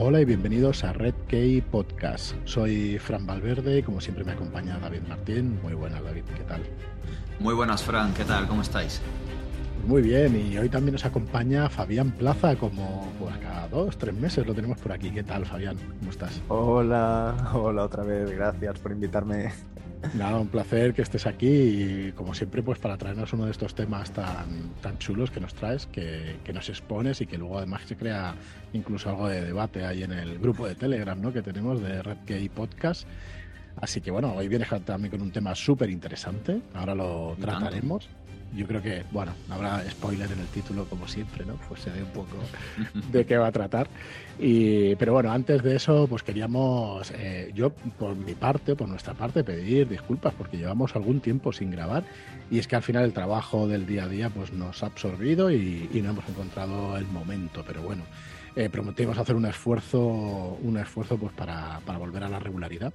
Hola 0.00 0.20
y 0.20 0.24
bienvenidos 0.24 0.84
a 0.84 0.92
Red 0.92 1.14
Key 1.26 1.60
Podcast. 1.60 2.36
Soy 2.44 3.00
Fran 3.00 3.26
Valverde 3.26 3.78
y 3.78 3.82
como 3.82 4.00
siempre 4.00 4.24
me 4.24 4.30
acompaña 4.30 4.78
David 4.78 5.00
Martín. 5.08 5.58
Muy 5.60 5.74
buenas 5.74 6.00
David, 6.04 6.22
¿qué 6.36 6.44
tal? 6.44 6.62
Muy 7.40 7.52
buenas 7.52 7.82
Fran, 7.82 8.14
¿qué 8.14 8.22
tal? 8.22 8.46
¿Cómo 8.46 8.62
estáis? 8.62 9.00
Muy 9.88 10.02
bien, 10.02 10.36
y 10.36 10.56
hoy 10.56 10.68
también 10.68 10.92
nos 10.92 11.04
acompaña 11.04 11.68
Fabián 11.68 12.12
Plaza, 12.12 12.54
como 12.54 13.12
pues, 13.18 13.36
cada 13.38 13.66
dos, 13.66 13.98
tres 13.98 14.14
meses 14.14 14.46
lo 14.46 14.54
tenemos 14.54 14.78
por 14.78 14.92
aquí. 14.92 15.10
¿Qué 15.10 15.24
tal, 15.24 15.44
Fabián? 15.44 15.76
¿Cómo 15.98 16.12
estás? 16.12 16.40
Hola, 16.46 17.34
hola 17.52 17.82
otra 17.82 18.04
vez, 18.04 18.30
gracias 18.30 18.78
por 18.78 18.92
invitarme. 18.92 19.50
Nada, 20.14 20.38
un 20.38 20.48
placer 20.48 20.94
que 20.94 21.02
estés 21.02 21.26
aquí 21.26 21.48
y 21.48 22.12
como 22.12 22.34
siempre, 22.34 22.62
pues 22.62 22.78
para 22.78 22.96
traernos 22.96 23.32
uno 23.32 23.46
de 23.46 23.50
estos 23.50 23.74
temas 23.74 24.12
tan, 24.12 24.74
tan 24.80 24.98
chulos 24.98 25.30
que 25.30 25.40
nos 25.40 25.54
traes, 25.54 25.86
que, 25.86 26.36
que 26.44 26.52
nos 26.52 26.68
expones 26.68 27.20
y 27.20 27.26
que 27.26 27.36
luego 27.36 27.58
además 27.58 27.82
se 27.86 27.96
crea 27.96 28.34
incluso 28.72 29.10
algo 29.10 29.28
de 29.28 29.44
debate 29.44 29.84
ahí 29.84 30.02
en 30.02 30.12
el 30.12 30.38
grupo 30.38 30.66
de 30.66 30.74
Telegram 30.74 31.20
¿no? 31.20 31.32
que 31.32 31.42
tenemos 31.42 31.82
de 31.82 32.02
Red 32.02 32.18
Gay 32.26 32.48
Podcast. 32.48 33.06
Así 33.80 34.00
que 34.00 34.10
bueno, 34.10 34.34
hoy 34.34 34.48
vienes 34.48 34.68
también 34.84 35.10
con 35.10 35.22
un 35.22 35.30
tema 35.30 35.54
súper 35.54 35.90
interesante, 35.90 36.60
ahora 36.74 36.94
lo 36.94 37.36
trataremos 37.40 38.08
yo 38.54 38.66
creo 38.66 38.80
que, 38.82 39.04
bueno, 39.10 39.32
habrá 39.50 39.82
spoiler 39.90 40.30
en 40.32 40.40
el 40.40 40.46
título 40.46 40.86
como 40.86 41.06
siempre, 41.06 41.44
¿no? 41.44 41.54
Pues 41.68 41.82
se 41.82 41.90
ve 41.90 42.02
un 42.02 42.10
poco 42.10 42.36
de 43.12 43.26
qué 43.26 43.36
va 43.36 43.48
a 43.48 43.52
tratar. 43.52 43.88
Y, 44.38 44.94
pero 44.96 45.12
bueno, 45.12 45.30
antes 45.30 45.62
de 45.62 45.76
eso, 45.76 46.06
pues 46.08 46.22
queríamos, 46.22 47.10
eh, 47.12 47.50
yo 47.54 47.70
por 47.70 48.16
mi 48.16 48.34
parte, 48.34 48.76
por 48.76 48.88
nuestra 48.88 49.14
parte, 49.14 49.44
pedir 49.44 49.88
disculpas 49.88 50.34
porque 50.34 50.56
llevamos 50.56 50.94
algún 50.96 51.20
tiempo 51.20 51.52
sin 51.52 51.70
grabar 51.70 52.04
y 52.50 52.58
es 52.58 52.66
que 52.66 52.76
al 52.76 52.82
final 52.82 53.04
el 53.04 53.12
trabajo 53.12 53.68
del 53.68 53.86
día 53.86 54.04
a 54.04 54.08
día 54.08 54.30
pues 54.30 54.52
nos 54.52 54.82
ha 54.82 54.86
absorbido 54.86 55.50
y, 55.50 55.88
no 56.02 56.10
hemos 56.10 56.28
encontrado 56.28 56.96
el 56.96 57.06
momento, 57.06 57.64
pero 57.66 57.82
bueno. 57.82 58.04
Eh, 58.56 58.68
prometimos 58.70 59.16
hacer 59.18 59.36
un 59.36 59.46
esfuerzo, 59.46 60.00
un 60.00 60.78
esfuerzo 60.78 61.16
pues 61.16 61.32
para, 61.32 61.80
para 61.84 61.98
volver 61.98 62.24
a 62.24 62.28
la 62.28 62.40
regularidad 62.40 62.92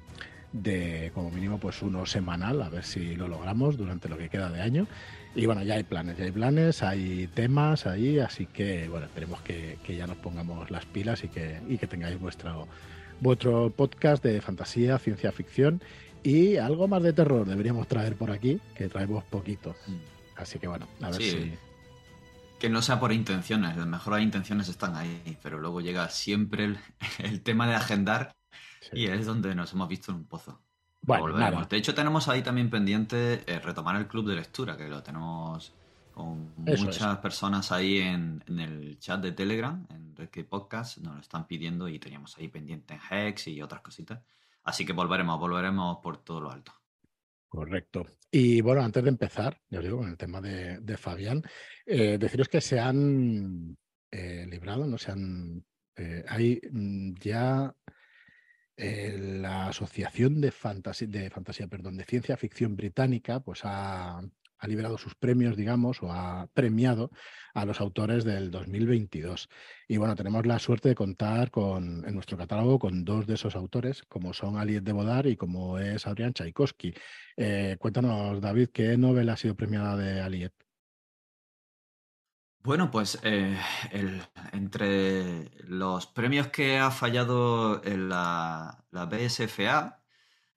de 0.54 1.12
como 1.14 1.30
mínimo 1.32 1.58
pues 1.58 1.82
uno 1.82 2.06
semanal, 2.06 2.62
a 2.62 2.70
ver 2.70 2.86
si 2.86 3.16
lo 3.16 3.28
logramos 3.28 3.76
durante 3.76 4.08
lo 4.08 4.18
que 4.18 4.30
queda 4.30 4.50
de 4.50 4.62
año. 4.62 4.88
Y 5.36 5.46
bueno, 5.48 5.64
ya 5.64 5.76
hay 5.76 5.84
planes, 5.84 6.18
ya 6.18 6.23
hay 6.23 6.32
planes, 6.32 6.84
hay 6.84 7.28
temas 7.34 7.88
ahí, 7.88 8.20
así 8.20 8.46
que 8.46 8.88
bueno, 8.88 9.08
esperemos 9.08 9.42
que, 9.42 9.78
ya 9.86 10.08
nos 10.08 10.18
pongamos 10.18 10.72
las 10.72 10.86
pilas 10.86 11.24
y 11.24 11.28
que, 11.28 11.59
y 11.68 11.78
que 11.78 11.88
tengáis 11.88 12.20
vuestro, 12.20 12.68
vuestro 13.20 13.72
podcast 13.72 14.24
de 14.24 14.40
fantasía, 14.42 15.00
ciencia 15.00 15.31
ficción 15.31 15.81
y 16.24 16.56
algo 16.56 16.88
más 16.88 17.04
de 17.04 17.14
terror 17.14 17.46
deberíamos 17.46 17.88
traer 17.88 18.16
por 18.16 18.31
aquí, 18.31 18.59
que 18.76 18.88
traemos 18.88 19.24
poquito. 19.26 19.76
Mm. 19.88 19.96
Así 20.38 20.58
que 20.58 20.68
bueno, 20.68 20.88
a 21.02 21.09
ver 21.09 21.22
si... 21.22 21.54
Que 22.59 22.70
no 22.70 22.81
sea 22.81 22.98
por 22.98 23.12
intenciones, 23.12 23.76
las 23.76 23.88
mejores 23.88 24.24
intenciones 24.24 24.70
están 24.70 24.96
ahí, 24.96 25.38
pero 25.44 25.59
luego 25.59 25.81
llega 25.81 26.08
siempre 26.09 26.78
el, 27.20 27.42
tema 27.42 27.68
de 27.68 27.76
agendar 27.76 28.36
y 28.92 29.08
es 29.08 29.26
donde 29.26 29.56
nos 29.56 29.72
hemos 29.73 29.88
visto 29.88 30.12
en 30.12 30.17
un 30.17 30.26
pozo. 30.26 30.62
Bueno, 31.06 31.66
De 31.66 31.78
hecho, 31.78 31.94
tenemos 31.94 32.30
ahí 32.30 32.42
también 32.42 32.70
pendiente 32.70 33.44
eh, 33.45 33.59
retomar 33.59 33.98
el 33.98 34.08
club 34.08 34.30
de 34.30 34.36
lectura, 34.36 34.78
que 34.78 34.88
lo 34.88 35.03
tenemos 35.03 35.73
con 36.14 36.53
muchas 36.56 37.17
personas 37.17 37.72
ahí 37.72 37.98
en, 37.98 38.42
el 38.48 38.98
chat 39.00 39.20
de 39.20 39.34
Telegram, 39.34 39.86
en 39.90 40.16
Red 40.16 40.45
Podcast, 40.45 41.00
nos 41.00 41.16
lo 41.16 41.22
están 41.22 41.45
pidiendo 41.45 41.90
y 41.90 42.00
teníamos 42.00 42.38
ahí 42.38 42.48
pendiente 42.48 42.94
en 42.94 43.00
Hex 43.09 43.48
y 43.48 43.62
otras 43.62 43.81
cositas. 43.81 44.22
Así 44.64 44.86
que 44.86 44.94
volveremos, 44.94 45.38
volveremos 45.40 45.97
por 46.02 46.23
todo 46.23 46.40
lo 46.40 46.52
alto. 46.52 46.72
Correcto. 47.50 48.06
Y 48.31 48.62
bueno, 48.62 48.81
antes 48.81 49.03
de 49.03 49.09
empezar, 49.09 49.59
ya 49.70 49.80
os 49.80 49.84
digo, 49.84 49.97
con 49.97 50.09
el 50.09 50.18
tema 50.18 50.40
de, 50.40 50.97
Fabián, 50.97 51.44
eh, 51.86 52.18
deciros 52.18 52.47
que 52.47 52.62
se 52.62 52.80
han 52.80 53.75
eh, 54.09 54.45
librado, 54.50 54.88
no 54.88 54.97
se 54.97 55.12
han. 55.12 55.66
hay 56.29 56.62
mm, 56.72 57.16
ya 57.19 57.75
eh, 58.75 59.17
la 59.19 59.67
Asociación 59.67 60.41
de 60.41 60.51
Fantasía, 60.51 61.07
de 61.07 61.29
perdón, 61.69 61.97
de 61.97 62.06
Ciencia 62.06 62.38
Ficción 62.38 62.75
Británica, 62.75 63.39
pues 63.39 63.61
ha, 63.63 64.22
liberado 64.63 64.97
sus 64.97 65.13
premios, 65.16 65.57
digamos, 65.57 66.01
o 66.01 66.11
ha 66.11 66.47
premiado 66.53 67.11
a 67.53 67.66
los 67.66 67.81
autores 67.81 68.23
del 68.23 68.50
2022. 68.50 69.50
Y 69.89 69.97
bueno, 69.97 70.16
tenemos 70.16 70.45
la 70.45 70.57
suerte 70.57 70.89
de 70.89 70.95
contar 70.95 71.51
con, 71.51 72.07
en 72.07 72.13
nuestro 72.16 72.38
catálogo 72.38 72.79
con 72.79 73.03
dos 73.03 73.28
de 73.28 73.34
esos 73.34 73.56
autores, 73.57 74.03
como 74.03 74.34
son 74.34 74.57
Aliet 74.57 74.84
de 74.84 74.94
Bodar 74.94 75.28
y 75.28 75.35
como 75.35 75.79
es 75.79 76.07
Adrián 76.07 76.34
Tchaikovsky. 76.34 76.94
Eh, 77.35 77.75
cuéntanos, 77.78 78.40
David, 78.40 78.69
¿qué 78.73 78.97
novela 78.97 79.34
ha 79.34 79.38
sido 79.38 79.55
premiada 79.55 79.97
de 79.97 80.22
Aliet? 80.22 80.53
Bueno, 82.63 82.90
pues 82.91 83.19
eh, 83.24 83.59
entre 84.53 85.51
los 85.68 86.07
premios 86.07 86.47
que 86.47 86.79
ha 86.79 86.91
fallado 86.91 87.81
la, 87.84 88.85
BSFA, 88.90 90.00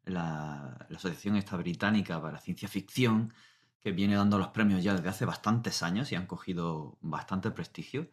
la, 0.05 0.87
Asociación 0.95 1.34
esta 1.34 1.56
británica 1.56 2.22
para 2.22 2.41
ciencia 2.41 2.69
ficción, 2.69 3.34
que 3.81 3.91
viene 3.91 4.15
dando 4.15 4.39
los 4.39 4.49
premios 4.49 4.84
ya 4.84 4.95
desde 4.95 5.09
hace 5.09 5.25
bastantes 5.25 5.83
años 5.83 6.12
y 6.12 6.15
han 6.15 6.27
cogido 6.27 6.97
bastante 7.00 7.50
prestigio, 7.50 8.09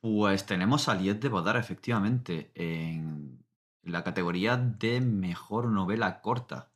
pues 0.00 0.46
tenemos 0.46 0.88
a 0.88 0.94
Liet 0.94 1.20
de 1.20 1.28
Bodar 1.28 1.58
efectivamente 1.58 2.50
en 2.54 3.44
la 3.82 4.04
categoría 4.04 4.56
de 4.56 5.02
mejor 5.02 5.66
novela 5.68 6.22
corta, 6.22 6.70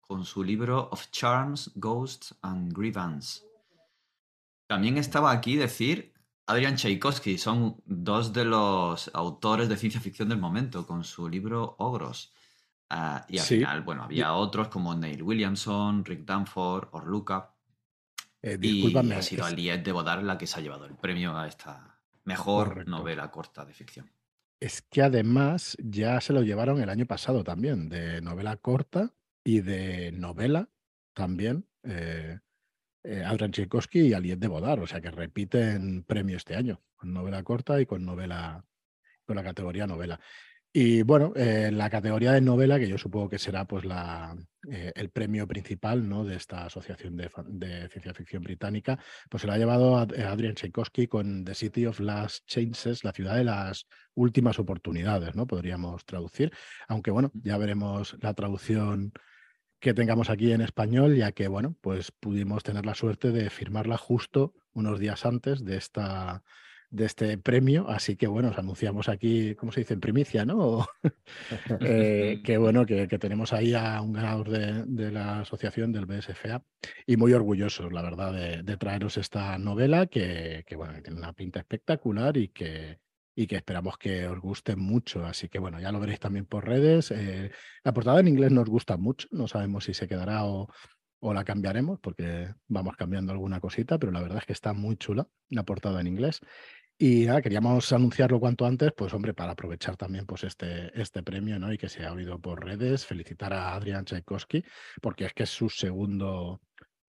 con 0.00 0.24
su 0.24 0.42
libro 0.42 0.88
Of 0.90 1.10
Charms, 1.10 1.72
Ghosts 1.74 2.34
and 2.40 2.72
Grievance 2.72 3.51
también 4.72 4.96
estaba 4.96 5.32
aquí 5.32 5.56
decir 5.56 6.14
Adrian 6.46 6.76
Tchaikovsky, 6.76 7.36
son 7.36 7.76
dos 7.84 8.32
de 8.32 8.46
los 8.46 9.10
autores 9.12 9.68
de 9.68 9.76
ciencia 9.76 10.00
ficción 10.00 10.30
del 10.30 10.38
momento, 10.38 10.86
con 10.86 11.04
su 11.04 11.28
libro 11.28 11.76
Ogros. 11.78 12.32
Ah, 12.88 13.26
y 13.28 13.36
al 13.36 13.44
final, 13.44 13.82
bueno, 13.82 14.04
había 14.04 14.32
otros 14.32 14.68
como 14.68 14.94
Neil 14.94 15.22
Williamson, 15.22 16.06
Rick 16.06 16.24
Danford, 16.24 16.88
Orluka. 16.92 17.54
Eh, 18.40 18.56
y 18.62 18.96
ha 18.96 19.20
sido 19.20 19.44
Aliette 19.44 19.84
de 19.84 19.92
Bodar 19.92 20.22
la 20.22 20.38
que 20.38 20.46
se 20.46 20.58
ha 20.58 20.62
llevado 20.62 20.86
el 20.86 20.96
premio 20.96 21.36
a 21.36 21.46
esta 21.46 22.00
mejor 22.24 22.88
novela 22.88 23.30
corta 23.30 23.66
de 23.66 23.74
ficción. 23.74 24.10
Es 24.58 24.80
que 24.80 25.02
además 25.02 25.76
ya 25.82 26.18
se 26.22 26.32
lo 26.32 26.40
llevaron 26.40 26.80
el 26.80 26.88
año 26.88 27.04
pasado 27.04 27.44
también, 27.44 27.90
de 27.90 28.22
novela 28.22 28.56
corta 28.56 29.12
y 29.44 29.60
de 29.60 30.12
novela 30.12 30.70
también. 31.12 31.68
Eh, 31.82 32.38
eh, 33.04 33.22
Adrian 33.24 33.50
Tchaikovsky 33.50 34.00
y 34.00 34.12
Aliet 34.14 34.38
de 34.38 34.48
Bodar, 34.48 34.80
o 34.80 34.86
sea 34.86 35.00
que 35.00 35.10
repiten 35.10 36.04
premio 36.04 36.36
este 36.36 36.54
año, 36.56 36.80
con 36.96 37.12
novela 37.12 37.42
corta 37.42 37.80
y 37.80 37.86
con 37.86 38.04
novela, 38.04 38.64
con 39.24 39.36
la 39.36 39.42
categoría 39.42 39.86
novela. 39.86 40.20
Y 40.74 41.02
bueno, 41.02 41.34
eh, 41.36 41.70
la 41.70 41.90
categoría 41.90 42.32
de 42.32 42.40
novela, 42.40 42.78
que 42.78 42.88
yo 42.88 42.96
supongo 42.96 43.28
que 43.28 43.38
será 43.38 43.66
pues 43.66 43.84
la, 43.84 44.34
eh, 44.70 44.90
el 44.94 45.10
premio 45.10 45.46
principal 45.46 46.08
¿no? 46.08 46.24
de 46.24 46.36
esta 46.36 46.64
asociación 46.64 47.14
de, 47.14 47.88
ciencia 47.90 48.14
ficción 48.14 48.42
británica, 48.42 48.98
pues 49.28 49.42
se 49.42 49.46
lo 49.46 49.52
ha 49.52 49.58
llevado 49.58 49.98
a, 49.98 50.02
Adrian 50.02 50.54
Tchaikovsky 50.54 51.08
con 51.08 51.44
The 51.44 51.54
City 51.54 51.84
of 51.84 52.00
Last 52.00 52.46
Chances, 52.46 53.04
la 53.04 53.12
ciudad 53.12 53.36
de 53.36 53.44
las 53.44 53.86
últimas 54.14 54.58
oportunidades, 54.58 55.34
¿no? 55.34 55.46
Podríamos 55.46 56.06
traducir, 56.06 56.50
aunque 56.88 57.10
bueno, 57.10 57.30
ya 57.34 57.58
veremos 57.58 58.16
la 58.22 58.32
traducción 58.32 59.12
que 59.82 59.94
tengamos 59.94 60.30
aquí 60.30 60.52
en 60.52 60.60
español, 60.60 61.16
ya 61.16 61.32
que, 61.32 61.48
bueno, 61.48 61.74
pues 61.80 62.12
pudimos 62.12 62.62
tener 62.62 62.86
la 62.86 62.94
suerte 62.94 63.32
de 63.32 63.50
firmarla 63.50 63.98
justo 63.98 64.54
unos 64.72 65.00
días 65.00 65.26
antes 65.26 65.64
de 65.64 65.76
esta 65.76 66.44
de 66.90 67.06
este 67.06 67.38
premio, 67.38 67.88
así 67.88 68.16
que 68.16 68.26
bueno, 68.26 68.50
os 68.50 68.58
anunciamos 68.58 69.08
aquí, 69.08 69.54
¿cómo 69.54 69.72
se 69.72 69.80
dice? 69.80 69.94
En 69.94 70.00
primicia, 70.00 70.44
¿no? 70.44 70.86
eh, 71.80 72.42
que 72.44 72.58
bueno, 72.58 72.84
que, 72.84 73.06
tenemos 73.06 73.54
ahí 73.54 73.72
a 73.72 74.02
un 74.02 74.12
ganador 74.12 74.50
de, 74.50 75.10
la 75.10 75.40
asociación 75.40 75.90
del 75.90 76.04
BSFA 76.04 76.62
y 77.06 77.16
muy 77.16 77.32
orgullosos, 77.32 77.94
la 77.94 78.02
verdad, 78.02 78.62
de, 78.62 78.76
traeros 78.76 79.16
esta 79.16 79.56
novela 79.56 80.06
que, 80.06 80.64
que, 80.66 80.76
bueno, 80.76 80.92
tiene 81.02 81.18
una 81.18 81.32
pinta 81.32 81.60
espectacular 81.60 82.36
y 82.36 82.48
que, 82.48 82.98
y 83.34 83.46
que 83.46 83.56
esperamos 83.56 83.96
que 83.98 84.26
os 84.26 84.40
guste 84.40 84.76
mucho. 84.76 85.24
Así 85.24 85.48
que 85.48 85.58
bueno, 85.58 85.80
ya 85.80 85.92
lo 85.92 86.00
veréis 86.00 86.20
también 86.20 86.46
por 86.46 86.66
redes. 86.66 87.10
Eh, 87.10 87.50
la 87.84 87.92
portada 87.92 88.20
en 88.20 88.28
inglés 88.28 88.52
nos 88.52 88.68
gusta 88.68 88.96
mucho, 88.96 89.28
no 89.30 89.48
sabemos 89.48 89.84
si 89.84 89.94
se 89.94 90.08
quedará 90.08 90.44
o, 90.44 90.68
la 91.20 91.44
cambiaremos 91.44 92.00
porque 92.00 92.52
vamos 92.66 92.96
cambiando 92.96 93.32
alguna 93.32 93.60
cosita, 93.60 93.96
pero 93.96 94.10
la 94.10 94.20
verdad 94.20 94.38
es 94.38 94.46
que 94.46 94.52
está 94.52 94.72
muy 94.72 94.96
chula 94.96 95.28
la 95.50 95.62
portada 95.62 96.00
en 96.00 96.08
inglés. 96.08 96.40
Y 96.98 97.26
nada, 97.26 97.40
queríamos 97.42 97.92
anunciarlo 97.92 98.38
cuanto 98.40 98.66
antes, 98.66 98.92
pues 98.96 99.14
hombre, 99.14 99.32
para 99.32 99.52
aprovechar 99.52 99.96
también 99.96 100.26
pues 100.26 100.44
este, 100.44 100.90
este 101.00 101.22
premio, 101.22 101.58
¿no? 101.58 101.72
Y 101.72 101.78
que 101.78 101.88
se 101.88 102.04
ha 102.04 102.12
oído 102.12 102.40
por 102.40 102.64
redes, 102.64 103.06
felicitar 103.06 103.52
a 103.52 103.74
Adrián 103.74 104.04
Tchaikovsky, 104.04 104.64
porque 105.00 105.26
es 105.26 105.32
que 105.32 105.44
es 105.44 105.50
su 105.50 105.68
segundo 105.68 106.60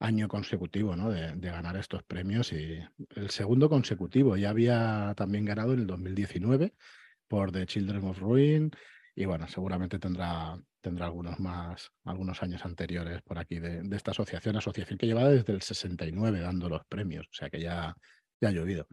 año 0.04 0.28
consecutivo 0.28 0.96
¿no? 0.98 1.10
de, 1.10 1.34
ganar 1.40 1.78
estos 1.78 2.04
premios 2.04 2.52
y 2.52 2.78
el 3.16 3.30
segundo 3.30 3.70
consecutivo. 3.70 4.36
Ya 4.36 4.50
había 4.50 5.14
también 5.16 5.46
ganado 5.46 5.74
en 5.74 5.80
el 5.80 5.88
2019 5.88 6.74
por 7.28 7.52
The 7.54 7.66
Children 7.66 8.04
of 8.04 8.20
Ruin 8.20 8.72
y 9.16 9.26
bueno, 9.26 9.48
seguramente 9.48 10.00
tendrá, 10.00 10.60
tendrá 10.82 11.06
algunos 11.06 11.40
más, 11.40 11.90
algunos 12.04 12.44
años 12.44 12.66
anteriores 12.66 13.22
por 13.22 13.40
aquí 13.40 13.60
de, 13.60 13.82
esta 13.96 14.12
asociación, 14.12 14.58
asociación 14.58 14.98
que 14.98 15.08
lleva 15.08 15.30
desde 15.30 15.54
el 15.54 15.62
69 15.62 16.42
dando 16.42 16.68
los 16.68 16.86
premios, 16.86 17.26
o 17.28 17.34
sea 17.34 17.50
que 17.50 17.62
ya, 17.62 17.96
ya 18.42 18.50
ha 18.50 18.52
llovido, 18.52 18.88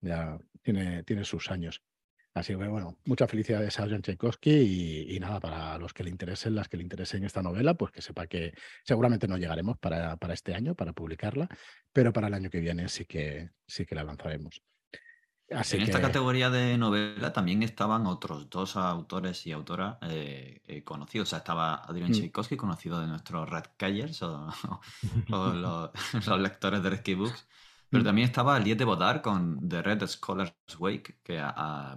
ya 0.00 0.36
tiene, 0.62 1.04
tiene 1.04 1.24
sus 1.24 1.48
años. 1.50 1.80
Así 2.32 2.56
que 2.56 2.68
bueno, 2.68 2.96
muchas 3.04 3.28
felicidades 3.28 3.78
a 3.78 3.82
Adrian 3.82 4.02
Tchaikovsky 4.02 5.06
y, 5.08 5.18
nada, 5.18 5.40
para 5.40 5.78
los 5.78 5.92
que 5.92 6.04
le 6.04 6.10
interesen, 6.10 6.54
las 6.54 6.68
que 6.68 6.76
le 6.76 6.84
interesen 6.84 7.24
esta 7.24 7.42
novela, 7.42 7.74
pues 7.74 7.90
que 7.90 8.02
sepa 8.02 8.28
que 8.28 8.54
seguramente 8.84 9.26
no 9.26 9.36
llegaremos 9.36 9.78
para, 9.78 10.16
para 10.16 10.34
este 10.34 10.54
año, 10.54 10.76
para 10.76 10.92
publicarla, 10.92 11.48
pero 11.92 12.12
para 12.12 12.28
el 12.28 12.34
año 12.34 12.48
que 12.48 12.60
viene 12.60 12.88
sí 12.88 13.04
que, 13.04 13.50
sí 13.66 13.84
que 13.84 13.96
la 13.96 14.04
lanzaremos. 14.04 14.62
en 15.48 15.82
esta 15.82 16.00
categoría 16.00 16.50
de 16.50 16.78
novela 16.78 17.32
también 17.32 17.64
estaban 17.64 18.06
otros 18.06 18.48
dos 18.48 18.76
autores 18.76 19.44
y 19.48 19.50
autoras 19.50 19.96
eh, 20.02 20.60
eh, 20.68 20.84
conocidos. 20.84 21.28
O 21.28 21.30
sea, 21.30 21.38
estaba 21.38 21.82
Adrian 21.82 22.10
mm. 22.10 22.14
Tchaikovsky, 22.14 22.56
conocido 22.56 23.00
de 23.00 23.08
nuestros 23.08 23.50
Red 23.50 23.64
Callers 23.76 24.22
o, 24.22 24.48
los, 25.28 26.40
lectores 26.40 26.80
de 26.80 26.90
Rescue 26.90 27.16
Books. 27.16 27.48
Pero 27.90 28.02
mm. 28.02 28.06
también 28.06 28.28
estaba 28.28 28.58
Liet 28.58 28.78
de 28.78 28.84
Bodar 28.84 29.20
con 29.20 29.68
The 29.68 29.82
Red 29.82 30.06
Scholars 30.06 30.54
Wake, 30.78 31.18
que 31.22 31.42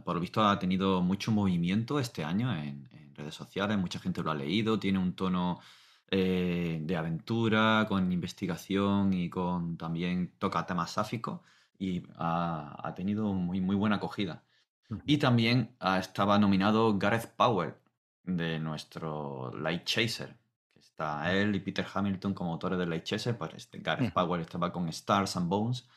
por 0.04 0.16
lo 0.16 0.22
visto 0.22 0.44
ha 0.44 0.58
tenido 0.60 1.02
mucho 1.02 1.32
movimiento 1.32 2.00
este 2.00 2.24
año 2.24 2.54
en, 2.56 2.90
redes 3.16 3.36
sociales. 3.36 3.78
Mucha 3.78 4.00
gente 4.00 4.24
lo 4.24 4.32
ha 4.32 4.36
leído. 4.36 4.80
Tiene 4.80 4.98
un 4.98 5.14
tono 5.14 5.60
eh, 6.10 6.80
de 6.82 6.98
aventura, 6.98 7.86
con 7.88 8.12
investigación 8.12 9.14
y 9.14 9.30
con 9.30 9.78
también 9.78 10.34
toca 10.40 10.66
temas 10.66 10.92
sáficos 10.92 11.42
y 11.78 12.02
ha, 12.16 12.92
tenido 12.96 13.32
muy, 13.34 13.62
muy 13.62 13.76
buena 13.76 13.98
acogida. 13.98 14.44
Y 15.06 15.18
también 15.18 15.76
ah, 15.80 16.00
estaba 16.00 16.40
nominado 16.40 16.98
Gareth 16.98 17.36
Powell 17.36 17.76
de 18.24 18.60
nuestro 18.60 19.52
Light 19.58 19.84
Chaser, 19.84 20.38
está 21.04 21.34
él 21.34 21.56
y 21.56 21.60
Peter 21.60 21.86
Hamilton 21.92 22.34
como 22.34 22.54
autores 22.54 22.80
de 22.80 22.86
Light 22.86 23.04
Chaser, 23.04 23.38
pues 23.38 23.54
este 23.56 23.80
Gareth 23.80 24.14
Powell 24.14 24.42
estaba 24.42 24.72
con 24.72 24.88
Stars 24.90 25.36
and 25.36 25.50
Bones, 25.50 25.88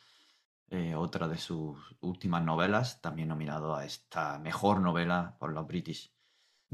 eh, 0.68 0.94
otra 0.94 1.28
de 1.28 1.38
sus 1.38 1.78
últimas 2.00 2.42
novelas, 2.42 3.00
también 3.00 3.28
nominado 3.28 3.76
a 3.76 3.84
esta 3.84 4.38
mejor 4.38 4.80
novela 4.80 5.36
por 5.38 5.52
los 5.52 5.66
British. 5.66 6.12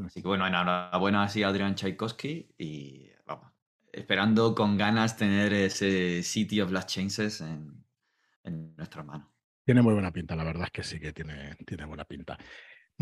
Así 0.03 0.23
que 0.23 0.29
bueno, 0.29 0.47
enhorabuena 0.47 1.25
así 1.25 1.43
a 1.43 1.49
Adrian 1.49 1.75
Tchaikovsky 1.75 2.55
y 2.57 3.11
vamos, 3.27 3.53
esperando 3.93 4.55
con 4.55 4.79
ganas 4.79 5.17
tener 5.17 5.53
ese 5.53 6.23
City 6.23 6.63
of 6.63 6.73
Last 6.73 6.89
Chances 6.89 7.43
en, 7.43 7.85
en 8.45 8.75
nuestra 8.77 9.03
mano. 9.03 9.31
Tiene 9.65 9.83
muy 9.83 9.93
buena 9.93 10.11
pinta, 10.11 10.35
la 10.35 10.45
verdad 10.45 10.65
es 10.65 10.71
que 10.71 10.83
sí 10.83 10.99
que 10.99 11.13
tiene, 11.13 11.55
tiene 11.67 11.85
buena 11.85 12.05
pinta. 12.05 12.39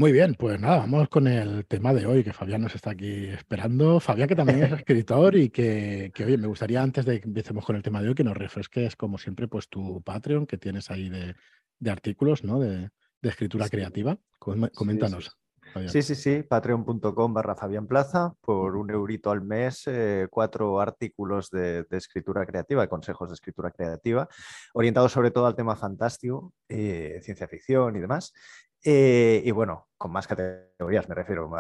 Muy 0.01 0.13
bien, 0.13 0.35
pues 0.35 0.59
nada, 0.59 0.79
vamos 0.79 1.11
con 1.11 1.27
el 1.27 1.67
tema 1.67 1.93
de 1.93 2.07
hoy, 2.07 2.25
que 2.25 2.33
Fabián 2.33 2.63
nos 2.63 2.75
está 2.75 2.93
aquí 2.93 3.27
esperando. 3.27 4.01
Fabián, 4.01 4.29
que 4.31 4.35
también 4.35 4.63
es 4.63 4.73
escritor 4.81 5.37
y 5.37 5.51
que, 5.51 6.11
que, 6.15 6.25
oye, 6.25 6.39
me 6.39 6.47
gustaría 6.47 6.83
antes 6.83 7.05
de 7.05 7.21
que 7.21 7.29
empecemos 7.29 7.67
con 7.67 7.77
el 7.77 7.83
tema 7.83 8.01
de 8.01 8.09
hoy, 8.09 8.15
que 8.15 8.25
nos 8.25 8.35
refresques, 8.35 8.97
como 8.97 9.19
siempre, 9.19 9.47
pues 9.47 9.69
tu 9.69 10.01
Patreon 10.01 10.47
que 10.47 10.57
tienes 10.57 10.91
ahí 10.91 11.11
de, 11.11 11.35
de 11.79 11.91
artículos, 11.91 12.45
¿no? 12.45 12.59
De, 12.59 12.89
de 13.21 13.29
escritura 13.29 13.69
creativa. 13.69 14.17
Coméntanos. 14.39 15.37
Sí, 15.87 16.03
sí, 16.03 16.15
sí, 16.15 16.43
patreon.com 16.43 17.33
barra 17.33 17.55
Fabián 17.55 17.87
Plaza, 17.87 18.35
por 18.41 18.77
un 18.77 18.91
eurito 18.91 19.31
al 19.31 19.43
mes, 19.43 19.85
eh, 19.87 20.27
cuatro 20.29 20.81
artículos 20.81 21.49
de, 21.51 21.87
escritura 21.91 22.45
creativa, 22.45 22.89
consejos 22.89 23.29
de 23.29 23.35
escritura 23.35 23.71
creativa, 23.71 24.29
orientados 24.75 25.13
sobre 25.13 25.31
todo 25.31 25.47
al 25.47 25.55
tema 25.55 25.77
fantástico, 25.77 26.55
eh, 26.69 27.21
ciencia 27.23 27.47
ficción 27.47 27.95
y 27.97 28.01
demás. 28.01 28.33
Eh, 28.83 29.43
y 29.45 29.51
bueno, 29.51 29.89
con 29.99 30.11
más 30.11 30.27
categorías 30.27 31.07
me 31.09 31.15
refiero, 31.15 31.51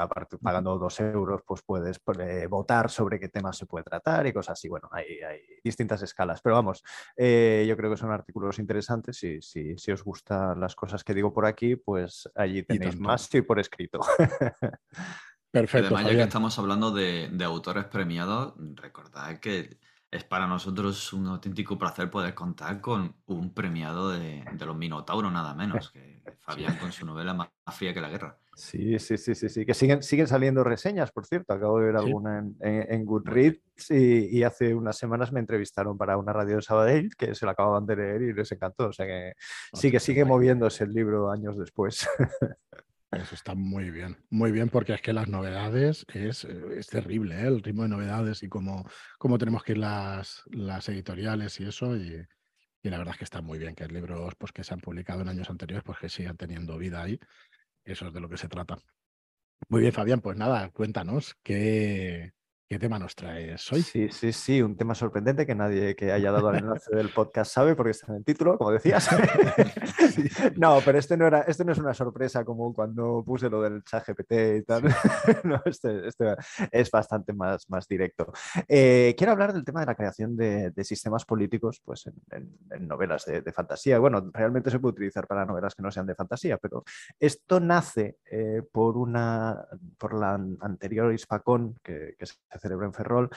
pagando 0.42 0.78
dos 0.78 0.98
euros, 1.00 1.42
pues 1.46 1.60
puedes 1.62 2.00
eh, 2.18 2.46
votar 2.46 2.90
sobre 2.90 3.20
qué 3.20 3.28
temas 3.28 3.58
se 3.58 3.66
puede 3.66 3.84
tratar 3.84 4.26
y 4.26 4.32
cosas 4.32 4.54
así. 4.54 4.68
Bueno, 4.68 4.88
hay, 4.90 5.20
hay 5.20 5.40
distintas 5.62 6.00
escalas, 6.02 6.40
pero 6.40 6.54
vamos, 6.54 6.82
eh, 7.16 7.66
yo 7.68 7.76
creo 7.76 7.90
que 7.90 7.98
son 7.98 8.10
artículos 8.10 8.58
interesantes 8.58 9.22
y 9.22 9.42
si, 9.42 9.76
si, 9.76 9.92
os 9.92 10.02
gustan 10.02 10.58
las 10.58 10.74
cosas 10.74 11.04
que 11.04 11.12
digo 11.12 11.32
por 11.32 11.44
aquí, 11.44 11.76
pues 11.76 12.30
allí 12.34 12.62
tenéis 12.62 12.98
más 12.98 13.32
y 13.34 13.42
por 13.42 13.60
escrito. 13.60 14.00
Perfecto. 15.50 15.96
Además, 15.96 16.12
ya 16.12 16.16
que 16.16 16.22
estamos 16.22 16.58
hablando 16.58 16.92
de, 16.92 17.28
de 17.30 17.44
autores 17.44 17.84
premiados, 17.86 18.54
recordad 18.74 19.38
que 19.40 19.78
es 20.10 20.24
para 20.24 20.46
nosotros 20.46 21.12
un 21.12 21.28
auténtico 21.28 21.78
placer 21.78 22.10
poder 22.10 22.34
contar 22.34 22.80
con 22.80 23.14
un 23.26 23.54
premiado 23.54 24.10
de, 24.10 24.44
los 24.58 24.76
Minotauros, 24.76 25.32
nada 25.32 25.54
menos, 25.54 25.90
que 25.90 26.22
Fabián 26.40 26.76
con 26.78 26.90
su 26.90 27.06
novela 27.06 27.32
más, 27.32 27.48
fría 27.72 27.94
que 27.94 28.00
la 28.00 28.08
guerra. 28.08 28.36
Sí, 28.56 28.98
sí, 28.98 29.16
sí, 29.16 29.34
sí, 29.34 29.48
sí, 29.48 29.64
que 29.64 29.72
siguen, 29.72 30.02
siguen 30.02 30.26
saliendo 30.26 30.64
reseñas, 30.64 31.12
por 31.12 31.24
cierto. 31.24 31.54
Acabo 31.54 31.78
de 31.78 31.86
ver 31.86 31.96
alguna 31.96 32.40
en, 32.40 32.56
en, 32.60 33.04
Goodreads 33.06 33.90
y, 33.90 34.42
hace 34.42 34.74
unas 34.74 34.98
semanas 34.98 35.32
me 35.32 35.40
entrevistaron 35.40 35.96
para 35.96 36.18
una 36.18 36.32
radio 36.32 36.56
de 36.56 36.62
Sabadell 36.62 37.16
que 37.16 37.34
se 37.34 37.46
la 37.46 37.52
acababan 37.52 37.86
de 37.86 37.96
leer 37.96 38.22
y 38.22 38.32
les 38.34 38.52
encantó. 38.52 38.88
O 38.88 38.92
sea 38.92 39.06
que 39.06 39.32
sí 39.72 39.90
que 39.90 40.00
sigue 40.00 40.24
moviéndose 40.26 40.84
el 40.84 40.92
libro 40.92 41.30
años 41.30 41.56
después. 41.56 42.06
Eso 43.12 43.34
está 43.34 43.56
muy 43.56 43.90
bien, 43.90 44.16
muy 44.30 44.52
bien, 44.52 44.68
porque 44.68 44.94
es 44.94 45.02
que 45.02 45.12
las 45.12 45.26
novedades 45.26 46.06
es, 46.14 46.44
es 46.44 46.86
terrible, 46.86 47.34
¿eh? 47.40 47.48
el 47.48 47.60
ritmo 47.60 47.82
de 47.82 47.88
novedades 47.88 48.44
y 48.44 48.48
cómo, 48.48 48.88
cómo 49.18 49.36
tenemos 49.36 49.64
que 49.64 49.72
ir 49.72 49.78
las, 49.78 50.44
las 50.46 50.88
editoriales 50.88 51.58
y 51.58 51.64
eso. 51.64 51.96
Y, 51.96 52.24
y, 52.82 52.88
la 52.88 52.98
verdad 52.98 53.14
es 53.14 53.18
que 53.18 53.24
está 53.24 53.42
muy 53.42 53.58
bien 53.58 53.74
que 53.74 53.88
libros 53.88 54.34
pues, 54.36 54.52
que 54.52 54.62
se 54.62 54.74
han 54.74 54.80
publicado 54.80 55.22
en 55.22 55.28
años 55.28 55.50
anteriores 55.50 55.82
pues, 55.84 55.98
que 55.98 56.08
sigan 56.08 56.36
teniendo 56.36 56.78
vida 56.78 57.02
ahí. 57.02 57.18
Eso 57.84 58.06
es 58.06 58.14
de 58.14 58.20
lo 58.20 58.28
que 58.28 58.36
se 58.36 58.48
trata. 58.48 58.78
Muy 59.68 59.80
bien, 59.80 59.92
Fabián, 59.92 60.20
pues 60.20 60.36
nada, 60.36 60.70
cuéntanos 60.70 61.36
qué, 61.42 62.32
¿Qué 62.70 62.78
tema 62.78 63.00
nos 63.00 63.16
traes 63.16 63.72
hoy? 63.72 63.82
Sí, 63.82 64.08
sí, 64.12 64.32
sí, 64.32 64.62
un 64.62 64.76
tema 64.76 64.94
sorprendente 64.94 65.44
que 65.44 65.56
nadie 65.56 65.96
que 65.96 66.12
haya 66.12 66.30
dado 66.30 66.50
al 66.50 66.58
enlace 66.58 66.94
del 66.94 67.08
podcast 67.08 67.52
sabe 67.52 67.74
porque 67.74 67.90
está 67.90 68.12
en 68.12 68.18
el 68.18 68.24
título, 68.24 68.56
como 68.56 68.70
decías. 68.70 69.08
no, 70.56 70.78
pero 70.84 70.96
este 70.96 71.16
no, 71.16 71.26
era, 71.26 71.40
este 71.40 71.64
no 71.64 71.72
es 71.72 71.78
una 71.78 71.94
sorpresa 71.94 72.44
como 72.44 72.72
cuando 72.72 73.24
puse 73.26 73.50
lo 73.50 73.60
del 73.60 73.82
chat 73.82 74.06
GPT 74.06 74.32
y 74.58 74.62
tal. 74.62 74.84
no, 75.42 75.60
este, 75.64 76.06
este, 76.06 76.36
es 76.70 76.88
bastante 76.92 77.32
más, 77.32 77.68
más 77.68 77.88
directo. 77.88 78.32
Eh, 78.68 79.16
quiero 79.18 79.32
hablar 79.32 79.52
del 79.52 79.64
tema 79.64 79.80
de 79.80 79.86
la 79.86 79.96
creación 79.96 80.36
de, 80.36 80.72
sistemas 80.84 81.24
políticos 81.24 81.82
pues, 81.84 82.08
en, 82.30 82.86
novelas 82.86 83.24
de, 83.24 83.52
fantasía. 83.52 83.98
Bueno, 83.98 84.30
realmente 84.32 84.70
se 84.70 84.78
puede 84.78 84.92
utilizar 84.92 85.26
para 85.26 85.44
novelas 85.44 85.74
que 85.74 85.82
no 85.82 85.90
sean 85.90 86.06
de 86.06 86.14
fantasía, 86.14 86.56
pero 86.56 86.84
esto 87.18 87.58
nace 87.58 88.18
eh, 88.30 88.62
por, 88.70 88.96
una, 88.96 89.66
por 89.98 90.14
la 90.14 90.34
anterior 90.34 91.12
Hispacón 91.12 91.74
que, 91.82 92.14
que 92.16 92.26
se 92.26 92.36
Cerebro 92.60 92.86
en 92.86 92.94
Ferrol, 92.94 93.30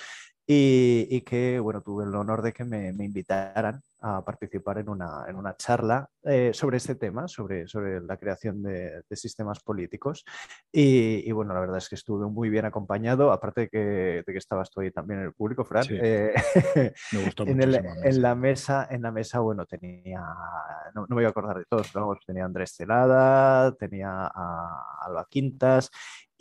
y, 0.45 1.21
que, 1.21 1.59
bueno, 1.59 1.81
tuve 1.81 2.03
el 2.03 2.13
honor 2.15 2.41
de 2.41 2.51
que 2.51 2.65
me, 2.65 2.89
invitaran 2.89 3.81
a 4.01 4.25
participar 4.25 4.79
en 4.79 4.89
una, 4.89 5.24
en 5.29 5.38
una 5.38 5.55
charla 5.55 6.09
eh, 6.24 6.51
sobre 6.53 6.75
este 6.75 6.95
tema, 6.95 7.29
sobre, 7.29 7.65
sobre 7.65 8.01
la 8.01 8.17
creación 8.17 8.62
de, 8.62 9.03
sistemas 9.12 9.62
políticos. 9.62 10.25
Y, 10.69 11.31
bueno, 11.31 11.53
la 11.53 11.62
verdad 11.62 11.77
es 11.77 11.88
que 11.88 11.95
estuve 11.95 12.27
muy 12.27 12.50
bien 12.50 12.65
acompañado, 12.65 13.31
aparte 13.31 13.62
de 13.62 13.69
que, 13.69 13.77
de 13.77 14.25
que 14.25 14.38
estabas 14.38 14.69
tú 14.69 14.81
ahí 14.81 14.91
también 14.91 15.21
en 15.21 15.27
el 15.27 15.33
público, 15.33 15.63
Fran. 15.63 15.86
Eh, 15.89 16.33
me 17.13 17.24
gustó 17.24 17.43
en, 17.48 17.62
en, 17.62 18.21
la 18.21 18.36
mesa, 18.36 18.86
en 18.91 19.01
la 19.01 19.12
mesa, 19.12 19.39
bueno, 19.39 19.65
tenía, 19.65 20.25
no, 20.93 21.05
me 21.07 21.15
voy 21.15 21.25
a 21.25 21.29
acordar 21.29 21.57
de 21.57 21.65
todos, 21.69 21.89
pero 21.93 22.17
tenía 22.25 22.43
a 22.43 22.48
Andrés 22.48 22.75
Celada, 22.75 23.74
tenía 23.75 24.29
a 24.33 24.98
Alba 25.05 25.25
Quintas 25.29 25.89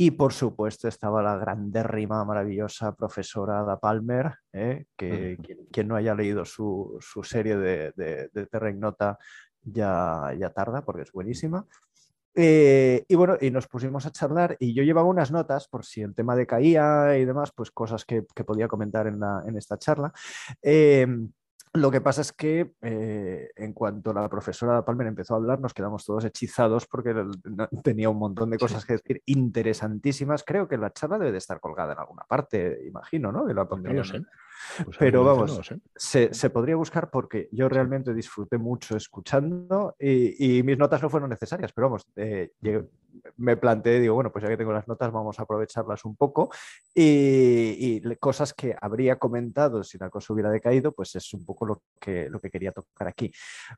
y 0.04 0.10
por 0.10 0.32
supuesto 0.32 0.88
estaba 0.88 1.22
la 1.22 1.36
grandérrima, 1.36 2.24
maravillosa 2.24 2.92
profesora 2.92 3.60
Ada 3.60 3.78
Palmer, 3.78 4.34
¿eh? 4.52 4.86
que 4.96 5.38
quien, 5.70 5.86
no 5.86 5.94
haya 5.94 6.12
leído 6.12 6.44
su, 6.44 6.98
serie 7.22 7.56
de, 7.56 7.92
de, 7.92 8.28
de 8.32 8.72
Nota 8.74 9.16
ya, 9.62 10.34
ya 10.36 10.50
tarda 10.50 10.84
porque 10.84 11.02
es 11.02 11.12
buenísima. 11.12 11.64
Eh, 12.34 13.04
y 13.06 13.14
bueno, 13.14 13.36
y 13.40 13.52
nos 13.52 13.68
pusimos 13.68 14.04
a 14.04 14.10
charlar 14.10 14.56
y 14.58 14.74
yo 14.74 14.82
llevaba 14.82 15.06
unas 15.06 15.30
notas 15.30 15.68
por 15.68 15.84
si 15.84 16.02
el 16.02 16.16
tema 16.16 16.34
decaía 16.34 17.16
y 17.16 17.24
demás, 17.24 17.52
pues 17.54 17.70
cosas 17.70 18.04
que, 18.04 18.22
podía 18.22 18.66
comentar 18.66 19.06
en, 19.06 19.20
en 19.46 19.56
esta 19.56 19.78
charla. 19.78 20.12
Eh, 20.62 21.06
lo 21.74 21.90
que 21.90 22.02
pasa 22.02 22.20
es 22.20 22.32
que 22.32 22.74
eh, 22.82 23.50
en 23.56 23.72
cuanto 23.72 24.12
la 24.12 24.28
profesora 24.28 24.84
Palmer 24.84 25.06
empezó 25.06 25.32
a 25.32 25.38
hablar, 25.38 25.58
nos 25.58 25.72
quedamos 25.72 26.04
todos 26.04 26.24
hechizados 26.26 26.86
porque 26.86 27.14
tenía 27.82 28.10
un 28.10 28.18
montón 28.18 28.50
de 28.50 28.58
cosas 28.58 28.84
que 28.84 28.94
decir 28.94 29.22
interesantísimas. 29.24 30.44
Creo 30.44 30.68
que 30.68 30.76
la 30.76 30.92
charla 30.92 31.18
debe 31.18 31.32
de 31.32 31.38
estar 31.38 31.60
colgada 31.60 31.94
en 31.94 31.98
alguna 31.98 32.24
parte, 32.24 32.86
imagino, 32.86 33.32
¿no? 33.32 33.46
Que 33.46 33.54
la 33.54 33.66
pues 34.84 34.96
Pero 34.98 35.24
vamos, 35.24 35.60
se, 35.94 36.50
podría 36.50 36.76
buscar 36.76 37.10
porque 37.10 37.48
yo 37.52 37.68
realmente 37.68 38.14
disfruté 38.14 38.58
mucho 38.58 38.96
escuchando 38.96 39.96
y, 39.98 40.62
mis 40.62 40.78
notas 40.78 41.02
no 41.02 41.10
fueron 41.10 41.30
necesarias, 41.30 41.72
pero 41.72 41.88
vamos, 41.88 42.06
eh, 42.16 42.52
me 43.36 43.56
planteé, 43.56 44.00
digo, 44.00 44.14
bueno, 44.14 44.30
pues 44.30 44.42
ya 44.42 44.48
que 44.48 44.56
tengo 44.56 44.72
las 44.72 44.88
notas, 44.88 45.12
vamos 45.12 45.38
a 45.38 45.42
aprovecharlas 45.42 46.04
un 46.04 46.16
poco. 46.16 46.50
Y, 46.94 48.00
cosas 48.18 48.52
que 48.52 48.76
habría 48.80 49.18
comentado 49.18 49.82
si 49.82 49.98
la 49.98 50.10
cosa 50.10 50.32
hubiera 50.32 50.50
decaído, 50.50 50.92
pues 50.92 51.14
es 51.16 51.32
un 51.34 51.44
poco 51.44 51.66
lo 51.66 51.82
que, 51.98 52.28
lo 52.28 52.40
que 52.40 52.50
quería 52.50 52.72
tocar 52.72 53.08
aquí. 53.08 53.32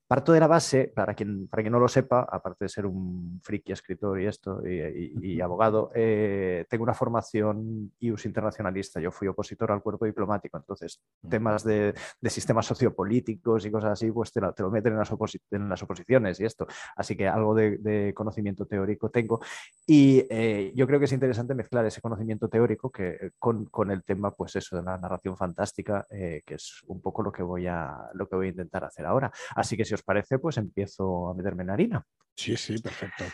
Parto 0.07 0.33
de 0.33 0.41
la 0.41 0.47
base, 0.47 0.93
para 0.95 1.15
quien, 1.15 1.49
para 1.49 1.63
quien 1.63 1.73
no 1.73 1.79
lo 1.79 1.89
sepa, 1.89 2.27
aparte 2.31 2.67
de 2.67 2.69
ser 2.69 2.87
un 2.87 3.41
friki 3.43 3.73
escritor 3.73 4.21
y 4.21 4.27
esto, 4.27 4.61
y, 4.67 5.41
abogado, 5.41 5.91
eh, 5.95 6.67
tengo 6.69 6.85
una 6.85 6.95
formación 6.95 7.93
IUS 8.01 8.27
internacionalista. 8.27 9.01
Yo 9.01 9.11
fui 9.11 9.29
opositor 9.29 9.73
al 9.73 9.83
cuerpo 9.83 10.05
diplomático 10.05 10.57
Entonces, 10.65 11.01
temas 11.29 11.63
de, 11.63 11.95
sistemas 12.25 12.67
sociopolíticos 12.67 13.67
y 13.67 13.71
cosas 13.71 13.93
así, 13.93 14.11
pues 14.11 14.33
te 14.33 14.41
lo, 14.41 14.71
meten 14.71 14.95
en 14.95 14.99
las, 14.99 15.13
en 15.51 15.69
las, 15.69 15.83
oposiciones 15.83 16.41
y 16.41 16.45
esto. 16.45 16.67
Así 16.97 17.17
que 17.17 17.29
algo 17.29 17.55
de, 17.55 18.13
conocimiento 18.15 18.67
teórico 18.67 19.11
tengo. 19.11 19.41
Y 19.87 20.25
eh, 20.31 20.73
yo 20.75 20.87
creo 20.87 20.99
que 20.99 21.05
es 21.05 21.13
interesante 21.13 21.55
mezclar 21.55 21.85
ese 21.85 22.01
conocimiento 22.01 22.49
teórico 22.49 22.91
que, 22.91 23.33
con, 23.39 23.67
con 23.67 23.91
el 23.91 24.03
tema, 24.03 24.31
pues 24.31 24.57
eso, 24.57 24.77
de 24.77 24.83
la 24.83 24.97
narración 24.97 25.37
fantástica, 25.37 26.07
eh, 26.11 26.43
que 26.45 26.55
es 26.55 26.83
un 26.87 27.03
poco 27.03 27.23
lo 27.23 27.31
que, 27.31 27.43
voy 27.43 27.67
a, 27.67 28.09
lo 28.15 28.27
que 28.27 28.37
voy 28.37 28.47
a 28.47 28.51
intentar 28.51 28.85
hacer 28.85 29.05
ahora. 29.05 29.31
Así 29.55 29.77
que 29.77 29.85
si 29.85 29.95
os 29.95 30.03
parece, 30.03 30.39
pues 30.39 30.57
empiezo 30.57 31.29
a 31.29 31.35
meterme 31.35 31.63
en 31.65 31.71
harina. 31.71 32.07
Sí, 32.35 32.57
sí, 32.57 32.79
perfecto. 32.79 33.25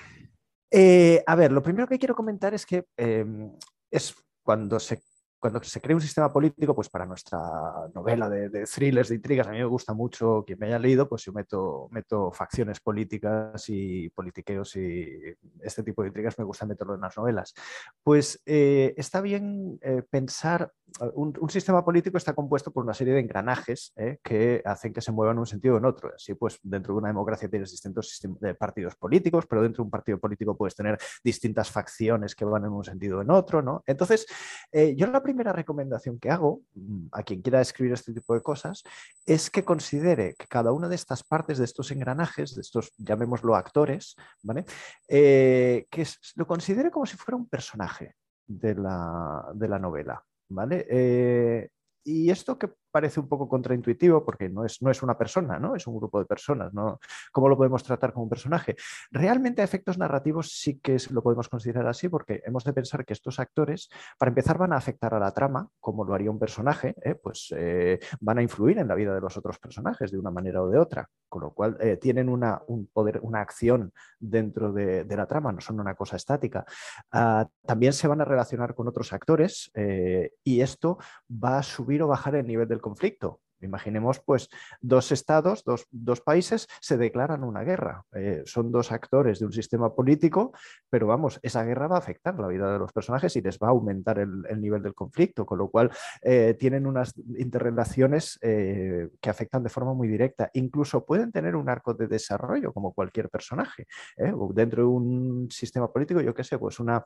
Eh, 0.71 1.23
a 1.27 1.35
ver, 1.37 1.53
lo 1.53 1.63
primero 1.63 1.87
que 1.87 1.99
quiero 1.99 2.15
comentar 2.15 2.55
es 2.55 2.67
que 2.67 2.85
es 3.91 4.15
cuando 4.43 4.81
se 4.81 5.01
cuando 5.41 5.63
se 5.63 5.81
crea 5.81 5.97
un 5.97 6.03
sistema 6.03 6.31
político, 6.31 6.75
pues 6.75 6.91
para 6.91 7.07
nuestra 7.07 7.39
novela 7.95 8.29
de, 8.29 8.65
thrillers, 8.67 9.09
de 9.09 9.15
intrigas, 9.15 9.49
a 9.49 9.51
mí 9.51 9.59
me 9.59 9.65
gusta 9.65 9.95
mucho, 9.95 10.45
quien 10.47 10.59
me 10.59 10.67
haya 10.67 10.79
leído, 10.79 11.09
pues 11.09 11.25
yo 11.25 11.33
meto, 11.33 11.89
meto 11.91 12.31
facciones 12.31 12.79
políticas 12.79 13.65
y 13.69 14.11
politiqueos 14.11 14.77
y 14.77 15.35
este 15.63 15.83
tipo 15.83 16.03
de 16.03 16.09
intrigas 16.09 16.39
me 16.39 16.45
gusta 16.45 16.67
meterlo 16.67 16.95
en 16.95 17.01
las 17.01 17.17
novelas. 17.17 17.55
Pues 18.03 18.43
eh, 18.45 18.95
está 18.99 19.23
bien 19.23 19.79
eh, 19.81 20.03
pensar, 20.09 20.73
un, 21.15 21.51
sistema 21.51 21.85
político 21.85 22.17
está 22.17 22.33
compuesto 22.33 22.71
por 22.71 22.85
una 22.85 22.95
serie 22.95 23.15
de 23.15 23.21
engranajes 23.21 23.93
eh, 23.97 24.19
que 24.23 24.63
hacen 24.65 24.93
que 24.93 25.01
se 25.01 25.13
muevan 25.13 25.37
en 25.37 25.41
un 25.41 25.47
sentido 25.47 25.75
o 25.75 25.79
en 25.79 25.85
otro. 25.85 26.13
Así 26.15 26.35
pues, 26.35 26.59
dentro 26.63 26.95
de 26.95 26.99
una 26.99 27.09
democracia 27.09 27.49
tienes 27.49 27.71
distintos 27.71 28.21
partidos 28.59 28.95
políticos, 28.97 29.47
pero 29.49 29.63
dentro 29.63 29.83
de 29.83 29.87
un 29.87 29.91
partido 29.91 30.19
político 30.19 30.57
puedes 30.57 30.75
tener 30.75 30.99
distintas 31.25 31.71
facciones 31.71 32.35
que 32.35 32.45
van 32.45 32.65
en 32.65 32.73
un 32.73 32.85
sentido 32.85 33.19
o 33.19 33.23
en 33.23 33.31
otro, 33.31 33.63
¿no? 33.63 33.83
Entonces, 33.87 34.27
yo 34.73 35.07
la 35.07 35.23
primera 35.23 35.53
recomendación 35.53 36.19
que 36.19 36.31
hago 36.31 36.63
mm, 36.75 37.07
a 37.13 37.23
quien 37.23 37.43
quiera 37.43 37.61
escribir 37.61 37.93
este 37.93 38.13
tipo 38.13 38.35
de 38.35 38.43
cosas 38.43 38.83
es 39.27 39.51
que 39.51 39.65
considere 39.65 40.35
que 40.35 40.47
cada 40.47 40.73
una 40.73 40.89
de 40.89 40.95
estas 40.95 41.23
partes, 41.23 41.59
de 41.59 41.65
estos 41.65 41.91
engranajes, 41.91 42.55
de 42.55 42.63
estos, 42.63 42.93
llamémoslo 42.99 43.55
actores, 43.55 44.17
¿vale? 44.43 44.65
Eh, 45.09 45.87
que 45.91 46.07
lo 46.37 46.47
considere 46.47 46.91
como 46.91 47.07
si 47.07 47.17
fuera 47.17 47.37
un 47.37 47.49
personaje 47.49 48.15
de 48.47 48.75
la 48.75 49.79
novela. 49.81 50.25
¿Vale? 50.51 50.87
Eh, 50.91 51.71
y 52.05 52.31
esto 52.31 52.59
que 52.59 52.69
parece 52.91 53.21
un 53.21 53.29
poco 53.29 53.49
contraintuitivo 53.49 54.25
porque 54.25 54.49
no 54.49 54.65
es, 54.65 54.83
no 54.83 54.91
es 54.91 55.03
una 55.03 55.17
persona, 55.17 55.59
¿no? 55.59 55.75
Es 55.77 55.87
un 55.87 55.97
grupo 55.97 56.19
de 56.19 56.27
personas, 56.27 56.73
¿no? 56.73 56.99
¿Cómo 57.33 57.49
lo 57.49 57.57
podemos 57.57 57.83
tratar 57.83 58.13
como 58.13 58.25
un 58.25 58.31
personaje? 58.31 58.77
Realmente 59.11 59.63
a 59.63 59.65
efectos 59.65 59.99
narrativos 59.99 60.53
sí 60.53 60.79
que 60.81 60.97
lo 61.11 61.23
podemos 61.23 61.49
considerar 61.49 61.87
así 61.87 62.09
porque 62.09 62.43
hemos 62.45 62.65
de 62.65 62.73
pensar 62.73 63.05
que 63.05 63.13
estos 63.13 63.39
actores, 63.39 63.91
para 64.19 64.31
empezar, 64.31 64.59
van 64.59 64.73
a 64.73 64.77
afectar 64.77 65.15
a 65.15 65.19
la 65.19 65.33
trama, 65.33 65.69
como 65.81 66.05
lo 66.05 66.15
haría 66.15 66.31
un 66.31 66.39
personaje, 66.39 66.95
¿eh? 67.03 67.15
pues 67.15 67.53
eh, 67.57 67.99
van 68.21 68.39
a 68.39 68.43
influir 68.43 68.79
en 68.79 68.89
la 68.89 68.95
vida 68.95 69.15
de 69.15 69.21
los 69.21 69.37
otros 69.37 69.59
personajes 69.59 70.11
de 70.11 70.19
una 70.19 70.31
manera 70.31 70.63
o 70.63 70.69
de 70.69 70.79
otra, 70.79 71.09
con 71.29 71.43
lo 71.43 71.53
cual 71.53 71.77
eh, 71.81 71.97
tienen 71.97 72.29
una, 72.29 72.63
un 72.67 72.87
poder, 72.87 73.21
una 73.23 73.41
acción 73.41 73.93
dentro 74.19 74.73
de, 74.73 75.05
la 75.11 75.27
trama, 75.27 75.53
no 75.53 75.61
son 75.61 75.81
una 75.81 75.95
cosa 75.95 76.17
estática. 76.17 76.65
Ah, 77.13 77.47
también 77.67 77.93
se 77.93 78.09
van 78.09 78.21
a 78.21 78.25
relacionar 78.25 78.75
con 78.75 78.89
otros 78.89 79.13
actores 79.13 79.71
y 80.45 80.61
esto 80.61 80.99
va 81.31 81.59
a 81.59 81.63
subir 81.63 82.03
o 82.03 82.09
bajar 82.09 82.37
el 82.37 82.47
nivel 82.47 82.69
del 82.69 82.80
conflicto. 82.81 83.41
Imaginemos, 83.63 84.21
pues, 84.21 84.49
dos 84.81 85.13
estados, 85.13 85.65
dos, 85.65 86.21
países 86.21 86.67
se 86.81 86.97
declaran 86.97 87.45
una 87.45 87.63
guerra. 87.63 88.05
Eh, 88.15 88.43
son 88.45 88.73
dos 88.73 88.93
actores 88.93 89.39
de 89.39 89.47
un 89.47 89.53
sistema 89.53 89.95
político, 89.95 90.53
pero 90.89 91.07
vamos, 91.07 91.39
esa 91.43 91.65
guerra 91.65 91.89
va 91.89 91.97
a 91.97 91.99
afectar 91.99 92.39
la 92.39 92.49
vida 92.49 92.73
de 92.73 92.79
los 92.79 92.93
personajes 92.93 93.35
y 93.37 93.43
les 93.43 93.59
va 93.59 93.69
a 93.69 93.71
aumentar 93.71 94.19
el, 94.19 94.61
nivel 94.61 94.83
del 94.83 94.95
conflicto, 94.95 95.47
con 95.47 95.59
lo 95.59 95.69
cual 95.69 95.91
eh, 96.23 96.57
tienen 96.59 96.87
unas 96.87 97.15
interrelaciones 97.39 98.39
eh, 98.43 99.09
que 99.21 99.31
afectan 99.31 99.63
de 99.63 99.71
forma 99.71 99.95
muy 99.95 100.09
directa. 100.09 100.51
Incluso 100.55 101.05
pueden 101.05 101.33
tener 101.33 101.57
un 101.57 101.69
arco 101.69 101.95
de 101.95 102.07
desarrollo 102.07 102.73
como 102.73 102.93
cualquier 102.93 103.29
personaje. 103.29 103.87
Dentro 104.17 104.83
de 104.83 104.89
un 104.89 105.51
sistema 105.51 105.91
político, 105.91 106.21
yo 106.21 106.35
qué 106.35 106.45
sé, 106.45 106.59
pues 106.59 106.81
una 106.81 107.05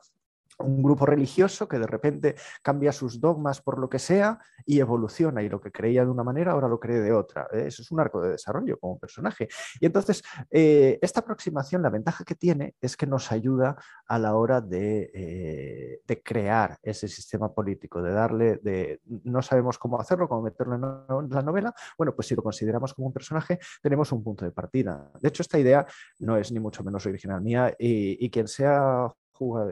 un 0.59 0.81
grupo 0.81 1.05
religioso 1.05 1.67
que 1.67 1.79
de 1.79 1.87
repente 1.87 2.35
cambia 2.61 2.91
sus 2.91 3.19
dogmas 3.19 3.61
por 3.61 3.79
lo 3.79 3.89
que 3.89 3.99
sea 3.99 4.39
y 4.65 4.79
evoluciona 4.79 5.43
y 5.43 5.49
lo 5.49 5.59
que 5.59 5.71
creía 5.71 6.03
de 6.03 6.11
una 6.11 6.23
manera 6.23 6.53
ahora 6.53 6.67
lo 6.67 6.79
cree 6.79 6.99
de 6.99 7.11
otra. 7.11 7.47
¿eh? 7.51 7.65
Eso 7.67 7.81
es 7.81 7.91
un 7.91 7.99
arco 7.99 8.21
de 8.21 8.31
desarrollo 8.31 8.79
como 8.79 8.97
personaje. 8.97 9.47
Y 9.79 9.85
entonces, 9.85 10.23
eh, 10.49 10.97
esta 11.01 11.19
aproximación, 11.19 11.81
la 11.81 11.89
ventaja 11.89 12.23
que 12.23 12.35
tiene 12.35 12.75
es 12.81 12.95
que 12.95 13.05
nos 13.05 13.31
ayuda 13.31 13.75
a 14.07 14.19
la 14.19 14.35
hora 14.35 14.61
de, 14.61 15.11
eh, 15.13 16.01
de, 16.05 16.23
crear 16.23 16.79
ese 16.81 17.07
sistema 17.07 17.53
político, 17.53 18.01
de 18.01 18.11
darle, 18.11 18.57
de 18.57 19.01
no 19.05 19.41
sabemos 19.41 19.77
cómo 19.77 19.99
hacerlo, 19.99 20.27
cómo 20.27 20.41
meterlo 20.41 20.75
en 20.75 21.29
la 21.29 21.41
novela. 21.41 21.73
Bueno, 21.97 22.15
pues 22.15 22.27
si 22.27 22.35
lo 22.35 22.41
consideramos 22.41 22.93
como 22.93 23.07
un 23.07 23.13
personaje, 23.13 23.59
tenemos 23.81 24.11
un 24.11 24.23
punto 24.23 24.45
de 24.45 24.51
partida. 24.51 25.11
De 25.19 25.29
hecho, 25.29 25.43
esta 25.43 25.59
idea 25.59 25.85
no 26.19 26.37
es 26.37 26.51
ni 26.51 26.59
mucho 26.59 26.83
menos 26.83 27.05
original 27.05 27.41
mía 27.41 27.75
y, 27.77 28.25
y 28.25 28.29
quien 28.29 28.47
sea 28.47 29.13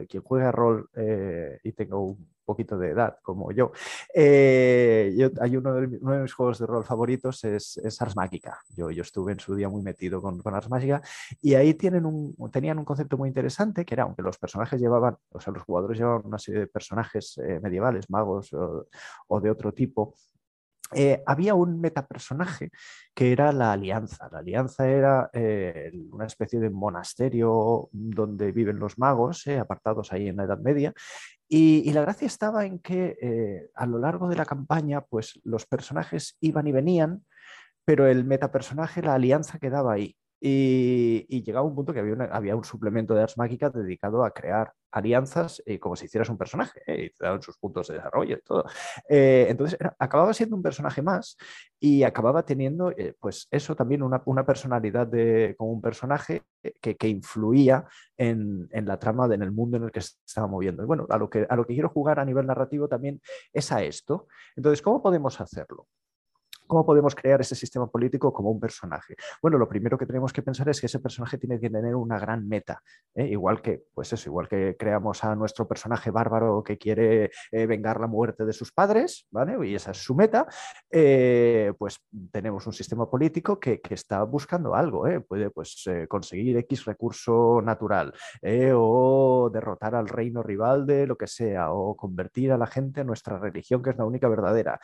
quien 0.08 0.22
juega 0.22 0.52
rol 0.52 0.88
eh, 0.94 1.58
y 1.62 1.72
tenga 1.72 1.96
un 1.96 2.28
poquito 2.44 2.76
de 2.76 2.90
edad 2.90 3.16
como 3.22 3.52
yo, 3.52 3.72
eh, 4.14 5.30
hay 5.40 5.56
uno 5.56 5.74
de, 5.74 5.86
mis 5.88 6.32
juegos 6.34 6.58
de 6.58 6.66
rol 6.66 6.84
favoritos 6.84 7.42
es, 7.44 7.80
Ars 8.00 8.16
Magica. 8.16 8.60
Yo, 8.76 8.90
yo, 8.90 9.02
estuve 9.02 9.32
en 9.32 9.40
su 9.40 9.54
día 9.54 9.68
muy 9.68 9.82
metido 9.82 10.20
con, 10.20 10.40
con 10.40 10.54
Ars 10.54 10.68
Magica 10.68 11.00
y 11.40 11.54
ahí 11.54 11.74
tienen 11.74 12.04
un, 12.04 12.34
tenían 12.50 12.78
un 12.78 12.84
concepto 12.84 13.16
muy 13.16 13.28
interesante 13.28 13.84
que 13.84 13.94
era, 13.94 14.02
aunque 14.02 14.22
los 14.22 14.38
personajes 14.38 14.80
llevaban, 14.80 15.16
o 15.30 15.40
sea, 15.40 15.52
los 15.52 15.62
jugadores 15.62 15.98
llevaban 15.98 16.22
una 16.24 16.38
serie 16.38 16.60
de 16.60 16.66
personajes 16.66 17.38
eh, 17.38 17.60
medievales, 17.62 18.10
magos 18.10 18.50
o 18.52 19.40
de 19.40 19.50
otro 19.50 19.72
tipo, 19.72 20.14
eh, 20.92 21.22
había 21.26 21.54
un 21.54 21.80
metapersonaje 21.80 22.70
que 23.14 23.32
era 23.32 23.52
la 23.52 23.72
Alianza. 23.72 24.28
La 24.30 24.38
Alianza 24.38 24.88
era 24.88 25.30
eh, 25.32 25.92
una 26.10 26.26
especie 26.26 26.60
de 26.60 26.70
monasterio 26.70 27.88
donde 27.92 28.52
viven 28.52 28.78
los 28.78 28.98
magos, 28.98 29.46
eh, 29.46 29.58
apartados 29.58 30.12
ahí 30.12 30.28
en 30.28 30.36
la 30.36 30.44
Edad 30.44 30.58
Media. 30.58 30.92
Y, 31.48 31.92
la 31.92 32.02
gracia 32.02 32.26
estaba 32.26 32.64
en 32.64 32.80
que 32.80 33.68
a 33.74 33.86
lo 33.86 33.98
largo 33.98 34.28
de 34.28 34.36
la 34.36 34.46
campaña, 34.46 35.02
pues 35.02 35.40
los 35.44 35.66
personajes 35.66 36.36
iban 36.40 36.66
y 36.66 36.72
venían, 36.72 37.24
pero 37.84 38.06
el 38.08 38.24
metapersonaje, 38.24 39.02
la 39.02 39.14
Alianza, 39.14 39.58
quedaba 39.58 39.92
ahí. 39.92 40.16
Y, 40.40 41.42
llegaba 41.42 41.66
un 41.66 41.74
punto 41.74 41.92
que 41.92 42.00
había, 42.00 42.14
había, 42.32 42.56
un 42.56 42.64
suplemento 42.64 43.14
de 43.14 43.22
Ars 43.22 43.38
Mágica 43.38 43.70
dedicado 43.70 44.24
a 44.24 44.32
crear 44.32 44.72
alianzas 44.94 45.60
eh, 45.66 45.78
como 45.78 45.96
si 45.96 46.06
hicieras 46.06 46.28
un 46.28 46.38
personaje 46.38 46.80
eh, 46.86 47.06
y 47.06 47.10
te 47.10 47.24
daban 47.24 47.42
sus 47.42 47.58
puntos 47.58 47.88
de 47.88 47.94
desarrollo 47.94 48.36
y 48.36 48.42
todo. 48.42 48.64
Eh, 49.08 49.46
entonces 49.48 49.76
acababa 49.98 50.32
siendo 50.32 50.54
un 50.56 50.62
personaje 50.62 51.02
más 51.02 51.36
y 51.80 52.04
acababa 52.04 52.44
teniendo, 52.44 52.92
pues 53.20 53.48
eso 53.50 53.74
también, 53.74 54.02
una, 54.02 54.22
una 54.24 54.46
personalidad 54.46 55.06
de, 55.06 55.54
como 55.58 55.72
un 55.72 55.82
personaje 55.82 56.42
que, 56.80 56.96
que 56.96 57.08
influía 57.08 57.84
en, 58.16 58.68
en, 58.70 58.86
la 58.86 58.98
trama, 58.98 59.28
de, 59.28 59.34
en 59.34 59.42
el 59.42 59.52
mundo 59.52 59.76
en 59.76 59.84
el 59.84 59.90
que 59.90 60.00
se 60.00 60.14
estaba 60.24 60.46
moviendo. 60.46 60.82
Y 60.82 60.86
bueno, 60.86 61.06
a 61.10 61.18
lo, 61.18 61.28
que, 61.28 61.46
a 61.48 61.56
lo 61.56 61.66
que 61.66 61.74
quiero 61.74 61.90
jugar 61.90 62.20
a 62.20 62.24
nivel 62.24 62.46
narrativo 62.46 62.88
también 62.88 63.20
es 63.52 63.70
a 63.72 63.82
esto. 63.82 64.28
Entonces, 64.56 64.80
¿cómo 64.80 65.02
podemos 65.02 65.40
hacerlo? 65.40 65.88
¿Cómo 66.66 66.86
podemos 66.86 67.14
crear 67.14 67.40
ese 67.40 67.54
sistema 67.54 67.86
político 67.86 68.32
como 68.32 68.50
un 68.50 68.58
personaje? 68.58 69.16
Bueno, 69.42 69.58
lo 69.58 69.68
primero 69.68 69.98
que 69.98 70.06
tenemos 70.06 70.32
que 70.32 70.42
pensar 70.42 70.68
es 70.68 70.80
que 70.80 70.86
ese 70.86 70.98
personaje 70.98 71.36
tiene 71.36 71.60
que 71.60 71.68
tener 71.68 71.94
una 71.94 72.18
gran 72.18 72.48
meta, 72.48 72.82
¿eh? 73.14 73.26
igual 73.26 73.60
que, 73.60 73.82
pues 73.92 74.12
eso, 74.12 74.30
igual 74.30 74.48
que 74.48 74.76
creamos 74.78 75.22
a 75.24 75.34
nuestro 75.34 75.68
personaje 75.68 76.10
bárbaro 76.10 76.62
que 76.64 76.78
quiere 76.78 77.30
eh, 77.52 77.66
vengar 77.66 78.00
la 78.00 78.06
muerte 78.06 78.44
de 78.44 78.52
sus 78.52 78.72
padres, 78.72 79.26
¿vale? 79.30 79.68
Y 79.68 79.74
esa 79.74 79.90
es 79.90 79.98
su 79.98 80.14
meta, 80.14 80.46
eh, 80.90 81.72
pues 81.78 82.00
tenemos 82.32 82.66
un 82.66 82.72
sistema 82.72 83.08
político 83.08 83.60
que, 83.60 83.80
está 83.94 84.24
buscando 84.24 84.74
algo, 84.74 85.04
puede 85.28 85.50
pues 85.50 85.84
conseguir 86.08 86.56
X 86.56 86.84
recurso 86.84 87.62
natural 87.62 88.12
o 88.74 89.50
derrotar 89.52 89.94
al 89.94 90.08
reino 90.08 90.42
rival 90.42 90.84
de 90.84 91.06
lo 91.06 91.16
que 91.16 91.28
sea 91.28 91.72
o 91.72 91.94
convertir 91.94 92.50
a 92.50 92.58
la 92.58 92.66
gente 92.66 93.02
en 93.02 93.06
nuestra 93.06 93.38
religión 93.38 93.82
que 93.82 93.90
es 93.90 93.96
la 93.96 94.04
única 94.04 94.28
verdadera. 94.28 94.80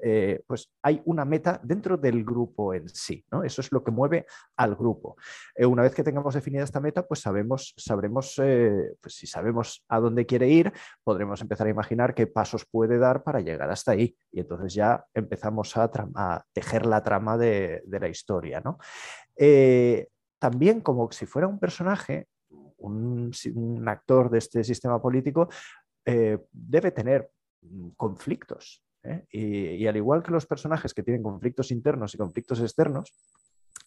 Eh, 0.00 0.42
pues 0.46 0.72
hay 0.82 1.00
una 1.04 1.24
meta 1.24 1.60
dentro 1.62 1.96
del 1.96 2.24
grupo 2.24 2.74
en 2.74 2.88
sí. 2.88 3.24
¿no? 3.30 3.44
Eso 3.44 3.60
es 3.60 3.70
lo 3.72 3.84
que 3.84 3.90
mueve 3.90 4.26
al 4.56 4.74
grupo. 4.74 5.16
Eh, 5.54 5.66
una 5.66 5.82
vez 5.82 5.94
que 5.94 6.02
tengamos 6.02 6.34
definida 6.34 6.64
esta 6.64 6.80
meta, 6.80 7.06
pues 7.06 7.20
sabemos, 7.20 7.74
sabremos, 7.76 8.38
eh, 8.42 8.94
pues 9.00 9.14
si 9.14 9.26
sabemos 9.26 9.84
a 9.88 10.00
dónde 10.00 10.26
quiere 10.26 10.48
ir, 10.48 10.72
podremos 11.04 11.40
empezar 11.40 11.66
a 11.66 11.70
imaginar 11.70 12.14
qué 12.14 12.26
pasos 12.26 12.64
puede 12.64 12.98
dar 12.98 13.22
para 13.22 13.40
llegar 13.40 13.70
hasta 13.70 13.92
ahí. 13.92 14.16
Y 14.32 14.40
entonces 14.40 14.74
ya 14.74 15.04
empezamos 15.14 15.76
a, 15.76 15.90
tejer 16.52 16.86
la 16.86 17.02
trama 17.02 17.36
de, 17.36 17.82
la 17.86 18.08
historia. 18.08 18.60
¿no? 18.60 18.78
también 20.38 20.80
como 20.80 21.10
si 21.12 21.26
fuera 21.26 21.46
un 21.46 21.58
personaje, 21.58 22.26
un, 22.78 23.32
actor 23.86 24.30
de 24.30 24.38
este 24.38 24.64
sistema 24.64 25.00
político, 25.00 25.48
debe 26.04 26.90
tener 26.90 27.30
mm, 27.62 27.90
conflictos. 27.96 28.82
¿Eh? 29.04 29.26
Y, 29.30 29.86
al 29.86 29.96
igual 29.96 30.22
que 30.22 30.30
los 30.32 30.46
personajes 30.46 30.94
que 30.94 31.02
tienen 31.02 31.22
conflictos 31.22 31.70
internos 31.70 32.14
y 32.14 32.18
conflictos 32.18 32.60
externos, 32.60 33.12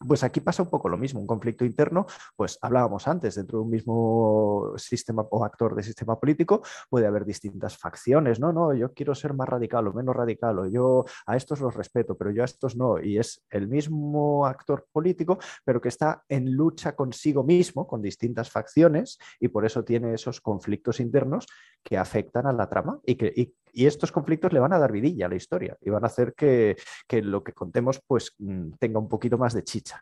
Pues 0.07 0.23
aquí 0.23 0.41
pasa 0.41 0.61
un 0.61 0.69
poco 0.69 0.89
lo 0.89 0.97
mismo, 0.97 1.21
un 1.21 1.27
conflicto 1.27 1.63
interno, 1.63 2.05
pues 2.35 2.57
hablábamos 2.61 3.07
antes, 3.07 3.35
dentro 3.35 3.59
de 3.59 3.63
un 3.63 3.69
mismo 3.69 4.73
sistema 4.75 5.25
o 5.29 5.45
actor 5.45 5.73
de 5.73 5.83
sistema 5.83 6.19
político 6.19 6.61
puede 6.89 7.07
haber 7.07 7.23
distintas 7.23 7.77
facciones, 7.77 8.39
no, 8.39 8.51
no, 8.51 8.73
yo 8.73 8.93
quiero 8.93 9.15
ser 9.15 9.33
más 9.33 9.47
radical 9.47 9.87
o 9.87 9.93
menos 9.93 10.15
radical, 10.15 10.59
o 10.59 10.65
yo 10.67 11.05
a 11.25 11.37
estos 11.37 11.61
los 11.61 11.73
respeto, 11.73 12.17
pero 12.17 12.31
yo 12.31 12.41
a 12.41 12.45
estos 12.45 12.75
no, 12.75 12.99
y 12.99 13.17
es 13.17 13.45
el 13.49 13.67
mismo 13.69 14.45
actor 14.45 14.85
político, 14.91 15.39
pero 15.63 15.79
que 15.79 15.89
está 15.89 16.23
en 16.27 16.51
lucha 16.51 16.93
consigo 16.93 17.43
mismo, 17.43 17.87
con 17.87 18.01
distintas 18.01 18.49
facciones, 18.51 19.17
y 19.39 19.47
por 19.47 19.65
eso 19.65 19.83
tiene 19.85 20.13
esos 20.13 20.41
conflictos 20.41 20.99
internos 20.99 21.47
que 21.83 21.97
afectan 21.97 22.47
a 22.47 22.53
la 22.53 22.67
trama 22.67 22.99
y 23.05 23.15
que, 23.15 23.53
estos 23.75 24.11
conflictos 24.11 24.53
le 24.53 24.59
van 24.59 24.71
a 24.71 24.79
dar 24.79 24.91
vidilla 24.91 25.25
a 25.25 25.29
la 25.29 25.35
historia 25.35 25.77
y 25.81 25.89
van 25.89 26.03
a 26.03 26.07
hacer 26.07 26.33
que, 26.33 26.77
que 27.07 27.21
lo 27.21 27.43
que 27.43 27.51
contemos 27.51 27.99
pues 28.07 28.33
mm, 28.37 28.73
tenga 28.79 28.99
un 28.99 29.09
poquito 29.09 29.37
más 29.37 29.53
de 29.53 29.63
chicha 29.63 30.01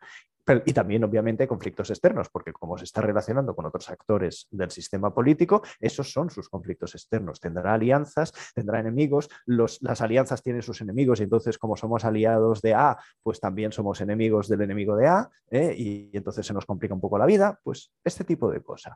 y 0.66 0.74
también, 0.74 1.04
obviamente, 1.04 1.48
conflictos 1.48 1.90
externos, 1.90 2.28
porque 2.30 2.52
como 2.52 2.78
se 2.78 2.84
está 2.84 3.02
relacionando 3.02 3.56
con 3.56 3.66
otros 3.66 3.90
actores 3.90 4.48
del 4.52 4.72
sistema 4.72 5.14
político, 5.14 5.62
esos 5.80 6.12
son 6.12 6.30
sus 6.30 6.50
conflictos 6.50 6.96
externos. 6.96 7.40
Tendrá 7.40 7.74
alianzas, 7.74 8.34
tendrá 8.54 8.80
enemigos, 8.80 9.30
las 9.46 10.02
alianzas 10.02 10.44
tienen 10.44 10.62
sus 10.62 10.82
enemigos 10.82 11.20
y 11.20 11.24
entonces, 11.24 11.58
como 11.58 11.78
somos 11.78 12.04
aliados 12.04 12.62
de 12.62 12.74
A, 12.74 12.98
pues 13.22 13.40
también 13.40 13.72
somos 13.72 14.02
enemigos 14.02 14.50
del 14.50 14.62
enemigo 14.62 14.98
de 14.98 15.08
A, 15.08 15.30
¿eh? 15.50 15.74
y, 15.78 16.10
entonces 16.14 16.46
se 16.46 16.54
nos 16.54 16.66
complica 16.66 16.94
un 16.94 17.02
poco 17.02 17.18
la 17.18 17.26
vida, 17.26 17.60
pues 17.64 17.94
este 18.04 18.26
tipo 18.26 18.52
de 18.52 18.62
cosas. 18.62 18.96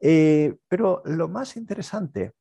Eh, 0.00 0.56
pero 0.66 1.02
lo 1.04 1.28
más 1.28 1.56
interesante 1.56 2.32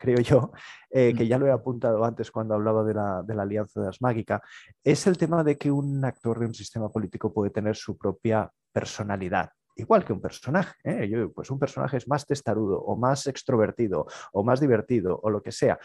creo 0.00 0.18
yo, 0.18 0.52
eh, 0.90 1.14
que 1.14 1.28
ya 1.28 1.38
lo 1.38 1.46
he 1.46 1.52
apuntado 1.52 2.04
antes 2.04 2.30
cuando 2.30 2.54
hablaba 2.54 2.82
de 2.82 2.94
la, 2.94 3.22
de 3.22 3.34
la 3.34 3.42
alianza 3.42 3.80
de 3.80 3.86
las 3.86 4.00
mágica, 4.00 4.42
es 4.82 5.06
el 5.06 5.18
tema 5.18 5.44
de 5.44 5.56
que 5.58 5.70
un 5.70 6.04
actor 6.04 6.40
de 6.40 6.46
un 6.46 6.54
sistema 6.54 6.88
político 6.88 7.32
puede 7.32 7.50
tener 7.50 7.76
su 7.76 7.96
propia 7.96 8.50
personalidad 8.72 9.50
igual 9.76 10.04
que 10.04 10.12
un 10.12 10.20
personaje. 10.20 10.74
¿eh? 10.84 11.28
pues 11.34 11.50
un 11.50 11.58
personaje 11.58 11.96
es 11.96 12.06
más 12.06 12.26
testarudo 12.26 12.78
o 12.80 12.96
más 12.96 13.26
extrovertido 13.26 14.06
o 14.32 14.44
más 14.44 14.60
divertido 14.60 15.18
o 15.22 15.30
lo 15.30 15.42
que 15.42 15.52
sea. 15.52 15.78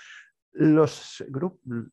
Los, 0.51 1.23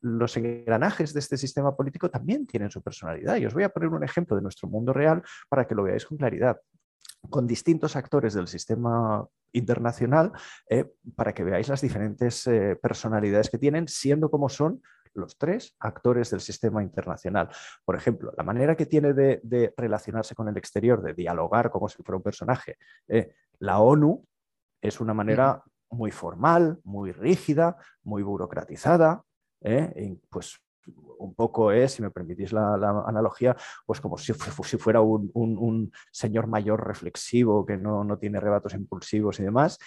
los 0.01 0.37
engranajes 0.37 1.13
de 1.13 1.19
este 1.19 1.37
sistema 1.37 1.75
político 1.75 2.09
también 2.09 2.45
tienen 2.45 2.69
su 2.71 2.81
personalidad. 2.81 3.37
Y 3.37 3.45
os 3.45 3.53
voy 3.53 3.63
a 3.63 3.69
poner 3.69 3.89
un 3.89 4.03
ejemplo 4.03 4.35
de 4.35 4.41
nuestro 4.41 4.67
mundo 4.67 4.91
real 4.91 5.23
para 5.47 5.65
que 5.65 5.75
lo 5.75 5.83
veáis 5.83 6.05
con 6.05 6.17
claridad 6.17 6.59
con 7.29 7.47
distintos 7.47 7.95
actores 7.95 8.33
del 8.33 8.47
sistema 8.47 9.25
internacional 9.53 10.31
eh, 10.69 10.85
para 11.15 11.33
que 11.33 11.43
veáis 11.43 11.69
las 11.69 11.81
diferentes 11.81 12.45
eh, 12.47 12.75
personalidades 12.81 13.49
que 13.49 13.57
tienen, 13.57 13.87
siendo 13.87 14.29
como 14.29 14.49
son 14.49 14.81
los 15.13 15.37
tres 15.37 15.75
actores 15.79 16.31
del 16.31 16.41
sistema 16.41 16.81
internacional. 16.81 17.49
Por 17.85 17.95
ejemplo, 17.95 18.33
la 18.35 18.43
manera 18.43 18.75
que 18.75 18.87
tiene 18.87 19.13
de, 19.13 19.73
relacionarse 19.77 20.33
con 20.33 20.47
el 20.47 20.57
exterior, 20.57 21.01
de 21.03 21.13
dialogar 21.13 21.69
como 21.69 21.87
si 21.87 22.01
fuera 22.01 22.17
un 22.17 22.23
personaje. 22.23 22.77
Eh, 23.07 23.33
la 23.59 23.79
ONU 23.79 24.25
es 24.81 24.99
una 24.99 25.13
manera 25.13 25.63
muy 25.91 26.09
formal, 26.09 26.79
muy 26.83 27.11
rígida, 27.11 27.77
muy 28.03 28.23
burocratizada. 28.23 29.23
pues 30.29 30.59
un 31.19 31.33
poco 31.35 31.71
es, 31.71 31.93
si 31.93 32.01
me 32.01 32.11
permitís 32.11 32.51
la, 32.51 32.73
analogía, 33.05 33.55
pues 33.85 34.01
como 34.01 34.17
si, 34.17 34.33
fuera 34.33 35.01
un, 35.01 35.91
señor 36.11 36.47
mayor 36.47 36.85
reflexivo 36.85 37.65
que 37.65 37.77
no, 37.77 38.03
no 38.03 38.17
tiene 38.17 38.39
rebatos 38.39 38.73
impulsivos 38.73 39.39
y 39.39 39.43
demás, 39.43 39.79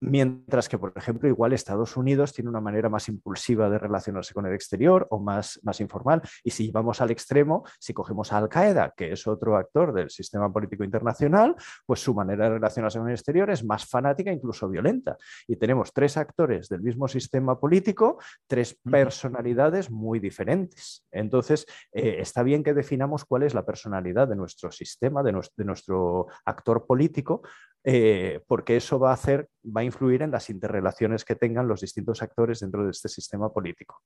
Mientras 0.00 0.68
que, 0.68 0.78
por 0.78 0.92
ejemplo, 0.94 1.28
igual 1.28 1.52
Estados 1.52 1.96
Unidos 1.96 2.32
tiene 2.32 2.50
una 2.50 2.60
manera 2.60 2.88
más 2.88 3.08
impulsiva 3.08 3.68
de 3.68 3.78
relacionarse 3.78 4.32
con 4.32 4.46
el 4.46 4.54
exterior 4.54 5.06
o 5.10 5.18
más, 5.18 5.58
más 5.62 5.80
informal. 5.80 6.22
Y 6.44 6.50
si 6.50 6.70
vamos 6.70 7.00
al 7.00 7.10
extremo, 7.10 7.64
si 7.80 7.92
cogemos 7.92 8.32
a 8.32 8.38
Al 8.38 8.48
Qaeda, 8.48 8.94
que 8.96 9.12
es 9.12 9.26
otro 9.26 9.56
actor 9.56 9.92
del 9.92 10.10
sistema 10.10 10.52
político 10.52 10.84
internacional, 10.84 11.56
pues 11.84 12.00
su 12.00 12.14
manera 12.14 12.44
de 12.44 12.50
relacionarse 12.54 12.98
con 12.98 13.08
el 13.08 13.14
exterior 13.14 13.50
es 13.50 13.64
más 13.64 13.86
fanática, 13.86 14.30
incluso 14.30 14.68
violenta. 14.68 15.16
Y 15.46 15.56
tenemos 15.56 15.92
tres 15.92 16.16
actores 16.16 16.68
del 16.68 16.82
mismo 16.82 17.08
sistema 17.08 17.58
político, 17.58 18.18
tres 18.46 18.78
personalidades 18.82 19.90
muy 19.90 20.20
diferentes. 20.20 21.06
Entonces, 21.10 21.66
eh, 21.92 22.18
está 22.20 22.42
bien 22.42 22.62
que 22.62 22.74
definamos 22.74 23.24
cuál 23.24 23.42
es 23.42 23.54
la 23.54 23.64
personalidad 23.64 24.28
de 24.28 24.36
nuestro 24.36 24.70
sistema, 24.70 25.22
de, 25.22 25.40
de 25.56 25.64
nuestro 25.64 26.26
actor 26.44 26.86
político, 26.86 27.42
eh, 27.84 28.40
porque 28.46 28.76
eso 28.76 28.98
va 28.98 29.10
a 29.10 29.14
hacer, 29.14 29.48
va 29.64 29.82
a 29.82 29.84
influir 29.84 30.22
en 30.22 30.30
las 30.30 30.50
interrelaciones 30.50 31.24
que 31.24 31.36
tengan 31.36 31.68
los 31.68 31.80
distintos 31.80 32.22
actores 32.22 32.60
dentro 32.60 32.84
de 32.84 32.90
este 32.90 33.08
sistema 33.08 33.52
político. 33.52 34.02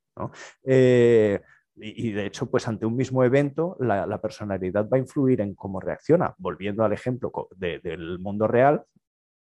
Eh, 0.65 1.41
y, 1.77 2.13
de 2.13 2.27
hecho, 2.27 2.51
pues 2.51 2.69
ante 2.69 2.85
un 2.85 2.97
mismo 2.97 3.25
evento, 3.25 3.77
la, 3.81 4.21
personalidad 4.21 4.89
va 4.93 4.99
a 4.99 5.01
influir 5.01 5.41
en 5.41 5.55
cómo 5.55 5.81
reacciona. 5.81 6.35
Volviendo 6.39 6.85
al 6.85 6.93
ejemplo 6.93 7.33
del 7.57 8.19
mundo 8.19 8.47
real, 8.47 8.85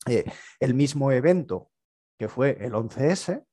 eh, 0.06 0.24
el 0.60 0.74
mismo 0.74 1.10
evento 1.10 1.70
que 2.18 2.28
fue 2.28 2.56
el 2.60 2.72
11S, 2.72 3.44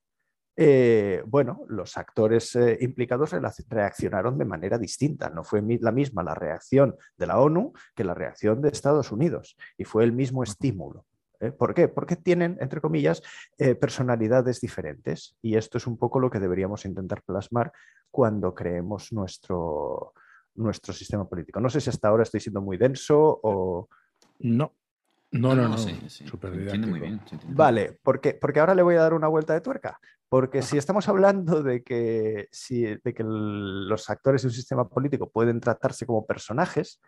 eh, 0.59 1.21
bueno, 1.27 1.65
los 1.67 1.97
actores 1.97 2.55
eh, 2.55 2.79
implicados 2.81 3.31
reaccionaron 3.69 4.39
de 4.39 4.45
manera 4.45 4.79
distinta. 4.79 5.29
No 5.29 5.43
fue 5.43 5.61
la 5.79 5.91
misma 5.91 6.23
la 6.23 6.33
reacción 6.33 6.95
de 7.15 7.27
la 7.27 7.39
ONU 7.39 7.73
que 7.95 8.03
la 8.03 8.15
reacción 8.15 8.59
de 8.63 8.69
Estados 8.69 9.11
Unidos 9.11 9.55
y 9.77 9.83
fue 9.83 10.03
el 10.03 10.13
mismo 10.13 10.41
estímulo. 10.41 11.05
¿eh? 11.39 11.51
¿Por 11.51 11.75
qué? 11.75 11.87
Porque 11.87 12.15
tienen, 12.15 12.57
entre 12.59 12.81
comillas, 12.81 13.21
personalidades 13.79 14.59
diferentes 14.59 15.37
y 15.43 15.57
esto 15.57 15.77
es 15.77 15.85
un 15.85 15.95
poco 15.95 16.19
lo 16.19 16.31
que 16.31 16.39
deberíamos 16.39 16.85
intentar 16.85 17.21
plasmar 17.21 17.71
cuando 18.09 18.55
creemos 18.55 19.13
nuestro, 19.13 20.13
nuestro 20.55 20.91
sistema 20.91 21.29
político. 21.29 21.59
No 21.59 21.69
sé 21.69 21.79
si 21.81 21.91
hasta 21.91 22.07
ahora 22.07 22.23
estoy 22.23 22.39
siendo 22.39 22.61
muy 22.61 22.77
denso 22.77 23.39
o... 23.43 23.87
No, 24.39 24.73
no, 25.31 25.55
no, 25.55 25.67
no. 25.67 26.87
muy 26.87 26.99
bien. 26.99 27.21
Vale, 27.49 27.99
porque, 28.01 28.33
porque 28.33 28.59
ahora 28.59 28.73
le 28.73 28.81
voy 28.81 28.95
a 28.95 29.01
dar 29.01 29.13
una 29.13 29.27
vuelta 29.27 29.53
de 29.53 29.61
tuerca. 29.61 29.99
Porque 30.29 30.61
si 30.61 30.77
estamos 30.77 31.07
hablando 31.07 31.63
de 31.63 31.83
que, 31.83 32.47
si, 32.51 32.83
de 32.83 33.13
que 33.13 33.23
los 33.23 34.09
actores 34.09 34.41
de 34.41 34.49
un 34.49 34.53
sistema 34.53 34.89
político 34.89 35.29
pueden 35.29 35.61
tratarse 35.61 36.05
como 36.05 36.25
personajes, 36.25 36.99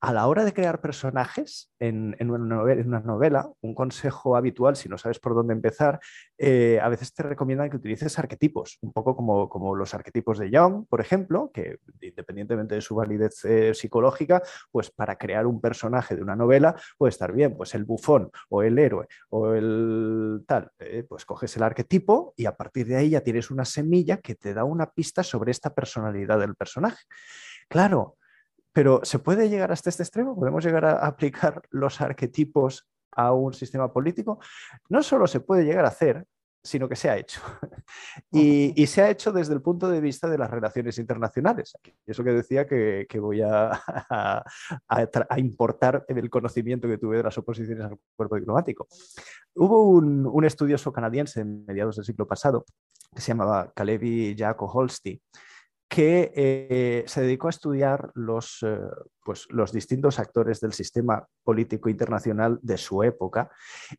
a 0.00 0.12
la 0.14 0.26
hora 0.26 0.44
de 0.44 0.54
crear 0.54 0.80
personajes 0.80 1.70
en, 1.78 2.16
una 2.30 3.00
novela, 3.00 3.50
un 3.60 3.74
consejo 3.74 4.34
habitual, 4.34 4.74
si 4.76 4.88
no 4.88 4.96
sabes 4.96 5.18
por 5.18 5.34
dónde 5.34 5.52
empezar, 5.52 6.00
eh, 6.38 6.80
a 6.82 6.88
veces 6.88 7.12
te 7.12 7.22
recomiendan 7.22 7.68
que 7.68 7.76
utilices 7.76 8.18
arquetipos, 8.18 8.78
un 8.80 8.92
poco 8.92 9.14
como, 9.14 9.76
los 9.76 9.92
arquetipos 9.92 10.38
de 10.38 10.50
Young, 10.50 10.86
por 10.88 11.02
ejemplo, 11.02 11.50
que 11.52 11.78
independientemente 12.00 12.76
de 12.76 12.80
su 12.80 12.94
validez 12.94 13.44
eh, 13.44 13.74
psicológica, 13.74 14.42
pues 14.70 14.90
para 14.90 15.16
crear 15.16 15.46
un 15.46 15.60
personaje 15.60 16.16
de 16.16 16.22
una 16.22 16.34
novela 16.34 16.74
puede 16.96 17.10
estar 17.10 17.32
bien, 17.32 17.56
pues 17.56 17.74
el 17.74 17.84
bufón 17.84 18.30
o 18.48 18.62
el 18.62 18.78
héroe 18.78 19.06
o 19.28 19.52
el 19.52 20.44
tal, 20.46 20.70
eh, 20.78 21.04
pues 21.06 21.26
coges 21.26 21.54
el 21.56 21.62
arquetipo 21.62 22.32
y 22.36 22.46
a 22.46 22.56
partir 22.56 22.86
de 22.86 22.96
ahí 22.96 23.10
ya 23.10 23.20
tienes 23.20 23.50
una 23.50 23.66
semilla 23.66 24.16
que 24.16 24.34
te 24.34 24.54
da 24.54 24.64
una 24.64 24.90
pista 24.90 25.22
sobre 25.22 25.50
esta 25.50 25.74
personalidad 25.74 26.38
del 26.38 26.54
personaje. 26.54 27.04
Claro, 27.68 28.16
pero 28.72 29.00
¿se 29.02 29.18
puede 29.18 29.48
llegar 29.48 29.72
hasta 29.72 29.90
este 29.90 30.02
extremo? 30.02 30.36
¿Podemos 30.36 30.64
llegar 30.64 30.84
a 30.84 31.06
aplicar 31.06 31.62
los 31.70 32.00
arquetipos 32.00 32.88
a 33.12 33.32
un 33.32 33.52
sistema 33.52 33.92
político? 33.92 34.38
No 34.88 35.02
solo 35.02 35.26
se 35.26 35.40
puede 35.40 35.64
llegar 35.64 35.84
a 35.84 35.88
hacer, 35.88 36.24
sino 36.62 36.88
que 36.88 36.96
se 36.96 37.08
ha 37.10 37.16
hecho. 37.16 37.40
Y, 38.32 38.86
se 38.86 39.02
ha 39.02 39.10
hecho 39.10 39.32
desde 39.32 39.54
el 39.54 39.62
punto 39.62 39.88
de 39.88 40.00
vista 40.00 40.28
de 40.28 40.38
las 40.38 40.48
relaciones 40.48 40.96
internacionales. 40.98 41.76
Eso 42.06 42.22
que 42.22 42.30
decía 42.30 42.66
que, 42.66 43.06
voy 43.18 43.42
a, 43.42 43.72
a, 44.08 45.38
importar 45.38 46.04
el 46.06 46.30
conocimiento 46.30 46.86
que 46.86 46.98
tuve 46.98 47.16
de 47.16 47.24
las 47.24 47.36
oposiciones 47.38 47.84
al 47.84 47.98
cuerpo 48.14 48.36
diplomático. 48.36 48.86
Hubo 49.54 49.88
un, 49.88 50.24
un 50.26 50.44
estudioso 50.44 50.92
canadiense 50.92 51.40
en 51.40 51.64
mediados 51.66 51.96
del 51.96 52.04
siglo 52.04 52.28
pasado 52.28 52.64
que 53.12 53.20
se 53.20 53.28
llamaba 53.28 53.72
Kalevi 53.74 54.36
Jaakko 54.36 54.66
Holsti, 54.66 55.20
que 55.90 56.32
eh, 56.36 57.04
se 57.08 57.22
dedicó 57.22 57.48
a 57.48 57.50
estudiar 57.50 58.12
los, 58.14 58.58
eh, 58.62 58.78
pues, 59.24 59.48
los 59.50 59.72
distintos 59.72 60.20
actores 60.20 60.60
del 60.60 60.72
sistema 60.72 61.26
político 61.42 61.88
internacional 61.88 62.60
de 62.62 62.78
su 62.78 63.02
época 63.02 63.50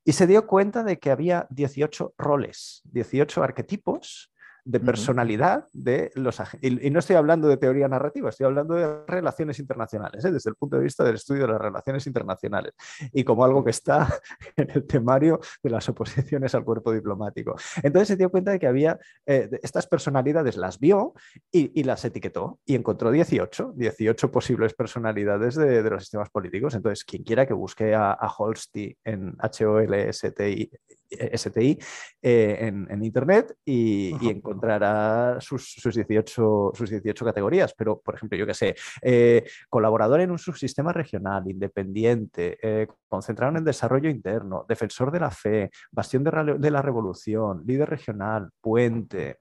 y 0.06 0.14
se 0.14 0.26
dio 0.26 0.48
cuenta 0.48 0.86
de 0.86 1.00
que 1.00 1.12
había 1.12 1.48
18 1.50 2.14
roles, 2.18 2.82
18 2.86 3.44
arquetipos 3.44 4.31
de 4.64 4.80
personalidad 4.80 5.68
de 5.74 6.12
los 6.16 6.40
agentes. 6.40 6.72
Y, 6.84 6.90
no 6.90 7.00
estoy 7.00 7.16
hablando 7.16 7.48
de 7.48 7.58
teoría 7.58 7.88
narrativa, 7.88 8.30
estoy 8.30 8.46
hablando 8.46 8.76
de 8.76 9.06
relaciones 9.08 9.60
internacionales, 9.60 10.24
¿eh? 10.26 10.32
desde 10.32 10.50
el 10.50 10.56
punto 10.56 10.78
de 10.78 10.84
vista 10.84 11.04
del 11.04 11.16
estudio 11.16 11.44
de 11.44 11.54
las 11.54 11.62
relaciones 11.62 12.06
internacionales 12.08 12.74
y 13.12 13.24
como 13.24 13.44
algo 13.44 13.64
que 13.64 13.72
está 13.72 14.08
en 14.56 14.70
el 14.72 14.86
temario 14.86 15.40
de 15.64 15.70
las 15.70 15.88
oposiciones 15.90 16.54
al 16.56 16.64
cuerpo 16.64 16.92
diplomático. 16.92 17.56
Entonces 17.82 18.10
se 18.10 18.16
dio 18.18 18.30
cuenta 18.30 18.52
de 18.52 18.60
que 18.60 18.68
había 18.68 19.00
eh, 19.26 19.50
estas 19.64 19.88
personalidades, 19.88 20.58
las 20.58 20.80
vio 20.80 21.14
y, 21.52 21.82
las 21.84 22.06
etiquetó 22.06 22.60
y 22.66 22.76
encontró 22.76 23.10
18, 23.10 23.74
18 23.76 24.32
posibles 24.32 24.74
personalidades 24.74 25.56
de, 25.56 25.82
los 25.90 26.04
sistemas 26.04 26.30
políticos. 26.30 26.76
Entonces, 26.76 27.04
quien 27.04 27.24
quiera 27.24 27.48
que 27.48 27.54
busque 27.54 27.96
a, 27.96 28.12
a 28.12 28.28
Holsti 28.28 28.96
en 29.04 29.36
H-O-L-S-T-I 29.40 30.72
STI 31.12 31.78
eh, 32.22 32.58
en, 32.62 33.04
Internet 33.04 33.56
y, 33.66 34.30
encontrará 34.30 35.38
sus, 35.40 35.76
18, 35.84 36.72
sus 36.74 36.90
18 36.90 37.26
categorías. 37.26 37.74
Pero, 37.74 38.00
por 38.00 38.16
ejemplo, 38.16 38.38
yo 38.38 38.46
que 38.46 38.54
sé, 38.54 38.76
eh, 39.02 39.44
colaborador 39.70 40.22
en 40.22 40.32
un 40.32 40.40
subsistema 40.40 40.94
regional, 40.94 41.44
independiente, 41.50 42.58
eh, 42.62 42.88
concentrado 43.08 43.52
en 43.52 43.58
el 43.58 43.66
desarrollo 43.66 44.10
interno, 44.10 44.66
defensor 44.68 45.12
de 45.12 45.20
la 45.20 45.32
fe, 45.32 45.70
bastión 45.92 46.24
de, 46.24 46.56
de 46.58 46.72
la 46.72 46.82
revolución, 46.82 47.64
líder 47.66 47.90
regional, 47.90 48.50
puente 48.62 49.38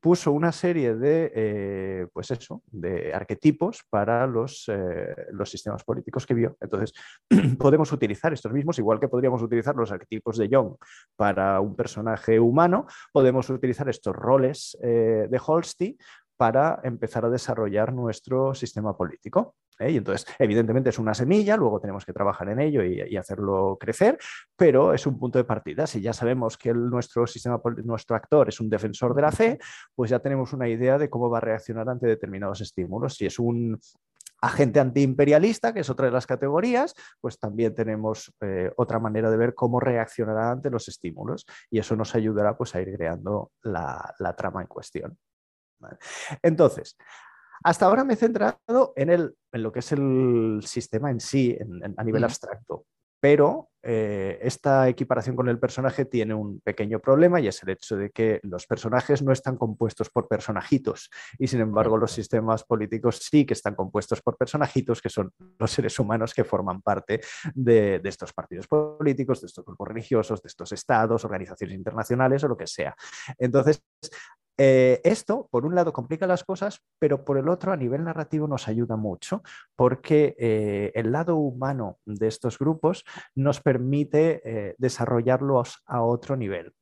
puso 0.00 0.32
una 0.32 0.50
serie 0.50 0.94
de, 0.94 1.30
eh, 1.34 2.06
pues 2.12 2.30
eso, 2.30 2.62
de 2.66 3.12
arquetipos 3.12 3.84
para 3.88 4.26
los, 4.26 4.64
eh, 4.68 5.14
los, 5.32 5.50
sistemas 5.50 5.84
políticos 5.84 6.26
que 6.26 6.34
vio. 6.34 6.56
Entonces, 6.60 6.92
podemos 7.58 7.92
utilizar 7.92 8.32
estos 8.32 8.52
mismos, 8.52 8.78
igual 8.78 8.98
que 8.98 9.08
podríamos 9.08 9.42
utilizar 9.42 9.76
los 9.76 9.92
arquetipos 9.92 10.38
de 10.38 10.48
Young 10.48 10.74
para 11.16 11.60
un 11.60 11.76
personaje 11.76 12.40
humano, 12.40 12.86
podemos 13.12 13.50
utilizar 13.50 13.88
estos 13.88 14.16
roles 14.16 14.76
eh, 14.82 15.28
de 15.30 15.40
Holsti 15.44 15.98
para 16.40 16.80
empezar 16.84 17.26
a 17.26 17.28
desarrollar 17.28 17.92
nuestro 17.92 18.54
sistema 18.54 18.96
político. 18.96 19.56
¿eh? 19.78 19.90
Y 19.90 19.98
entonces, 19.98 20.26
evidentemente 20.38 20.88
es 20.88 20.98
una 20.98 21.12
semilla, 21.12 21.54
luego 21.54 21.78
tenemos 21.80 22.06
que 22.06 22.14
trabajar 22.14 22.48
en 22.48 22.60
ello 22.60 22.82
y, 22.82 23.14
hacerlo 23.18 23.76
crecer, 23.78 24.16
pero 24.56 24.94
es 24.94 25.06
un 25.06 25.18
punto 25.18 25.36
de 25.38 25.44
partida. 25.44 25.86
Si 25.86 26.00
ya 26.00 26.14
sabemos 26.14 26.56
que 26.56 26.72
nuestro 26.72 27.26
sistema, 27.26 27.60
nuestro 27.84 28.16
actor 28.16 28.48
es 28.48 28.58
un 28.58 28.70
defensor 28.70 29.14
de 29.14 29.20
la 29.20 29.32
fe, 29.32 29.58
pues 29.94 30.10
ya 30.10 30.20
tenemos 30.20 30.54
una 30.54 30.66
idea 30.66 30.96
de 30.96 31.10
cómo 31.10 31.28
va 31.28 31.36
a 31.36 31.42
reaccionar 31.42 31.86
ante 31.90 32.06
determinados 32.06 32.62
estímulos. 32.62 33.16
Si 33.16 33.26
es 33.26 33.38
un 33.38 33.78
agente 34.40 34.80
antiimperialista, 34.80 35.74
que 35.74 35.80
es 35.80 35.90
otra 35.90 36.06
de 36.06 36.12
las 36.12 36.26
categorías, 36.26 36.94
pues 37.20 37.38
también 37.38 37.74
tenemos 37.74 38.32
eh, 38.40 38.72
otra 38.78 38.98
manera 38.98 39.30
de 39.30 39.36
ver 39.36 39.54
cómo 39.54 39.78
reaccionará 39.78 40.52
ante 40.52 40.70
los 40.70 40.88
estímulos 40.88 41.44
y 41.70 41.80
eso 41.80 41.96
nos 41.96 42.14
ayudará 42.14 42.56
pues, 42.56 42.74
a 42.74 42.80
ir 42.80 42.94
creando 42.96 43.52
la, 43.62 44.14
trama 44.38 44.62
en 44.62 44.68
cuestión. 44.68 45.18
Entonces, 46.42 46.96
hasta 47.62 47.86
ahora 47.86 48.04
me 48.04 48.14
he 48.14 48.16
centrado 48.16 48.92
en, 48.96 49.10
el, 49.10 49.34
en 49.52 49.62
lo 49.62 49.72
que 49.72 49.80
es 49.80 49.92
el 49.92 50.60
sistema 50.64 51.10
en 51.10 51.20
sí, 51.20 51.56
a 51.96 52.04
nivel 52.04 52.24
abstracto, 52.24 52.86
pero 53.20 53.68
eh, 53.82 54.38
esta 54.42 54.88
equiparación 54.88 55.36
con 55.36 55.48
el 55.48 55.58
personaje 55.58 56.06
tiene 56.06 56.34
un 56.34 56.60
pequeño 56.60 57.00
problema 57.00 57.40
y 57.40 57.48
es 57.48 57.62
el 57.62 57.70
hecho 57.70 57.96
de 57.96 58.10
que 58.10 58.40
los 58.42 58.66
personajes 58.66 59.22
no 59.22 59.32
están 59.32 59.56
compuestos 59.56 60.08
por 60.10 60.26
personajitos. 60.26 61.10
Y 61.38 61.46
sin 61.46 61.60
embargo 61.60 61.98
los 61.98 62.12
sistemas 62.12 62.64
políticos 62.64 63.20
sí 63.22 63.44
que 63.44 63.54
están 63.54 63.74
compuestos 63.74 64.22
por 64.22 64.36
personajitos 64.36 65.02
que 65.02 65.10
son 65.10 65.32
los 65.58 65.70
seres 65.70 65.98
humanos 65.98 66.32
que 66.34 66.44
forman 66.44 66.80
parte 66.80 67.20
de, 67.54 68.00
de 68.00 68.08
estos 68.08 68.32
partidos 68.32 68.66
políticos, 68.66 69.42
de 69.42 69.46
estos 69.46 69.64
grupos 69.64 69.88
religiosos, 69.88 70.42
de 70.42 70.48
estos 70.48 70.72
estados, 70.72 71.24
organizaciones 71.24 71.76
internacionales 71.76 72.42
o 72.44 72.48
lo 72.48 72.56
que 72.56 72.66
sea. 72.66 72.94
Entonces, 73.38 73.82
eh, 74.62 75.00
esto, 75.04 75.48
por 75.50 75.64
un 75.64 75.74
lado, 75.74 75.90
complica 75.90 76.26
las 76.26 76.44
cosas, 76.44 76.82
pero 76.98 77.24
por 77.24 77.38
el 77.38 77.48
otro, 77.48 77.72
a 77.72 77.78
nivel 77.78 78.04
narrativo, 78.04 78.46
nos 78.46 78.68
ayuda 78.68 78.94
mucho 78.94 79.42
porque 79.74 80.36
eh, 80.38 80.92
el 80.94 81.12
lado 81.12 81.36
humano 81.36 81.98
de 82.04 82.28
estos 82.28 82.58
grupos 82.58 83.06
nos 83.34 83.62
permite 83.62 84.42
eh, 84.44 84.74
desarrollarlos 84.76 85.82
a 85.86 86.02
otro 86.02 86.36
nivel. 86.36 86.74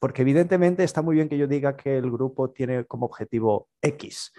porque 0.00 0.22
evidentemente 0.22 0.82
está 0.82 1.00
muy 1.00 1.14
bien 1.14 1.28
que 1.28 1.38
yo 1.38 1.46
diga 1.46 1.76
que 1.76 1.96
el 1.96 2.10
grupo 2.10 2.50
tiene 2.50 2.84
como 2.86 3.06
objetivo 3.06 3.68
X, 3.80 4.32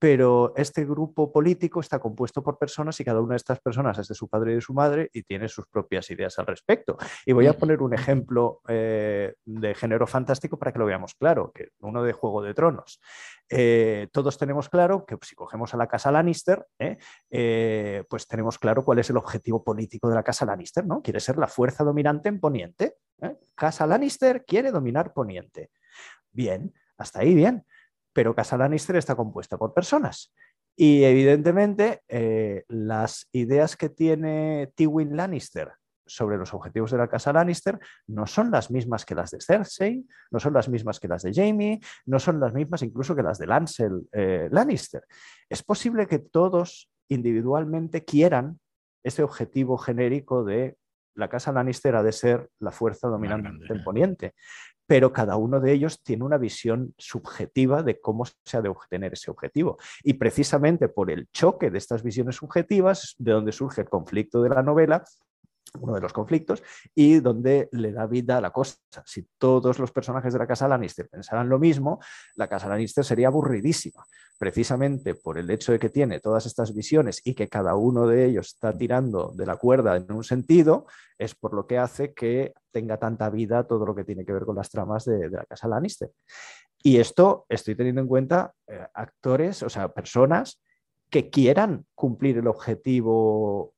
pero 0.00 0.54
este 0.56 0.86
grupo 0.86 1.30
político 1.30 1.78
está 1.78 1.98
compuesto 1.98 2.42
por 2.42 2.56
personas 2.56 2.98
y 2.98 3.04
cada 3.04 3.20
una 3.20 3.34
de 3.34 3.36
estas 3.36 3.60
personas 3.60 3.98
es 3.98 4.08
de 4.08 4.14
su 4.14 4.28
padre 4.28 4.52
y 4.52 4.54
de 4.54 4.60
su 4.62 4.72
madre 4.72 5.10
y 5.12 5.24
tiene 5.24 5.46
sus 5.46 5.66
propias 5.66 6.10
ideas 6.10 6.38
al 6.38 6.46
respecto. 6.46 6.96
Y 7.26 7.32
voy 7.32 7.46
a 7.46 7.52
poner 7.52 7.82
un 7.82 7.92
ejemplo 7.92 8.62
eh, 8.66 9.34
de 9.44 9.74
género 9.74 10.06
fantástico 10.06 10.58
para 10.58 10.72
que 10.72 10.78
lo 10.78 10.86
veamos 10.86 11.14
claro, 11.16 11.52
que 11.54 11.68
uno 11.80 12.02
de 12.02 12.14
Juego 12.14 12.42
de 12.42 12.54
Tronos. 12.54 12.98
Eh, 13.50 14.08
todos 14.10 14.38
tenemos 14.38 14.70
claro 14.70 15.04
que 15.04 15.18
si 15.20 15.34
cogemos 15.34 15.74
a 15.74 15.76
la 15.76 15.86
casa 15.86 16.10
Lannister, 16.10 16.66
eh, 16.78 18.04
pues 18.08 18.26
tenemos 18.26 18.58
claro 18.58 18.82
cuál 18.82 19.00
es 19.00 19.10
el 19.10 19.18
objetivo 19.18 19.62
político 19.62 20.08
de 20.08 20.14
la 20.14 20.22
casa 20.22 20.46
Lannister, 20.46 20.86
¿no? 20.86 21.02
Quiere 21.02 21.20
ser 21.20 21.36
la 21.36 21.46
fuerza 21.46 21.84
dominante 21.84 22.30
en 22.30 22.40
Poniente. 22.40 22.94
Casa 23.54 23.86
Lannister 23.86 24.46
quiere 24.46 24.70
dominar 24.70 25.12
Poniente. 25.12 25.70
Bien, 26.32 26.72
hasta 26.96 27.20
ahí 27.20 27.34
bien 27.34 27.66
pero 28.12 28.34
Casa 28.34 28.56
Lannister 28.56 28.96
está 28.96 29.14
compuesta 29.14 29.56
por 29.58 29.74
personas. 29.74 30.32
Y 30.76 31.04
evidentemente 31.04 32.00
eh, 32.08 32.64
las 32.68 33.28
ideas 33.32 33.76
que 33.76 33.88
tiene 33.88 34.72
Tywin 34.74 35.16
Lannister 35.16 35.72
sobre 36.06 36.38
los 36.38 36.52
objetivos 36.54 36.90
de 36.90 36.98
la 36.98 37.08
casa 37.08 37.32
Lannister 37.32 37.78
no 38.08 38.26
son 38.26 38.50
las 38.50 38.70
mismas 38.70 39.04
que 39.04 39.14
las 39.14 39.30
de 39.30 39.40
Cersei, 39.40 40.04
no 40.30 40.40
son 40.40 40.54
las 40.54 40.68
mismas 40.68 40.98
que 40.98 41.06
las 41.06 41.22
de 41.22 41.32
Jamie, 41.32 41.80
no 42.06 42.18
son 42.18 42.40
las 42.40 42.52
mismas 42.52 42.82
incluso 42.82 43.14
que 43.14 43.22
las 43.22 43.38
de 43.38 43.46
Lancel 43.46 44.08
eh, 44.12 44.48
Lannister. 44.50 45.04
Es 45.48 45.62
posible 45.62 46.06
que 46.06 46.18
todos 46.18 46.90
individualmente 47.08 48.04
quieran 48.04 48.58
ese 49.04 49.22
objetivo 49.22 49.78
genérico 49.78 50.44
de 50.44 50.76
la 51.14 51.28
casa 51.28 51.52
Lannister 51.52 51.94
ha 51.96 52.02
de 52.02 52.12
ser 52.12 52.48
la 52.58 52.70
fuerza 52.70 53.08
dominante 53.08 53.50
del 53.68 53.82
poniente, 53.82 54.34
pero 54.90 55.12
cada 55.12 55.36
uno 55.36 55.60
de 55.60 55.72
ellos 55.72 56.02
tiene 56.02 56.24
una 56.24 56.36
visión 56.36 56.96
subjetiva 56.98 57.84
de 57.84 58.00
cómo 58.00 58.24
se 58.24 58.56
ha 58.56 58.60
de 58.60 58.70
obtener 58.70 59.12
ese 59.12 59.30
objetivo. 59.30 59.78
Y 60.02 60.14
precisamente 60.14 60.88
por 60.88 61.12
el 61.12 61.28
choque 61.30 61.70
de 61.70 61.78
estas 61.78 62.02
visiones 62.02 62.34
subjetivas, 62.34 63.14
de 63.16 63.30
donde 63.30 63.52
surge 63.52 63.82
el 63.82 63.88
conflicto 63.88 64.42
de 64.42 64.48
la 64.48 64.64
novela, 64.64 65.04
uno 65.78 65.94
de 65.94 66.00
los 66.00 66.12
conflictos, 66.12 66.62
y 66.94 67.20
donde 67.20 67.68
le 67.72 67.92
da 67.92 68.06
vida 68.06 68.38
a 68.38 68.40
la 68.40 68.50
cosa. 68.50 68.76
Si 69.04 69.28
todos 69.38 69.78
los 69.78 69.92
personajes 69.92 70.32
de 70.32 70.38
la 70.38 70.46
casa 70.46 70.68
Lannister 70.68 71.08
pensaran 71.08 71.48
lo 71.48 71.58
mismo, 71.58 72.00
la 72.36 72.48
casa 72.48 72.68
Lannister 72.68 73.04
sería 73.04 73.28
aburridísima, 73.28 74.04
precisamente 74.38 75.14
por 75.14 75.38
el 75.38 75.50
hecho 75.50 75.72
de 75.72 75.78
que 75.78 75.90
tiene 75.90 76.20
todas 76.20 76.46
estas 76.46 76.74
visiones 76.74 77.20
y 77.24 77.34
que 77.34 77.48
cada 77.48 77.74
uno 77.74 78.06
de 78.06 78.24
ellos 78.24 78.48
está 78.48 78.76
tirando 78.76 79.32
de 79.34 79.46
la 79.46 79.56
cuerda 79.56 79.96
en 79.96 80.10
un 80.10 80.24
sentido, 80.24 80.86
es 81.18 81.34
por 81.34 81.54
lo 81.54 81.66
que 81.66 81.78
hace 81.78 82.14
que 82.14 82.54
tenga 82.72 82.96
tanta 82.96 83.28
vida 83.30 83.66
todo 83.66 83.84
lo 83.84 83.94
que 83.94 84.04
tiene 84.04 84.24
que 84.24 84.32
ver 84.32 84.44
con 84.44 84.56
las 84.56 84.70
tramas 84.70 85.04
de, 85.04 85.28
la 85.28 85.44
casa 85.44 85.68
Lannister. 85.68 86.10
Y 86.82 86.98
esto 86.98 87.44
estoy 87.48 87.74
teniendo 87.74 88.00
en 88.00 88.08
cuenta 88.08 88.54
eh, 88.66 88.86
actores, 88.94 89.62
o 89.62 89.68
sea, 89.68 89.92
personas 89.92 90.62
que 91.10 91.28
quieran 91.28 91.84
cumplir 91.94 92.38
el 92.38 92.46
objetivo 92.46 93.74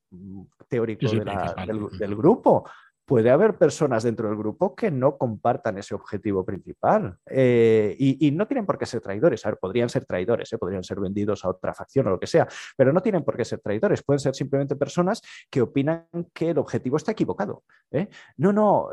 teórico 0.69 1.09
del, 1.11 2.15
grupo 2.17 2.65
puede 3.13 3.29
haber 3.29 3.59
personas 3.59 4.05
dentro 4.05 4.27
del 4.27 4.39
grupo 4.39 4.75
que 4.75 4.91
no 4.91 5.19
compartan 5.19 5.77
ese 5.77 5.95
objetivo 5.95 6.47
principal 6.47 7.19
eh, 7.27 7.95
y, 7.99 8.31
no 8.31 8.47
tienen 8.47 8.65
por 8.65 8.79
qué 8.79 8.87
ser 8.87 9.03
traidores. 9.03 9.45
A 9.45 9.51
ver, 9.51 9.59
podrían 9.59 9.91
ser 9.91 10.07
traidores, 10.07 10.51
¿eh? 10.51 10.57
podrían 10.57 10.83
ser 10.83 10.99
vendidos 10.99 11.45
a 11.45 11.51
otra 11.51 11.75
facción 11.75 12.07
o 12.07 12.11
lo 12.13 12.19
que 12.19 12.27
sea, 12.27 12.49
pero 12.75 12.91
no 12.91 13.03
tienen 13.03 13.23
por 13.23 13.37
qué 13.37 13.45
ser 13.45 13.61
traidores. 13.61 14.03
Pueden 14.03 14.19
ser 14.19 14.35
simplemente 14.35 14.77
personas 14.77 15.21
que 15.51 15.61
opinan 15.61 16.07
que 16.33 16.49
el 16.49 16.59
objetivo 16.59 16.97
está 16.97 17.13
equivocado. 17.13 17.65
¿eh? 17.91 18.09
No, 18.39 18.51
no, 18.51 18.89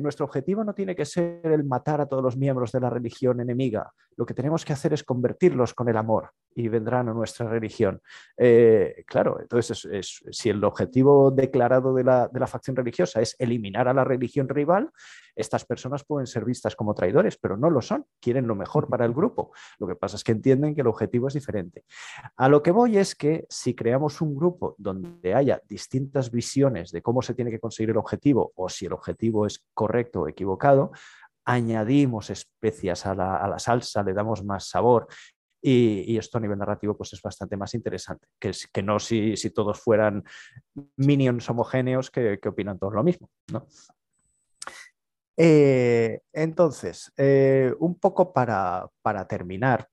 nuestro 0.00 0.24
objetivo 0.26 0.64
no 0.64 0.74
tiene 0.74 0.96
que 0.96 1.04
ser 1.04 1.40
el 1.44 1.62
matar 1.62 2.00
a 2.00 2.06
todos 2.06 2.24
los 2.24 2.36
miembros 2.36 2.72
de 2.72 2.80
la 2.80 2.90
religión 2.90 3.40
enemiga. 3.40 3.92
Lo 4.16 4.26
que 4.26 4.34
tenemos 4.34 4.64
que 4.64 4.72
hacer 4.72 4.92
es 4.92 5.04
convertirlos 5.04 5.72
con 5.72 5.88
el 5.88 5.96
amor 5.96 6.30
y 6.54 6.66
vendrán 6.66 7.08
a 7.08 7.14
nuestra 7.14 7.48
religión. 7.48 8.02
claro, 9.06 9.38
entonces 9.40 9.88
si 10.32 10.50
el 10.50 10.64
objetivo 10.64 11.30
declarado 11.30 11.94
de 11.94 12.02
la, 12.02 12.26
de 12.26 12.40
la 12.40 12.48
facción 12.48 12.74
religiosa 12.74 13.20
es 13.20 13.36
eliminar 13.52 13.88
a 13.88 13.94
la 13.94 14.04
religión 14.04 14.48
rival, 14.48 14.90
estas 15.34 15.64
personas 15.64 16.04
pueden 16.04 16.26
ser 16.26 16.44
vistas 16.44 16.76
como 16.76 16.94
traidores, 16.94 17.38
pero 17.38 17.56
no 17.56 17.70
lo 17.70 17.80
son, 17.80 18.04
quieren 18.20 18.46
lo 18.46 18.54
mejor 18.54 18.88
para 18.88 19.04
el 19.04 19.12
grupo. 19.12 19.52
Lo 19.78 19.86
que 19.86 19.94
pasa 19.94 20.16
es 20.16 20.24
que 20.24 20.32
entienden 20.32 20.74
que 20.74 20.80
el 20.80 20.86
objetivo 20.86 21.28
es 21.28 21.34
diferente. 21.34 21.84
A 22.36 22.48
lo 22.48 22.62
que 22.62 22.70
voy 22.70 22.98
es 22.98 23.14
que 23.14 23.46
si 23.48 23.74
creamos 23.74 24.20
un 24.20 24.34
grupo 24.34 24.74
donde 24.78 25.34
haya 25.34 25.60
distintas 25.68 26.30
visiones 26.30 26.90
de 26.90 27.02
cómo 27.02 27.22
se 27.22 27.34
tiene 27.34 27.50
que 27.50 27.60
conseguir 27.60 27.90
el 27.90 27.98
objetivo 27.98 28.52
o 28.56 28.68
si 28.68 28.86
el 28.86 28.92
objetivo 28.92 29.46
es 29.46 29.64
correcto 29.74 30.22
o 30.22 30.28
equivocado, 30.28 30.92
añadimos 31.44 32.30
especias 32.30 33.04
a 33.06 33.14
la, 33.14 33.36
a 33.36 33.48
la 33.48 33.58
salsa, 33.58 34.02
le 34.02 34.12
damos 34.12 34.44
más 34.44 34.68
sabor 34.68 35.08
y, 35.62 36.18
esto 36.18 36.38
a 36.38 36.40
nivel 36.40 36.58
narrativo 36.58 36.96
pues 36.96 37.12
es 37.12 37.22
bastante 37.22 37.56
más 37.56 37.72
interesante, 37.74 38.26
que, 38.38 38.50
que 38.72 38.82
no 38.82 38.98
si, 38.98 39.34
todos 39.54 39.80
fueran 39.80 40.24
minions 40.96 41.48
homogéneos 41.48 42.10
que, 42.10 42.38
opinan 42.44 42.78
todos 42.78 42.94
lo 42.94 43.04
mismo. 43.04 43.30
Eh, 45.36 46.20
entonces, 46.32 47.12
eh, 47.16 47.72
un 47.78 47.98
poco 47.98 48.32
para, 48.32 48.90
terminar, 49.28 49.88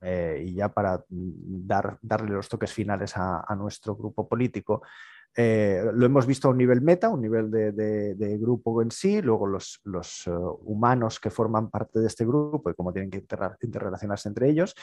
eh, 0.00 0.44
y 0.46 0.54
ya 0.54 0.68
para 0.68 1.02
dar, 1.08 1.98
darle 2.02 2.34
los 2.34 2.48
toques 2.48 2.72
finales 2.72 3.14
a, 3.16 3.54
nuestro 3.56 3.96
grupo 3.96 4.28
político, 4.28 4.82
lo 5.36 6.06
hemos 6.06 6.26
visto 6.26 6.48
a 6.48 6.50
un 6.50 6.56
nivel 6.56 6.80
meta, 6.80 7.10
un 7.10 7.20
nivel 7.20 7.50
de, 7.50 8.38
grupo 8.40 8.80
en 8.82 8.90
sí, 8.90 9.20
luego 9.20 9.46
los, 9.46 9.80
los 9.84 10.24
humanos 10.60 11.20
que 11.20 11.30
forman 11.30 11.70
parte 11.70 12.00
de 12.00 12.06
este 12.06 12.24
grupo 12.24 12.70
y 12.70 12.74
cómo 12.74 12.92
tienen 12.92 13.10
que 13.10 13.24
interrelacionarse 13.62 14.28
entre 14.28 14.48
ellos. 14.48 14.74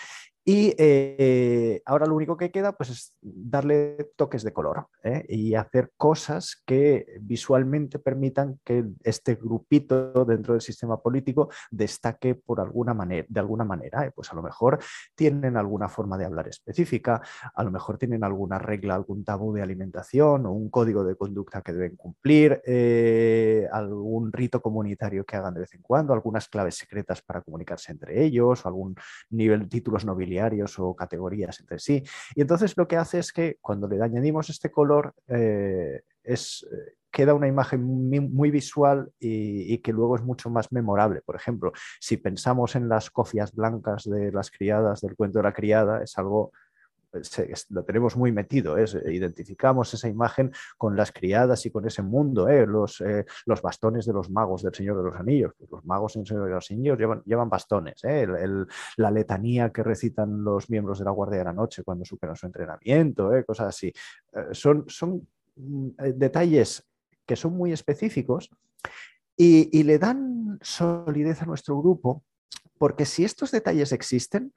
Y 0.45 0.75
eh, 0.77 1.81
ahora 1.85 2.05
lo 2.05 2.15
único 2.15 2.35
que 2.35 2.51
queda 2.51 2.73
pues, 2.73 2.89
es 2.89 3.13
darle 3.21 4.11
toques 4.17 4.43
de 4.43 4.51
color 4.51 4.87
¿eh? 5.01 5.25
y 5.29 5.55
hacer 5.55 5.93
cosas 5.95 6.61
que 6.65 7.05
visualmente 7.21 7.97
permitan 7.97 8.59
que 8.65 8.83
este 9.03 9.35
grupito 9.35 10.25
dentro 10.25 10.53
del 10.53 10.61
sistema 10.61 11.01
político 11.01 11.49
destaque 11.71 12.35
por 12.35 12.59
alguna 12.59 12.93
manera, 12.93 13.25
de 13.29 13.39
alguna 13.39 13.63
manera. 13.63 14.05
¿eh? 14.05 14.11
Pues 14.13 14.33
a 14.33 14.35
lo 14.35 14.43
mejor 14.43 14.79
tienen 15.15 15.55
alguna 15.55 15.87
forma 15.87 16.17
de 16.17 16.25
hablar 16.25 16.49
específica, 16.49 17.21
a 17.55 17.63
lo 17.63 17.71
mejor 17.71 17.97
tienen 17.97 18.25
alguna 18.25 18.59
regla, 18.59 18.95
algún 18.95 19.23
tabú 19.23 19.53
de 19.53 19.61
alimentación 19.61 20.45
o 20.45 20.51
un 20.51 20.69
código 20.69 21.05
de 21.05 21.15
conducta 21.15 21.61
que 21.61 21.71
deben 21.71 21.95
cumplir, 21.95 22.61
algún 23.71 24.33
rito 24.33 24.61
comunitario 24.61 25.23
que 25.23 25.37
hagan 25.37 25.53
de 25.53 25.61
vez 25.61 25.73
en 25.73 25.81
cuando, 25.81 26.11
algunas 26.13 26.49
claves 26.49 26.75
secretas 26.75 27.21
para 27.21 27.41
comunicarse 27.41 27.93
entre 27.93 28.21
ellos, 28.25 28.65
algún 28.65 28.95
nivel 29.29 29.61
de 29.61 29.67
títulos 29.67 30.03
nobiliarios 30.03 30.32
o 30.77 30.95
categorías 30.95 31.59
entre 31.59 31.79
sí. 31.79 32.03
Y 32.35 32.41
entonces 32.41 32.75
lo 32.77 32.87
que 32.87 32.97
hace 32.97 33.19
es 33.19 33.31
que 33.31 33.57
cuando 33.61 33.87
le 33.87 34.01
añadimos 34.01 34.49
este 34.49 34.71
color, 34.71 35.13
eh, 35.27 36.01
es, 36.23 36.65
eh, 36.71 36.95
queda 37.11 37.35
una 37.35 37.47
imagen 37.47 37.83
muy, 37.83 38.49
visual 38.49 39.11
y, 39.19 39.77
que 39.77 39.93
luego 39.93 40.15
es 40.15 40.23
mucho 40.23 40.49
más 40.49 40.71
memorable. 40.71 41.21
Por 41.21 41.35
ejemplo, 41.35 41.71
si 41.99 42.17
pensamos 42.17 42.75
en 42.75 42.89
las 42.89 43.11
cofias 43.11 43.53
blancas 43.53 44.03
de 44.05 44.31
las 44.31 44.49
criadas 44.49 45.01
del 45.01 45.15
cuento 45.15 45.39
de 45.39 45.43
la 45.43 45.53
criada, 45.53 46.01
es 46.01 46.17
algo 46.17 46.51
lo 47.69 47.83
tenemos 47.83 48.15
muy 48.15 48.31
metido, 48.31 48.77
¿eh? 48.77 48.85
identificamos 49.07 49.93
esa 49.93 50.07
imagen 50.07 50.51
con 50.77 50.95
las 50.95 51.11
criadas 51.11 51.65
y 51.65 51.71
con 51.71 51.85
ese 51.85 52.01
mundo, 52.01 52.47
¿eh? 52.49 52.65
los, 52.65 53.01
eh, 53.01 53.25
los, 53.45 53.61
bastones 53.61 54.05
de 54.05 54.13
los 54.13 54.29
magos 54.29 54.63
del 54.63 54.73
Señor 54.73 54.97
de 54.97 55.03
los 55.03 55.15
Anillos. 55.15 55.53
Pues 55.57 55.69
los 55.69 55.85
magos 55.85 56.15
en 56.15 56.25
Señor 56.25 56.45
de 56.45 56.51
los 56.51 56.71
Anillos 56.71 56.97
llevan, 56.97 57.21
llevan 57.25 57.49
bastones, 57.49 58.01
la 58.97 59.11
letanía 59.11 59.71
que 59.71 59.83
recitan 59.83 60.43
los 60.43 60.69
miembros 60.69 60.99
de 60.99 61.05
la 61.05 61.11
Guardia 61.11 61.39
de 61.39 61.45
la 61.45 61.53
Noche 61.53 61.83
cuando 61.83 62.05
superan 62.05 62.35
su 62.35 62.45
entrenamiento, 62.45 63.31
cosas 63.45 63.67
así. 63.67 63.93
son, 64.51 64.85
son 64.87 65.27
mm, 65.55 65.89
detalles 66.15 66.83
que 67.25 67.35
son 67.35 67.55
muy 67.55 67.71
específicos 67.71 68.49
y 69.35 69.83
le 69.83 69.97
dan 69.97 70.59
solidez 70.61 71.41
a 71.41 71.45
nuestro 71.45 71.79
grupo 71.79 72.23
porque 72.83 73.05
si 73.05 73.23
estos 73.23 73.51
detalles 73.51 73.93
existen, 73.93 74.53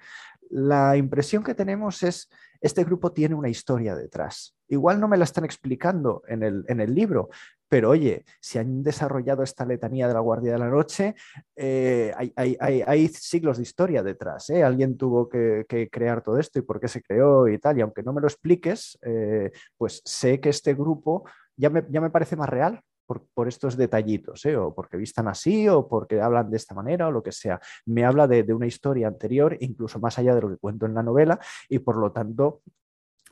la 0.51 0.97
impresión 0.97 1.43
que 1.43 1.55
tenemos 1.55 2.03
es, 2.03 2.29
este 2.61 2.85
grupo 2.85 3.13
tiene 3.13 3.35
una 3.35 3.49
historia 3.49 3.95
detrás. 3.95 4.57
Igual 4.69 5.01
no 5.01 5.09
me 5.09 5.17
la 5.17 5.25
están 5.25 5.45
explicando 5.45 6.23
en 6.27 6.43
el, 6.43 6.95
libro, 6.95 7.29
pero 7.69 7.91
oye, 7.91 8.25
si 8.41 8.59
han 8.59 8.83
desarrollado 8.83 9.43
esta 9.43 9.65
letanía 9.65 10.09
de 10.09 10.15
la 10.15 10.21
Guardia 10.21 10.53
de 10.53 10.59
la 10.59 10.69
Noche, 10.69 11.15
eh, 11.55 12.13
hay, 12.17 13.09
siglos 13.09 13.59
de 13.59 13.63
historia 13.63 14.03
detrás. 14.03 14.51
¿eh? 14.51 14.63
Alguien 14.63 14.97
tuvo 14.97 15.29
que, 15.29 15.67
crear 15.91 16.23
todo 16.23 16.39
esto 16.39 16.59
y 16.59 16.63
por 16.63 16.81
qué 16.81 16.89
se 16.89 17.03
creó 17.03 17.49
y 17.49 17.59
tal. 17.59 17.79
Y 17.79 17.83
aunque 17.83 18.03
no 18.03 18.13
me 18.13 18.21
lo 18.21 18.27
expliques, 18.27 18.99
eh, 19.03 19.53
pues 19.77 20.03
sé 20.05 20.41
que 20.41 20.49
este 20.49 20.75
grupo 20.75 21.25
ya 21.57 21.71
ya 21.89 22.01
me 22.01 22.11
parece 22.11 22.37
más 22.37 22.49
real 22.49 22.83
por, 23.07 23.49
estos 23.49 23.77
detallitos, 23.77 24.45
¿eh? 24.45 24.57
o 24.57 24.75
porque 24.75 24.97
vistan 24.97 25.29
así, 25.29 25.69
o 25.69 25.89
porque 25.89 26.21
hablan 26.21 26.51
de 26.51 26.57
esta 26.57 26.75
manera, 26.75 27.09
o 27.09 27.13
lo 27.13 27.23
que 27.23 27.33
sea. 27.33 27.61
Me 27.87 28.05
habla 28.05 28.27
de, 28.27 28.43
una 28.53 28.67
historia 28.67 29.09
anterior, 29.09 29.57
incluso 29.61 29.99
más 30.01 30.19
allá 30.19 30.35
de 30.35 30.43
lo 30.43 30.51
que 30.51 30.57
cuento 30.57 30.87
en 30.87 30.95
la 30.95 31.03
novela, 31.03 31.39
y 31.69 31.79
por 31.79 31.97
lo 31.97 32.13
tanto 32.13 32.63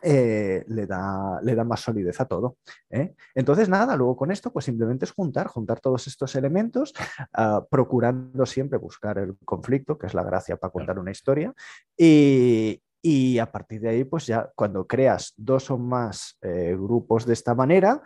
eh, 0.02 0.64
le, 0.68 0.86
da, 0.86 1.40
le, 1.42 1.54
da, 1.54 1.64
más 1.64 1.80
solidez 1.80 2.20
a 2.20 2.26
todo. 2.26 2.58
¿eh? 2.90 3.14
Entonces, 3.34 3.68
nada, 3.68 3.96
luego 3.96 4.16
con 4.16 4.30
esto, 4.30 4.52
pues 4.52 4.66
simplemente 4.66 5.06
es 5.06 5.12
juntar, 5.12 5.46
juntar 5.46 5.80
todos 5.80 6.06
estos 6.06 6.34
elementos, 6.36 6.92
ah, 7.32 7.64
procurando 7.68 8.44
siempre 8.46 8.78
buscar 8.78 9.18
el 9.18 9.36
conflicto, 9.44 9.98
que 9.98 10.06
es 10.06 10.14
la 10.14 10.22
gracia 10.22 10.56
para 10.56 10.72
contar 10.72 10.98
una 10.98 11.10
historia, 11.10 11.54
y, 11.96 13.38
a 13.38 13.52
partir 13.52 13.82
de 13.82 13.90
ahí, 13.90 14.04
pues 14.04 14.26
ya 14.26 14.50
cuando 14.54 14.86
creas 14.86 15.34
dos 15.36 15.70
o 15.70 15.76
más 15.76 16.38
grupos 16.40 17.26
de 17.26 17.34
esta 17.34 17.54
manera, 17.54 18.02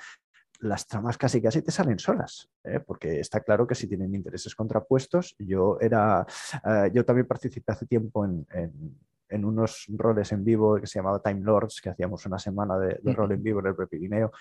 las 0.61 0.87
tramas 0.87 1.17
casi 1.17 1.41
casi 1.41 1.63
te 1.63 1.71
salen 1.71 1.99
solas, 1.99 2.51
¿eh? 2.65 2.81
porque 2.81 3.21
está 3.21 3.41
claro 3.41 3.67
que 3.67 3.75
si 3.75 3.87
tienen 3.87 4.15
intereses 4.15 4.55
contrapuestos, 4.55 5.37
yo 5.39 5.79
era, 5.81 6.27
eh, 6.65 6.91
yo 6.93 7.05
también 7.05 7.27
participé 7.27 7.73
hace 7.73 7.87
tiempo 7.87 8.25
en, 8.25 8.47
unos 9.45 9.85
roles 9.89 10.33
en 10.33 10.43
vivo 10.43 10.81
que 10.81 10.87
se 10.87 10.99
llamaba 10.99 11.23
Time 11.23 11.43
Lords, 11.43 11.81
que 11.83 11.91
hacíamos 11.91 12.25
una 12.25 12.39
semana 12.39 12.79
de, 12.79 12.99
rol 13.13 13.33
en 13.33 13.43
vivo 13.43 13.61
en 13.61 13.67
el 13.67 13.77
Prepirineo, 13.77 14.33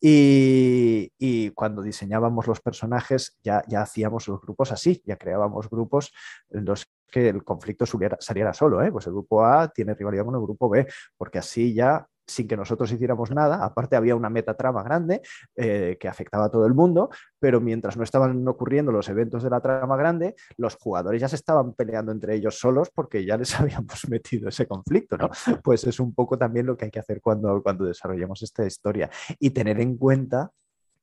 y, 0.00 1.12
y, 1.18 1.50
cuando 1.50 1.82
diseñábamos 1.82 2.46
los 2.46 2.60
personajes 2.60 3.38
ya, 3.44 3.62
ya 3.68 3.82
hacíamos 3.82 4.26
los 4.28 4.40
grupos 4.40 4.72
así, 4.72 5.02
ya 5.04 5.16
creábamos 5.16 5.68
grupos 5.68 6.10
en 6.48 6.64
los 6.64 6.86
que 7.10 7.28
el 7.28 7.44
conflicto 7.44 7.84
saliera 7.86 8.54
solo, 8.54 8.82
¿eh? 8.82 8.90
pues 8.90 9.06
el 9.06 9.12
grupo 9.12 9.44
A 9.44 9.68
tiene 9.68 9.94
rivalidad 9.94 10.24
con 10.24 10.34
el 10.34 10.40
grupo 10.40 10.68
B, 10.68 10.86
porque 11.18 11.38
así 11.38 11.74
ya 11.74 12.06
sin 12.30 12.48
que 12.48 12.56
nosotros 12.56 12.90
hiciéramos 12.92 13.30
nada. 13.30 13.64
Aparte 13.64 13.96
había 13.96 14.16
una 14.16 14.30
metatrama 14.30 14.82
grande 14.82 15.22
eh, 15.56 15.96
que 15.98 16.08
afectaba 16.08 16.46
a 16.46 16.50
todo 16.50 16.66
el 16.66 16.74
mundo, 16.74 17.10
pero 17.38 17.60
mientras 17.60 17.96
no 17.96 18.04
estaban 18.04 18.46
ocurriendo 18.46 18.92
los 18.92 19.08
eventos 19.08 19.42
de 19.42 19.50
la 19.50 19.60
trama 19.60 19.96
grande, 19.96 20.34
los 20.56 20.76
jugadores 20.76 21.20
ya 21.20 21.28
se 21.28 21.36
estaban 21.36 21.74
peleando 21.74 22.12
entre 22.12 22.34
ellos 22.34 22.58
solos 22.58 22.90
porque 22.94 23.24
ya 23.24 23.36
les 23.36 23.54
habíamos 23.60 24.08
metido 24.08 24.48
ese 24.48 24.66
conflicto, 24.66 25.16
¿no? 25.16 25.30
Pues 25.62 25.84
es 25.84 26.00
un 26.00 26.14
poco 26.14 26.38
también 26.38 26.66
lo 26.66 26.76
que 26.76 26.86
hay 26.86 26.90
que 26.90 27.00
hacer 27.00 27.20
cuando, 27.20 27.62
cuando 27.62 27.84
desarrollamos 27.84 28.42
esta 28.42 28.64
historia 28.64 29.10
y 29.38 29.50
tener 29.50 29.80
en 29.80 29.96
cuenta 29.96 30.50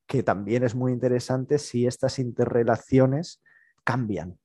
que 0.05 0.23
también 0.23 0.63
es 0.63 0.73
muy 0.73 0.93
interesante 0.93 1.57
si 1.57 1.85
estas 1.85 2.17
interrelaciones 2.17 3.41
cambian 3.83 4.37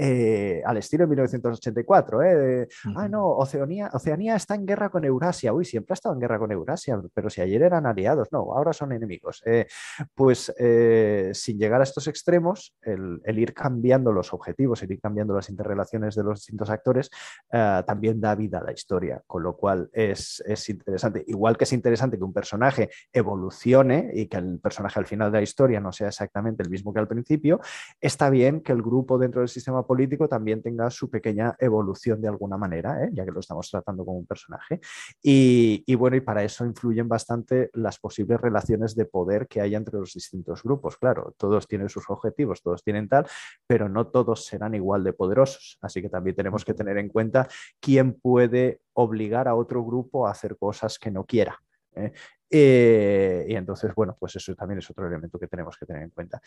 eh, 0.00 0.62
al 0.64 0.76
estilo 0.76 1.02
de 1.02 1.08
1984. 1.08 2.22
¿eh? 2.22 2.68
Ah, 2.94 3.08
no, 3.08 3.26
Oceanía, 3.30 3.90
Oceanía 3.92 4.36
está 4.36 4.54
en 4.54 4.64
guerra 4.64 4.90
con 4.90 5.04
Eurasia. 5.04 5.52
Uy, 5.52 5.64
siempre 5.64 5.92
ha 5.92 5.94
estado 5.94 6.14
en 6.14 6.20
guerra 6.20 6.38
con 6.38 6.52
Eurasia, 6.52 7.00
pero 7.12 7.28
si 7.28 7.40
ayer 7.40 7.62
eran 7.62 7.84
aliados, 7.84 8.28
no, 8.30 8.38
ahora 8.54 8.72
son 8.72 8.92
enemigos. 8.92 9.42
Eh, 9.44 9.66
pues 10.14 10.52
sin 11.32 11.58
llegar 11.58 11.80
a 11.80 11.84
estos 11.84 12.06
extremos, 12.06 12.74
el, 12.82 13.20
ir 13.38 13.52
cambiando 13.52 14.12
los 14.12 14.32
objetivos, 14.32 14.82
el 14.82 14.92
ir 14.92 15.00
cambiando 15.00 15.34
las 15.34 15.50
interrelaciones 15.50 16.14
de 16.14 16.22
los 16.22 16.38
distintos 16.38 16.70
actores, 16.70 17.10
también 17.50 18.20
da 18.20 18.34
vida 18.36 18.58
a 18.58 18.62
la 18.64 18.72
historia, 18.72 19.22
con 19.26 19.42
lo 19.42 19.56
cual 19.56 19.90
es, 19.92 20.42
es 20.46 20.68
interesante. 20.68 21.24
Igual 21.26 21.56
que 21.56 21.64
es 21.64 21.72
interesante 21.72 22.18
que 22.18 22.24
un 22.24 22.32
personaje 22.32 22.88
evolucione 23.12 24.10
y 24.14 24.26
que 24.26 24.36
el 24.36 24.60
personaje 24.60 25.00
al 25.00 25.06
final 25.06 25.32
de 25.32 25.38
la 25.38 25.42
historia 25.42 25.80
no 25.80 25.90
sea 25.92 26.08
exactamente 26.08 26.62
el 26.62 26.70
mismo 26.70 26.92
que 26.92 27.00
al 27.00 27.08
principio, 27.08 27.60
está 28.00 28.30
bien 28.30 28.60
que 28.60 28.72
el 28.72 28.82
grupo 28.82 29.18
dentro 29.18 29.40
del 29.40 29.48
sistema 29.48 29.82
político 29.88 30.28
también 30.28 30.62
tenga 30.62 30.88
su 30.90 31.10
pequeña 31.10 31.56
evolución 31.58 32.20
de 32.20 32.28
alguna 32.28 32.56
manera, 32.56 33.02
¿eh? 33.02 33.10
ya 33.12 33.24
que 33.24 33.32
lo 33.32 33.40
estamos 33.40 33.68
tratando 33.68 34.04
como 34.04 34.18
un 34.18 34.26
personaje. 34.26 34.78
Y, 35.20 35.94
bueno, 35.96 36.16
y 36.16 36.20
para 36.20 36.44
eso 36.44 36.64
influyen 36.64 37.08
bastante 37.08 37.70
las 37.72 37.98
posibles 37.98 38.40
relaciones 38.40 38.94
de 38.94 39.06
poder 39.06 39.48
que 39.48 39.60
hay 39.60 39.74
entre 39.74 39.98
los 39.98 40.12
distintos 40.12 40.62
grupos. 40.62 40.96
Claro, 40.96 41.34
todos 41.36 41.66
tienen 41.66 41.88
sus 41.88 42.08
objetivos, 42.08 42.62
todos 42.62 42.84
tienen 42.84 43.08
tal, 43.08 43.26
pero 43.66 43.88
no 43.88 44.06
todos 44.06 44.44
serán 44.44 44.76
igual 44.76 45.02
de 45.02 45.12
poderosos. 45.12 45.78
Así 45.80 46.00
que 46.00 46.08
también 46.08 46.36
tenemos 46.36 46.64
que 46.64 46.74
tener 46.74 46.98
en 46.98 47.08
cuenta 47.08 47.48
quién 47.80 48.12
puede 48.12 48.80
obligar 48.92 49.48
a 49.48 49.56
otro 49.56 49.84
grupo 49.84 50.28
a 50.28 50.30
hacer 50.30 50.56
cosas 50.56 50.98
que 50.98 51.10
no 51.10 51.24
quiera. 51.24 51.58
¿eh? 51.96 52.12
Eh, 52.50 53.44
y 53.48 53.54
entonces, 53.54 53.94
bueno, 53.94 54.16
pues 54.18 54.36
eso 54.36 54.54
también 54.54 54.78
es 54.78 54.90
otro 54.90 55.06
elemento 55.06 55.38
que 55.38 55.48
tenemos 55.48 55.76
que 55.76 55.86
tener 55.86 56.02
en 56.02 56.10
cuenta. 56.10 56.40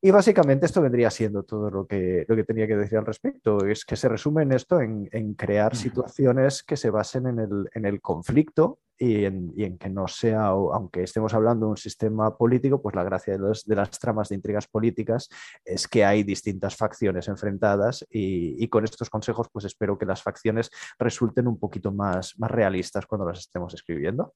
Y 0.00 0.10
básicamente 0.10 0.66
esto 0.66 0.82
vendría 0.82 1.10
siendo 1.10 1.42
todo 1.44 1.70
lo 1.70 1.86
que, 1.86 2.24
lo 2.28 2.36
que 2.36 2.44
tenía 2.44 2.66
que 2.66 2.76
decir 2.76 2.98
al 2.98 3.06
respecto. 3.06 3.64
Es 3.64 3.84
que 3.84 3.96
se 3.96 4.08
resume 4.08 4.42
en 4.42 4.52
esto, 4.52 4.80
en, 4.80 5.34
crear 5.34 5.74
situaciones 5.76 6.62
que 6.62 6.76
se 6.76 6.90
basen 6.90 7.26
en 7.26 7.38
el, 7.38 7.70
en 7.74 7.86
el 7.86 8.00
conflicto 8.00 8.80
y 8.98 9.24
en, 9.24 9.52
y 9.56 9.64
en, 9.64 9.78
que 9.78 9.88
no 9.88 10.06
sea, 10.06 10.46
aunque 10.46 11.02
estemos 11.02 11.32
hablando 11.34 11.66
de 11.66 11.70
un 11.70 11.76
sistema 11.76 12.36
político, 12.36 12.80
pues 12.80 12.94
la 12.94 13.02
gracia 13.02 13.36
de, 13.36 13.58
de 13.64 13.74
las 13.74 13.90
tramas 13.98 14.28
de 14.28 14.36
intrigas 14.36 14.68
políticas 14.68 15.28
es 15.64 15.88
que 15.88 16.04
hay 16.04 16.22
distintas 16.22 16.76
facciones 16.76 17.26
enfrentadas 17.28 18.06
y, 18.10 18.62
y, 18.62 18.68
con 18.68 18.84
estos 18.84 19.08
consejos 19.10 19.48
pues 19.50 19.64
espero 19.64 19.98
que 19.98 20.06
las 20.06 20.22
facciones 20.22 20.70
resulten 20.98 21.48
un 21.48 21.58
poquito 21.58 21.90
más, 21.90 22.38
más 22.38 22.50
realistas 22.50 23.06
cuando 23.06 23.26
las 23.26 23.40
estemos 23.40 23.74
escribiendo. 23.74 24.34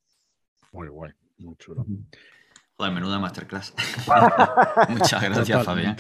Muy 0.77 0.89
guay, 0.89 1.13
muy 1.39 1.57
chulo. 1.57 1.87
Joder, 2.77 2.93
menuda 2.93 3.19
masterclass. 3.19 3.73
Muchas 4.91 5.23
gracias, 5.23 5.65
Fabián. 5.65 5.97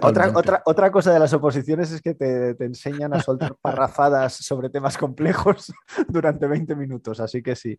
Otra, 0.00 0.32
otra, 0.34 0.62
otra, 0.64 0.90
cosa 0.90 1.12
de 1.12 1.18
las 1.18 1.34
oposiciones 1.34 1.92
es 1.92 2.00
que 2.00 2.14
te, 2.14 2.54
te, 2.54 2.64
enseñan 2.64 3.12
a 3.12 3.20
soltar 3.20 3.54
parrafadas 3.60 4.32
sobre 4.32 4.70
temas 4.70 4.96
complejos 4.96 5.70
durante 6.08 6.46
20 6.46 6.74
minutos, 6.74 7.20
así 7.20 7.42
que 7.42 7.54
sí. 7.54 7.76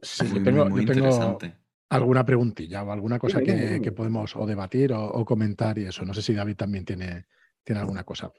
Sí, 0.00 0.28
yo 0.32 0.40
tengo, 0.40 0.66
muy 0.66 0.82
interesante. 0.82 1.56
alguna 1.88 2.24
preguntilla 2.24 2.84
o 2.84 2.92
alguna 2.92 3.18
cosa 3.18 3.40
que, 3.40 3.80
que 3.82 3.92
podemos 3.92 4.36
o 4.36 4.46
debatir 4.46 4.92
o, 4.92 5.24
comentar 5.24 5.76
y 5.78 5.86
eso. 5.86 6.04
No 6.04 6.14
sé 6.14 6.22
si 6.22 6.32
David 6.32 6.56
también 6.56 6.84
tiene, 6.84 7.26
tiene 7.64 7.80
alguna 7.80 8.04
cosa. 8.04 8.32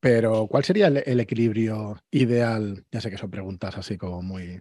Pero, 0.00 0.48
¿cuál 0.48 0.64
sería 0.64 0.88
el 0.88 1.20
equilibrio 1.20 2.02
ideal? 2.10 2.84
Ya 2.90 3.00
sé 3.00 3.10
que 3.10 3.18
son 3.18 3.30
preguntas 3.30 3.76
así 3.76 3.96
como 3.96 4.22
muy, 4.22 4.60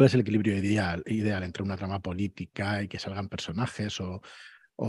¿Cuál 0.00 0.06
es 0.06 0.14
el 0.14 0.22
equilibrio 0.22 0.56
ideal, 0.56 1.02
ideal 1.04 1.42
entre 1.42 1.62
una 1.62 1.76
trama 1.76 2.00
política 2.00 2.82
y 2.82 2.88
que 2.88 2.98
salgan 2.98 3.28
personajes 3.28 4.00
o, 4.00 4.22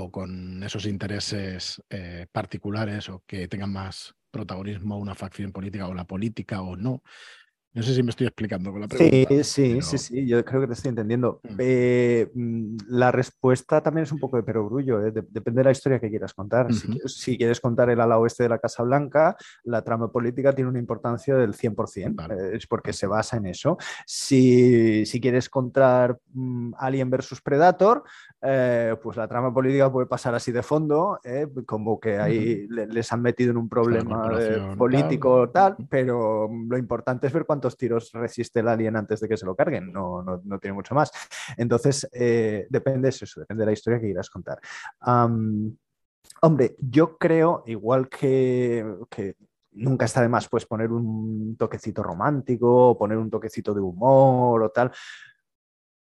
con 0.10 0.64
esos 0.64 0.86
intereses 0.86 1.84
eh, 1.90 2.28
particulares 2.32 3.10
o 3.10 3.22
que 3.28 3.50
tengan 3.50 3.74
más 3.74 4.16
protagonismo 4.32 4.98
una 4.98 5.14
facción 5.14 5.52
política 5.52 5.90
o 5.90 5.94
la 5.94 6.08
política 6.08 6.62
o 6.62 6.78
no. 6.78 7.04
No 7.74 7.84
sé 7.84 7.94
si 7.96 8.04
me 8.04 8.10
estoy 8.10 8.28
explicando 8.28 8.70
con 8.70 8.82
la 8.82 8.88
pregunta. 8.88 9.30
Sí, 9.30 9.44
sí, 9.44 9.82
sí, 9.82 9.98
sí, 9.98 10.28
yo 10.28 10.44
creo 10.44 10.60
que 10.60 10.68
te 10.68 10.74
estoy 10.74 10.90
entendiendo. 10.90 11.40
Mm. 11.44 11.56
Eh, 11.58 12.30
mm, 12.34 12.78
la 12.90 13.14
respuesta 13.14 13.82
también 13.82 14.04
es 14.04 14.12
un 14.12 14.20
poco 14.20 14.36
de 14.36 14.44
perogrullo, 14.44 15.06
¿eh? 15.06 15.12
depende 15.12 15.60
de 15.60 15.64
la 15.64 15.72
historia 15.72 15.98
que 15.98 16.10
quieras 16.10 16.34
contar. 16.34 16.68
si, 16.74 17.38
quieres 17.38 17.62
contar 17.62 17.90
el 17.90 18.02
ala 18.02 18.18
oeste 18.20 18.44
de 18.44 18.50
la 18.50 18.60
Casa 18.60 18.84
Blanca, 18.84 19.38
la 19.64 19.84
trama 19.84 20.12
política 20.12 20.54
tiene 20.54 20.70
una 20.70 20.80
importancia 20.80 21.36
del 21.36 21.54
100%, 21.54 22.30
eh, 22.30 22.58
es 22.58 22.68
porque 22.68 22.92
se 22.92 23.08
basa 23.08 23.38
en 23.38 23.46
eso. 23.46 23.78
Si, 24.06 25.06
quieres 25.22 25.50
contar 25.50 26.18
mm, 26.34 26.74
Alien 26.78 27.10
versus 27.10 27.42
Predator, 27.42 28.04
pues 28.42 29.18
la 29.18 29.28
trama 29.28 29.54
política 29.54 29.92
puede 29.92 30.08
pasar 30.08 30.34
así 30.34 30.52
de 30.52 30.64
fondo, 30.64 31.20
como 31.68 32.00
que 32.00 32.18
ahí 32.18 32.68
les 32.68 33.14
han 33.14 33.22
metido 33.22 33.52
en 33.52 33.58
un 33.58 33.70
problema 33.70 34.32
político 34.76 35.50
tal, 35.52 35.78
pero 35.88 36.50
lo 36.68 36.78
importante 36.78 37.28
es 37.28 37.34
ver 37.34 37.46
cuánto 37.46 37.61
tiros 37.78 38.12
resiste 38.14 38.60
el 38.60 38.68
alien 38.68 38.96
antes 38.96 39.20
de 39.20 39.28
que 39.28 39.38
se 39.38 39.46
lo 39.46 39.56
carguen, 39.56 39.92
no, 39.92 40.24
no, 40.24 40.60
tiene 40.60 40.74
mucho 40.74 40.96
más. 40.96 41.12
Entonces, 41.58 42.08
eh, 42.12 42.68
depende 42.70 43.02
de 43.04 43.10
eso, 43.10 43.40
depende 43.40 43.62
de 43.62 43.66
la 43.66 43.72
historia 43.74 44.00
que 44.00 44.08
quieras 44.08 44.30
contar. 44.30 44.60
hombre, 46.42 46.76
yo 46.80 47.18
creo, 47.18 47.64
igual 47.68 48.10
que, 48.10 48.86
nunca 49.74 50.06
está 50.06 50.22
de 50.22 50.28
más 50.28 50.50
pues 50.50 50.66
poner 50.66 50.92
un 50.92 51.56
toquecito 51.58 52.04
romántico, 52.04 52.98
poner 52.98 53.18
un 53.18 53.30
toquecito 53.30 53.74
de 53.74 53.80
humor 53.80 54.64
o 54.64 54.70
tal, 54.70 54.92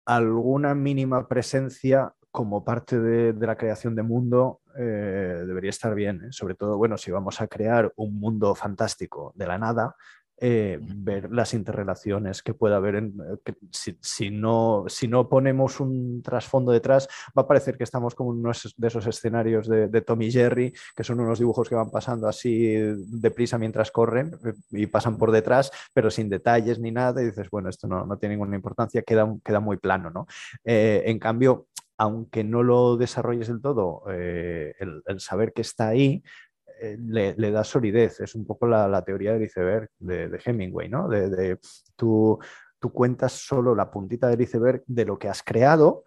alguna 0.05 0.75
mínima 0.75 1.27
presencia 1.27 2.13
como 2.31 2.63
parte 2.63 2.99
de, 2.99 3.33
la 3.45 3.57
creación 3.57 3.93
de 3.95 4.03
mundo 4.03 4.61
eh, 4.77 5.43
debería 5.45 5.69
estar 5.69 5.93
bien. 5.93 6.25
¿eh? 6.25 6.27
Sobre 6.31 6.55
todo, 6.55 6.77
bueno, 6.77 6.97
si 6.97 7.11
vamos 7.11 7.41
a 7.41 7.47
crear 7.47 7.91
un 7.97 8.19
mundo 8.19 8.55
fantástico 8.55 9.33
de 9.35 9.47
la 9.47 9.57
nada, 9.57 9.95
eh, 10.43 10.79
ver 10.81 11.31
las 11.31 11.53
interrelaciones 11.53 12.41
que 12.41 12.55
pueda 12.55 12.77
haber. 12.77 12.95
En, 12.95 13.13
eh, 13.45 13.53
si, 13.69 14.31
no, 14.31 14.85
si 14.87 15.07
no 15.07 15.29
ponemos 15.29 15.79
un 15.79 16.23
trasfondo 16.23 16.71
detrás, 16.71 17.07
va 17.37 17.43
a 17.43 17.47
parecer 17.47 17.77
que 17.77 17.83
estamos 17.83 18.15
como 18.15 18.31
uno 18.31 18.51
de 18.75 18.87
esos 18.87 19.05
escenarios 19.05 19.67
de, 19.67 19.87
de 19.87 20.01
Tom 20.01 20.19
y 20.23 20.31
Jerry, 20.31 20.73
que 20.95 21.03
son 21.03 21.19
unos 21.19 21.37
dibujos 21.37 21.69
que 21.69 21.75
van 21.75 21.91
pasando 21.91 22.27
así 22.27 22.73
deprisa 22.73 23.59
mientras 23.59 23.91
corren 23.91 24.31
eh, 24.43 24.53
y 24.71 24.87
pasan 24.87 25.15
por 25.15 25.29
detrás, 25.29 25.69
pero 25.93 26.09
sin 26.09 26.27
detalles 26.27 26.79
ni 26.79 26.89
nada. 26.89 27.21
Y 27.21 27.25
dices, 27.25 27.47
bueno, 27.51 27.69
esto 27.69 27.87
no, 27.87 28.07
no 28.07 28.17
tiene 28.17 28.33
ninguna 28.33 28.55
importancia, 28.55 29.03
queda, 29.03 29.31
queda 29.45 29.59
muy 29.59 29.77
plano. 29.77 30.09
¿no? 30.09 30.25
en 30.63 31.19
cambio, 31.19 31.67
aunque 31.99 32.43
no 32.43 32.63
lo 32.63 32.97
desarrolles 32.97 33.47
del 33.47 33.61
todo, 33.61 34.05
el, 34.07 35.03
saber 35.19 35.53
que 35.53 35.61
está 35.61 35.89
ahí 35.89 36.23
eh, 36.81 36.97
le, 36.99 37.51
da 37.51 37.63
solidez. 37.63 38.19
Es 38.21 38.33
un 38.33 38.43
poco 38.43 38.65
la, 38.65 39.03
teoría 39.03 39.33
del 39.33 39.43
iceberg 39.43 39.89
de, 39.99 40.39
Hemingway, 40.43 40.89
¿no? 40.89 41.07
De, 41.07 41.59
tú, 41.95 42.39
cuentas 42.91 43.33
solo 43.33 43.75
la 43.75 43.91
puntita 43.91 44.27
del 44.27 44.41
iceberg 44.41 44.83
de 44.87 45.05
lo 45.05 45.19
que 45.19 45.29
has 45.29 45.43
creado, 45.43 46.03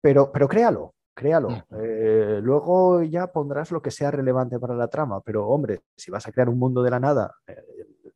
pero, 0.00 0.30
pero 0.30 0.46
créalo, 0.46 0.94
créalo. 1.12 1.64
Eh, 1.72 2.38
luego 2.40 3.02
ya 3.02 3.26
pondrás 3.32 3.72
lo 3.72 3.82
que 3.82 3.90
sea 3.90 4.12
relevante 4.12 4.60
para 4.60 4.76
la 4.76 4.86
trama, 4.86 5.20
pero 5.22 5.48
hombre, 5.48 5.80
si 5.96 6.12
vas 6.12 6.24
a 6.28 6.30
crear 6.30 6.48
un 6.48 6.58
mundo 6.60 6.84
de 6.84 6.90
la 6.90 7.00
nada, 7.00 7.34
eh, 7.48 7.64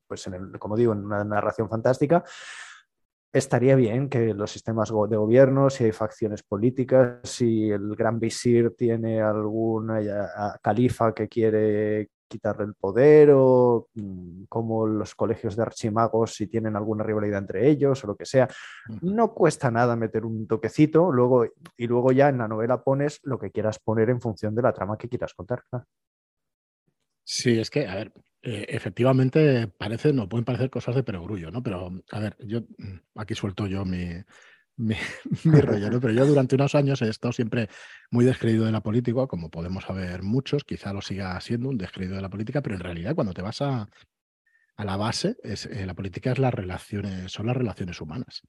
pues 0.06 0.24
en 0.28 0.34
el, 0.34 0.58
como 0.60 0.76
digo, 0.76 0.92
en 0.92 1.04
una 1.04 1.24
narración 1.24 1.68
fantástica, 1.68 2.22
estaría 3.34 3.74
bien 3.74 4.08
que 4.08 4.32
los 4.32 4.50
sistemas 4.50 4.88
de 4.88 5.16
gobierno, 5.16 5.68
si 5.68 5.84
hay 5.84 5.92
facciones 5.92 6.42
políticas, 6.42 7.18
si 7.24 7.70
el 7.70 7.94
gran 7.96 8.20
visir 8.20 8.74
tiene 8.76 9.20
alguna 9.20 10.00
califa 10.62 11.12
que 11.12 11.28
quiere 11.28 12.08
quitarle 12.28 12.64
el 12.64 12.74
poder 12.74 13.30
o 13.32 13.88
mm, 13.94 14.44
como 14.48 14.86
los 14.86 15.14
colegios 15.14 15.56
de 15.56 15.62
archimagos 15.62 16.34
si 16.34 16.46
tienen 16.46 16.76
alguna 16.76 17.04
rivalidad 17.04 17.40
entre 17.40 17.68
ellos 17.68 18.02
o 18.04 18.06
lo 18.06 18.16
que 18.16 18.24
sea. 18.24 18.48
No 19.02 19.34
cuesta 19.34 19.70
nada 19.70 19.96
meter 19.96 20.24
un 20.24 20.46
toquecito 20.46 21.10
luego, 21.12 21.44
y 21.76 21.86
luego 21.86 22.12
ya 22.12 22.28
en 22.28 22.38
la 22.38 22.48
novela 22.48 22.82
pones 22.82 23.20
lo 23.24 23.38
que 23.38 23.50
quieras 23.50 23.78
poner 23.78 24.10
en 24.10 24.20
función 24.20 24.54
de 24.54 24.62
la 24.62 24.72
trama 24.72 24.96
que 24.96 25.08
quieras 25.08 25.34
contar. 25.34 25.64
Sí, 27.24 27.58
es 27.58 27.70
que, 27.70 27.86
a 27.86 27.94
ver, 27.94 28.12
eh, 28.46 28.66
efectivamente 28.68 29.68
parece, 29.68 30.12
no 30.12 30.28
pueden 30.28 30.44
parecer 30.44 30.68
cosas 30.68 30.94
de 30.94 31.02
perogrullo, 31.02 31.50
¿no? 31.50 31.62
Pero, 31.62 31.90
a 32.10 32.20
ver, 32.20 32.36
yo 32.40 32.60
mm, 32.76 33.00
aquí 33.16 33.34
suelto 33.34 33.66
yo 33.66 33.84
mi, 33.86 34.08
mi, 34.76 35.60
rollo, 35.62 35.90
¿no? 35.90 36.00
Pero 36.00 36.12
yo 36.12 36.26
durante 36.26 36.56
unos 36.56 36.74
años 36.74 37.00
he 37.00 37.08
estado 37.08 37.32
siempre 37.32 37.70
muy 38.10 38.26
descreído 38.26 38.66
de 38.66 38.72
la 38.72 38.82
política, 38.82 39.26
como 39.26 39.50
podemos 39.50 39.84
saber 39.84 40.22
muchos, 40.22 40.64
quizá 40.64 40.92
lo 40.92 41.00
siga 41.00 41.40
siendo 41.40 41.70
un 41.70 41.78
descreído 41.78 42.16
de 42.16 42.22
la 42.22 42.28
política, 42.28 42.60
pero 42.60 42.74
en 42.74 42.82
realidad 42.82 43.14
cuando 43.14 43.32
te 43.32 43.40
vas 43.40 43.62
a, 43.62 43.88
a 44.76 44.84
la 44.84 44.96
base, 44.98 45.36
es, 45.42 45.64
eh, 45.66 45.86
la 45.86 45.94
política 45.94 46.32
es 46.32 46.38
las 46.38 46.52
relaciones, 46.52 47.32
son 47.32 47.46
las 47.46 47.56
relaciones 47.56 48.00
humanas 48.00 48.42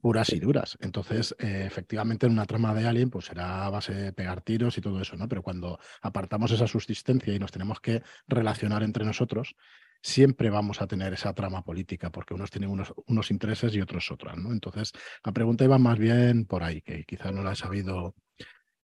puras 0.00 0.32
y 0.32 0.40
duras. 0.40 0.76
Entonces, 0.80 1.34
eh, 1.38 1.64
efectivamente, 1.66 2.26
en 2.26 2.32
una 2.32 2.46
trama 2.46 2.74
de 2.74 2.86
Alien, 2.86 3.10
pues 3.10 3.26
será 3.26 3.66
a 3.66 3.70
base 3.70 3.94
de 3.94 4.12
pegar 4.12 4.40
tiros 4.42 4.78
y 4.78 4.80
todo 4.80 5.00
eso, 5.00 5.16
¿no? 5.16 5.28
Pero 5.28 5.42
cuando 5.42 5.78
apartamos 6.02 6.50
esa 6.52 6.66
subsistencia 6.66 7.34
y 7.34 7.38
nos 7.38 7.52
tenemos 7.52 7.80
que 7.80 8.02
relacionar 8.28 8.82
entre 8.82 9.04
nosotros, 9.04 9.56
siempre 10.02 10.50
vamos 10.50 10.80
a 10.80 10.86
tener 10.86 11.12
esa 11.12 11.32
trama 11.34 11.62
política, 11.62 12.10
porque 12.10 12.34
unos 12.34 12.50
tienen 12.50 12.70
unos, 12.70 12.94
unos 13.06 13.30
intereses 13.30 13.74
y 13.74 13.80
otros 13.80 14.10
otras, 14.10 14.36
¿no? 14.36 14.52
Entonces, 14.52 14.92
la 15.24 15.32
pregunta 15.32 15.64
iba 15.64 15.78
más 15.78 15.98
bien 15.98 16.46
por 16.46 16.62
ahí, 16.62 16.80
que 16.82 17.04
quizá 17.04 17.32
no 17.32 17.42
la 17.42 17.52
he 17.52 17.56
sabido 17.56 18.14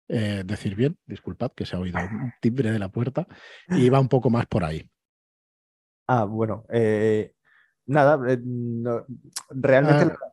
eh, 0.08 0.42
decir 0.44 0.74
bien, 0.74 0.98
disculpad 1.06 1.52
que 1.52 1.64
se 1.64 1.76
ha 1.76 1.78
oído 1.78 1.98
un 2.00 2.32
timbre 2.40 2.72
de 2.72 2.78
la 2.78 2.88
puerta, 2.88 3.26
y 3.68 3.76
iba 3.86 4.00
un 4.00 4.08
poco 4.08 4.30
más 4.30 4.46
por 4.46 4.64
ahí. 4.64 4.88
Ah, 6.08 6.24
bueno, 6.24 6.66
eh, 6.70 7.34
nada, 7.86 8.16
realmente 9.50 10.02
ah, 10.02 10.04
la, 10.06 10.31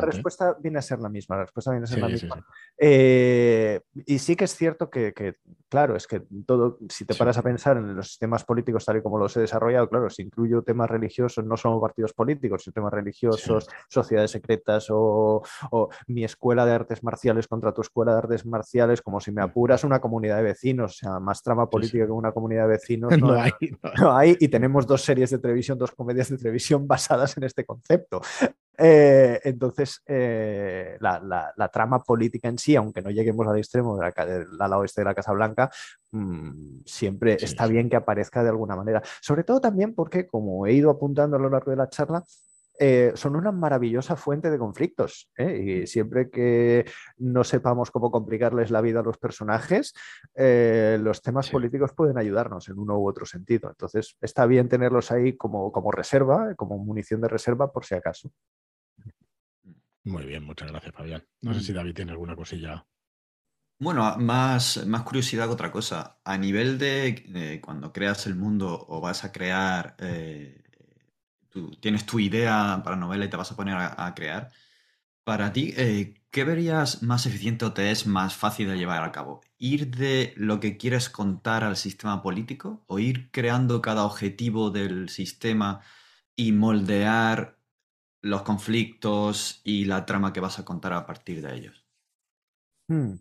respuesta, 0.00 0.56
viene 0.60 0.78
a 0.78 0.82
ser 0.82 0.98
la 0.98 1.08
misma. 1.08 1.36
La 1.36 1.42
respuesta 1.42 1.70
viene 1.70 1.84
a 1.84 1.86
ser 1.86 1.98
la 2.00 2.08
misma. 2.08 2.46
Eh, 2.78 3.80
y 4.06 4.18
sí 4.18 4.36
que 4.36 4.44
es 4.44 4.56
cierto 4.56 4.90
que, 4.90 5.12
claro, 5.72 5.96
es 5.96 6.06
que 6.06 6.20
todo, 6.44 6.76
si 6.90 7.06
te 7.06 7.14
paras 7.14 7.38
a 7.38 7.42
pensar 7.42 7.78
en 7.78 7.96
los 7.96 8.08
sistemas 8.08 8.44
políticos 8.44 8.84
tal 8.84 8.98
y 8.98 9.02
como 9.02 9.16
los 9.16 9.34
he 9.38 9.40
desarrollado, 9.40 9.88
claro, 9.88 10.10
si 10.10 10.20
incluyo 10.20 10.60
temas 10.60 10.90
religiosos, 10.90 11.46
no 11.46 11.56
son 11.56 11.80
partidos 11.80 12.12
políticos, 12.12 12.62
sino 12.62 12.74
temas 12.74 12.92
religiosos, 12.92 13.66
sociedades 13.88 14.32
secretas 14.32 14.88
o, 14.90 15.42
mi 16.08 16.24
escuela 16.24 16.66
de 16.66 16.72
artes 16.72 17.02
marciales 17.02 17.48
contra 17.48 17.72
tu 17.72 17.80
escuela 17.80 18.12
de 18.12 18.18
artes 18.18 18.44
marciales, 18.44 19.00
como 19.00 19.18
si 19.18 19.32
me 19.32 19.40
apuras 19.40 19.82
una 19.82 19.98
comunidad 19.98 20.36
de 20.36 20.42
vecinos, 20.42 20.92
o 20.92 20.94
sea, 20.94 21.20
más 21.20 21.42
trama 21.42 21.70
política 21.70 22.04
que 22.04 22.12
una 22.12 22.32
comunidad 22.32 22.64
de 22.64 22.68
vecinos. 22.68 23.10
No, 23.22 23.40
hay, 23.40 23.52
no 24.00 24.16
hay. 24.16 24.36
Y 24.40 24.48
tenemos 24.48 24.84
dos 24.86 25.02
series 25.02 25.30
de 25.30 25.38
televisión, 25.38 25.78
dos 25.78 25.92
comedias 25.92 26.28
de 26.28 26.36
televisión 26.36 26.86
basadas 26.88 27.36
en 27.36 27.44
este 27.44 27.64
concepto. 27.64 28.20
Eh, 28.78 29.40
entonces, 29.44 30.02
eh, 30.06 30.96
la, 31.00 31.70
trama 31.72 32.02
política 32.02 32.48
en 32.48 32.58
sí, 32.58 32.74
aunque 32.76 33.02
no 33.02 33.10
lleguemos 33.10 33.46
al 33.46 33.58
extremo 33.58 33.96
de 33.96 34.12
la, 34.16 34.26
del 34.26 34.46
ala 34.60 34.78
oeste 34.78 35.02
de 35.02 35.04
la 35.04 35.14
Casa 35.14 35.32
Blanca, 35.32 35.70
mm, 36.10 36.80
siempre 36.84 37.34
está 37.34 37.66
bien 37.66 37.88
que 37.88 37.96
aparezca 37.96 38.42
de 38.42 38.50
alguna 38.50 38.76
manera. 38.76 39.02
Sobre 39.20 39.44
todo 39.44 39.60
también 39.60 39.94
porque, 39.94 40.26
como 40.26 40.66
he 40.66 40.72
ido 40.72 40.90
apuntando 40.90 41.36
a 41.36 41.40
lo 41.40 41.50
largo 41.50 41.70
de 41.70 41.76
la 41.76 41.88
charla, 41.88 42.24
eh, 42.78 43.12
son 43.14 43.36
una 43.36 43.52
maravillosa 43.52 44.16
fuente 44.16 44.50
de 44.50 44.58
conflictos. 44.58 45.30
¿eh? 45.36 45.82
Y 45.82 45.86
siempre 45.86 46.30
que 46.30 46.84
no 47.18 47.44
sepamos 47.44 47.90
cómo 47.90 48.10
complicarles 48.10 48.70
la 48.70 48.80
vida 48.80 49.00
a 49.00 49.02
los 49.02 49.18
personajes, 49.18 49.92
eh, 50.34 50.98
los 51.00 51.22
temas 51.22 51.50
políticos 51.50 51.92
pueden 51.94 52.18
ayudarnos 52.18 52.68
en 52.68 52.78
uno 52.78 52.98
u 52.98 53.08
otro 53.08 53.26
sentido. 53.26 53.68
Entonces, 53.68 54.16
está 54.20 54.46
bien 54.46 54.68
tenerlos 54.68 55.10
ahí 55.12 55.36
como, 55.36 55.70
como 55.70 55.90
reserva, 55.90 56.54
como 56.54 56.78
munición 56.78 57.20
de 57.20 57.28
reserva, 57.28 57.70
por 57.70 57.84
si 57.84 57.94
acaso. 57.94 58.32
Muy 60.04 60.24
bien, 60.24 60.44
muchas 60.44 60.70
gracias, 60.70 60.94
Fabián. 60.94 61.24
No 61.42 61.54
sé 61.54 61.60
si 61.60 61.72
mm. 61.72 61.76
David 61.76 61.94
tiene 61.94 62.12
alguna 62.12 62.34
cosilla. 62.34 62.84
Bueno, 63.78 64.16
más, 64.18 64.86
más 64.86 65.02
curiosidad 65.02 65.46
que 65.46 65.52
otra 65.52 65.70
cosa. 65.70 66.18
A 66.24 66.38
nivel 66.38 66.78
de 66.78 67.60
cuando 67.64 67.92
creas 67.92 68.26
el 68.26 68.36
mundo 68.36 68.86
o 68.88 69.00
vas 69.00 69.24
a 69.24 69.32
crear 69.32 69.96
tú 71.52 71.70
tienes 71.80 72.06
tu 72.06 72.18
idea 72.20 72.80
para 72.84 72.96
novela 72.96 73.24
y 73.24 73.30
te 73.30 73.36
vas 73.36 73.52
a 73.52 73.56
poner 73.56 73.76
a, 73.76 74.14
crear, 74.14 74.50
para 75.24 75.52
ti, 75.52 75.74
eh, 75.76 76.14
¿qué 76.30 76.44
verías 76.44 77.02
más 77.02 77.26
eficiente 77.26 77.64
o 77.64 77.72
te 77.72 77.90
es 77.90 78.06
más 78.06 78.36
fácil 78.36 78.68
de 78.68 78.78
llevar 78.78 79.04
a 79.04 79.12
cabo? 79.12 79.42
¿Ir 79.58 79.90
de 79.96 80.34
lo 80.36 80.60
que 80.60 80.76
quieres 80.76 81.10
contar 81.10 81.64
al 81.64 81.76
sistema 81.76 82.22
político 82.22 82.84
o 82.86 82.98
ir 82.98 83.30
creando 83.30 83.82
cada 83.82 84.04
objetivo 84.04 84.70
del 84.70 85.08
sistema 85.08 85.80
y 86.36 86.52
moldear 86.52 87.58
los 88.22 88.42
conflictos 88.42 89.60
y 89.64 89.84
la 89.86 90.06
trama 90.06 90.32
que 90.32 90.40
vas 90.40 90.58
a 90.58 90.64
contar 90.64 90.92
a 90.94 91.06
partir 91.06 91.42
de 91.42 91.54
ellos? 91.56 91.84
Hmm. 92.88 93.14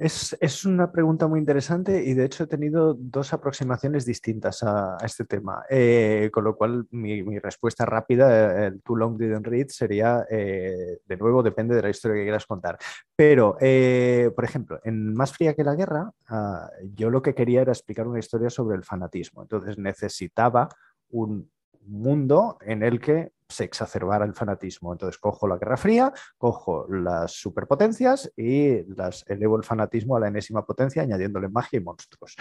Es, 0.00 0.64
una 0.64 0.90
pregunta 0.90 1.26
muy 1.26 1.38
interesante 1.38 2.02
y 2.02 2.14
de 2.14 2.24
hecho 2.24 2.44
he 2.44 2.46
tenido 2.46 2.94
dos 2.94 3.34
aproximaciones 3.34 4.06
distintas 4.06 4.62
a, 4.62 4.96
este 5.04 5.26
tema, 5.26 5.62
eh, 5.68 6.30
con 6.32 6.44
lo 6.44 6.56
cual 6.56 6.86
mi, 6.90 7.38
respuesta 7.38 7.84
rápida, 7.84 8.66
el 8.66 8.80
too 8.80 8.96
long 8.96 9.18
didn't 9.18 9.46
read, 9.46 9.68
sería, 9.68 10.26
eh, 10.30 11.00
de 11.04 11.16
nuevo, 11.18 11.42
depende 11.42 11.74
de 11.74 11.82
la 11.82 11.90
historia 11.90 12.16
que 12.16 12.22
quieras 12.22 12.46
contar. 12.46 12.78
Pero, 13.14 13.58
eh, 13.60 14.30
por 14.34 14.44
ejemplo, 14.44 14.80
en 14.84 15.12
Más 15.12 15.32
fría 15.32 15.52
que 15.52 15.64
la 15.64 15.74
guerra, 15.74 16.10
ah, 16.28 16.70
yo 16.94 17.10
lo 17.10 17.20
que 17.20 17.34
quería 17.34 17.60
era 17.60 17.72
explicar 17.72 18.08
una 18.08 18.20
historia 18.20 18.48
sobre 18.48 18.78
el 18.78 18.84
fanatismo, 18.84 19.42
entonces 19.42 19.76
necesitaba 19.76 20.70
un 21.10 21.50
mundo 21.82 22.56
en 22.62 22.82
el 22.82 23.00
que 23.00 23.32
se 23.50 23.64
exacerbara 23.64 24.24
el 24.24 24.34
fanatismo. 24.34 24.92
Entonces 24.92 25.18
cojo 25.18 25.46
la 25.46 25.58
Guerra 25.58 25.76
Fría, 25.76 26.12
cojo 26.38 26.86
las 26.88 27.32
superpotencias 27.32 28.32
y 28.36 28.82
las 28.94 29.24
elevo 29.28 29.56
el 29.56 29.64
fanatismo 29.64 30.16
a 30.16 30.20
la 30.20 30.28
enésima 30.28 30.64
potencia 30.64 31.02
añadiéndole 31.02 31.48
magia 31.48 31.78
y 31.78 31.82
monstruos. 31.82 32.36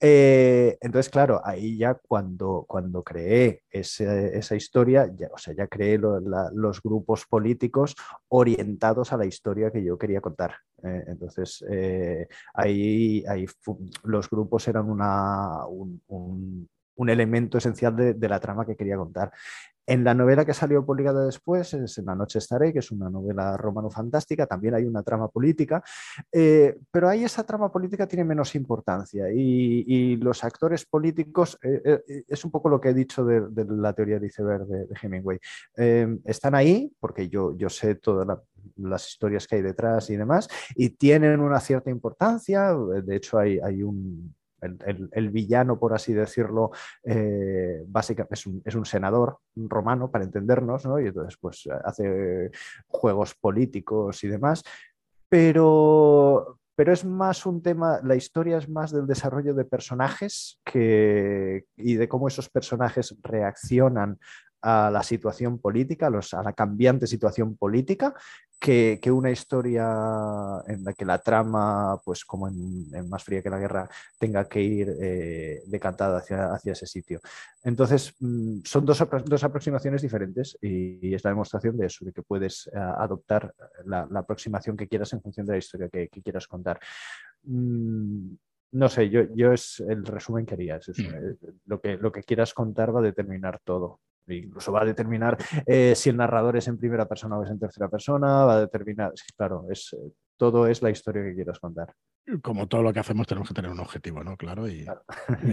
Eh, 0.00 0.76
entonces, 0.80 1.10
claro, 1.10 1.40
ahí 1.44 1.76
ya 1.78 1.94
cuando, 1.94 2.64
cuando 2.66 3.02
creé 3.02 3.62
esa 3.70 4.56
historia, 4.56 5.10
ya, 5.14 5.28
o 5.32 5.38
sea, 5.38 5.54
ya 5.54 5.66
creé 5.66 5.98
los 5.98 6.82
grupos 6.82 7.26
políticos 7.26 7.94
orientados 8.28 9.12
a 9.12 9.16
la 9.16 9.26
historia 9.26 9.70
que 9.70 9.84
yo 9.84 9.98
quería 9.98 10.20
contar. 10.20 10.56
Eh, 10.82 11.04
entonces, 11.06 11.64
eh, 11.70 12.28
ahí, 12.52 13.24
ahí 13.26 13.46
los 14.04 14.28
grupos 14.28 14.68
eran 14.68 14.90
una, 14.90 15.66
un, 15.66 16.68
elemento 17.08 17.58
esencial 17.58 17.96
de, 17.96 18.28
la 18.28 18.40
trama 18.40 18.64
que 18.66 18.76
quería 18.76 18.96
contar. 18.96 19.32
En 19.86 20.02
la 20.02 20.14
novela 20.14 20.44
que 20.44 20.54
salió 20.54 20.84
publicada 20.84 21.26
después, 21.26 21.74
es 21.74 21.98
En 21.98 22.06
la 22.06 22.14
noche 22.14 22.38
estaré, 22.38 22.72
que 22.72 22.78
es 22.78 22.90
una 22.90 23.10
novela 23.10 23.56
romano-fantástica, 23.56 24.46
también 24.46 24.74
hay 24.74 24.84
una 24.84 25.02
trama 25.02 25.28
política, 25.28 25.82
eh, 26.32 26.78
pero 26.90 27.08
ahí 27.08 27.24
esa 27.24 27.44
trama 27.44 27.70
política 27.70 28.06
tiene 28.06 28.24
menos 28.24 28.54
importancia 28.54 29.26
y, 29.32 30.16
los 30.16 30.44
actores 30.44 30.86
políticos, 30.86 31.58
eh, 31.62 32.02
eh, 32.08 32.24
es 32.28 32.44
un 32.44 32.50
poco 32.50 32.68
lo 32.68 32.80
que 32.80 32.90
he 32.90 32.94
dicho 32.94 33.24
de, 33.24 33.42
la 33.68 33.92
teoría 33.92 34.18
de 34.18 34.26
iceberg 34.26 34.66
de, 34.66 34.86
Hemingway, 35.02 35.38
están 36.24 36.54
ahí 36.54 36.92
porque 37.00 37.28
yo, 37.28 37.56
yo 37.56 37.68
sé 37.68 37.96
todas 37.96 38.38
las 38.76 39.08
historias 39.08 39.46
que 39.46 39.56
hay 39.56 39.62
detrás 39.62 40.08
y 40.10 40.16
demás, 40.16 40.48
y 40.74 40.90
tienen 40.90 41.40
una 41.40 41.60
cierta 41.60 41.90
importancia, 41.90 42.72
de 42.74 43.16
hecho 43.16 43.38
hay, 43.38 43.58
hay 43.58 43.82
un 43.82 44.34
el, 44.64 45.30
villano, 45.30 45.78
por 45.78 45.94
así 45.94 46.12
decirlo, 46.12 46.70
eh, 47.02 47.84
básicamente 47.86 48.34
es 48.64 48.74
un, 48.74 48.84
senador 48.84 49.38
romano, 49.54 50.10
para 50.10 50.24
entendernos, 50.24 50.84
¿no? 50.86 51.00
y 51.00 51.06
entonces 51.06 51.36
pues 51.40 51.68
hace 51.84 52.50
juegos 52.86 53.34
políticos 53.34 54.22
y 54.24 54.28
demás, 54.28 54.62
pero, 55.28 56.58
pero 56.74 56.92
es 56.92 57.04
más 57.04 57.46
un 57.46 57.62
tema, 57.62 58.00
la 58.02 58.16
historia 58.16 58.58
es 58.58 58.68
más 58.68 58.92
del 58.92 59.06
desarrollo 59.06 59.54
de 59.54 59.64
personajes 59.64 60.60
y 60.72 61.94
de 61.94 62.08
cómo 62.08 62.28
esos 62.28 62.48
personajes 62.48 63.16
reaccionan 63.22 64.18
a 64.64 64.90
la 64.90 65.02
situación 65.02 65.58
política, 65.58 66.06
a 66.06 66.42
la 66.42 66.52
cambiante 66.54 67.06
situación 67.06 67.54
política, 67.54 68.14
que, 68.58 69.10
una 69.10 69.30
historia 69.30 69.84
en 70.66 70.84
la 70.84 70.92
que 70.94 71.04
la 71.04 71.18
trama, 71.18 72.00
pues 72.04 72.24
como 72.24 72.48
en, 72.48 73.08
Más 73.08 73.22
fría 73.22 73.42
que 73.42 73.50
la 73.50 73.58
guerra, 73.58 73.88
tenga 74.18 74.48
que 74.48 74.62
ir 74.62 74.96
eh, 75.00 75.62
decantada 75.66 76.18
hacia, 76.18 76.52
hacia, 76.52 76.72
ese 76.72 76.86
sitio. 76.86 77.20
Entonces, 77.62 78.14
mm, 78.20 78.60
son 78.64 78.84
dos, 78.86 79.04
dos, 79.26 79.44
aproximaciones 79.44 80.02
diferentes 80.02 80.56
y, 80.60 81.14
es 81.14 81.22
la 81.24 81.30
demostración 81.30 81.76
de 81.76 81.86
eso, 81.86 82.04
de 82.04 82.12
que 82.12 82.22
puedes 82.22 82.68
eh, 82.68 82.78
adoptar 82.78 83.54
la, 83.84 84.08
aproximación 84.14 84.76
que 84.76 84.88
quieras 84.88 85.12
en 85.12 85.20
función 85.20 85.46
de 85.46 85.52
la 85.52 85.58
historia 85.58 85.88
que, 85.88 86.08
quieras 86.08 86.48
contar. 86.48 86.80
Mm, 87.42 88.34
no 88.72 88.88
sé, 88.88 89.08
yo, 89.08 89.22
yo 89.34 89.52
es 89.52 89.80
el 89.80 90.04
resumen 90.04 90.46
que 90.46 90.54
haría. 90.54 90.76
Mm. 90.78 91.00
Eh, 91.02 91.36
lo, 91.66 91.80
que, 91.80 91.96
lo 91.96 92.10
que 92.10 92.22
quieras 92.22 92.54
contar 92.54 92.94
va 92.94 93.00
a 93.00 93.04
determinar 93.04 93.60
todo. 93.62 94.00
Incluso 94.28 94.72
va 94.72 94.82
a 94.82 94.84
determinar 94.84 95.36
eh, 95.66 95.94
si 95.94 96.10
el 96.10 96.16
narrador 96.16 96.56
es 96.56 96.68
en 96.68 96.78
primera 96.78 97.06
persona 97.06 97.38
o 97.38 97.44
es 97.44 97.50
en 97.50 97.58
tercera 97.58 97.88
persona, 97.88 98.44
va 98.44 98.54
a 98.54 98.60
determinar, 98.60 99.12
claro, 99.36 99.66
es, 99.70 99.92
eh, 99.92 100.12
todo 100.36 100.66
es 100.66 100.82
la 100.82 100.90
historia 100.90 101.22
que 101.22 101.34
quieras 101.34 101.58
contar. 101.58 101.94
Como 102.42 102.66
todo 102.66 102.82
lo 102.82 102.92
que 102.92 103.00
hacemos 103.00 103.26
tenemos 103.26 103.48
que 103.48 103.54
tener 103.54 103.70
un 103.70 103.80
objetivo, 103.80 104.24
¿no? 104.24 104.36
Claro, 104.36 104.68
y, 104.68 104.86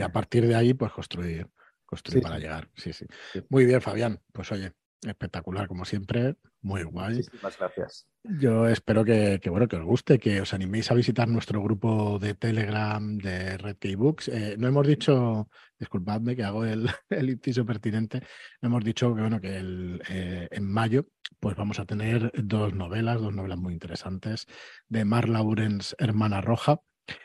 a 0.01 0.09
partir 0.09 0.47
de 0.47 0.55
ahí 0.55 0.73
pues 0.73 0.91
construir, 0.91 1.47
construir 1.85 2.23
para 2.23 2.39
llegar. 2.39 2.69
Sí, 2.75 2.93
sí, 2.93 3.05
Muy 3.49 3.65
bien, 3.65 3.81
Fabián. 3.81 4.19
Pues 4.31 4.51
oye, 4.51 4.71
espectacular 5.05 5.67
como 5.67 5.85
siempre, 5.85 6.35
muy 6.61 6.83
guay. 6.83 7.17
Muchísimas 7.17 7.57
gracias. 7.57 8.07
Yo 8.23 8.67
espero 8.67 9.03
que, 9.03 9.39
bueno, 9.49 9.67
que 9.67 9.77
os 9.77 9.83
guste, 9.83 10.19
que 10.19 10.41
os 10.41 10.53
animéis 10.53 10.91
a 10.91 10.93
visitar 10.93 11.27
nuestro 11.27 11.61
grupo 11.61 12.19
de 12.19 12.35
Telegram 12.35 13.17
de 13.17 13.57
Red 13.57 13.77
Books. 13.97 14.27
Eh, 14.27 14.55
no 14.59 14.67
hemos 14.67 14.85
dicho, 14.85 15.49
disculpadme 15.79 16.35
que 16.35 16.43
hago 16.43 16.63
el, 16.65 16.87
el 17.09 17.29
inciso 17.29 17.65
pertinente, 17.65 18.21
no 18.61 18.69
hemos 18.69 18.83
dicho 18.83 19.15
que 19.15 19.21
bueno, 19.21 19.41
que 19.41 19.57
el, 19.57 20.01
eh, 20.09 20.47
en 20.51 20.71
mayo 20.71 21.07
pues 21.39 21.55
vamos 21.55 21.79
a 21.79 21.85
tener 21.85 22.31
dos 22.35 22.73
novelas, 22.75 23.19
dos 23.19 23.33
novelas 23.33 23.57
muy 23.57 23.73
interesantes 23.73 24.45
de 24.87 25.05
Mar 25.05 25.27
Laurens, 25.27 25.95
Hermana 25.97 26.41
Roja, 26.41 26.81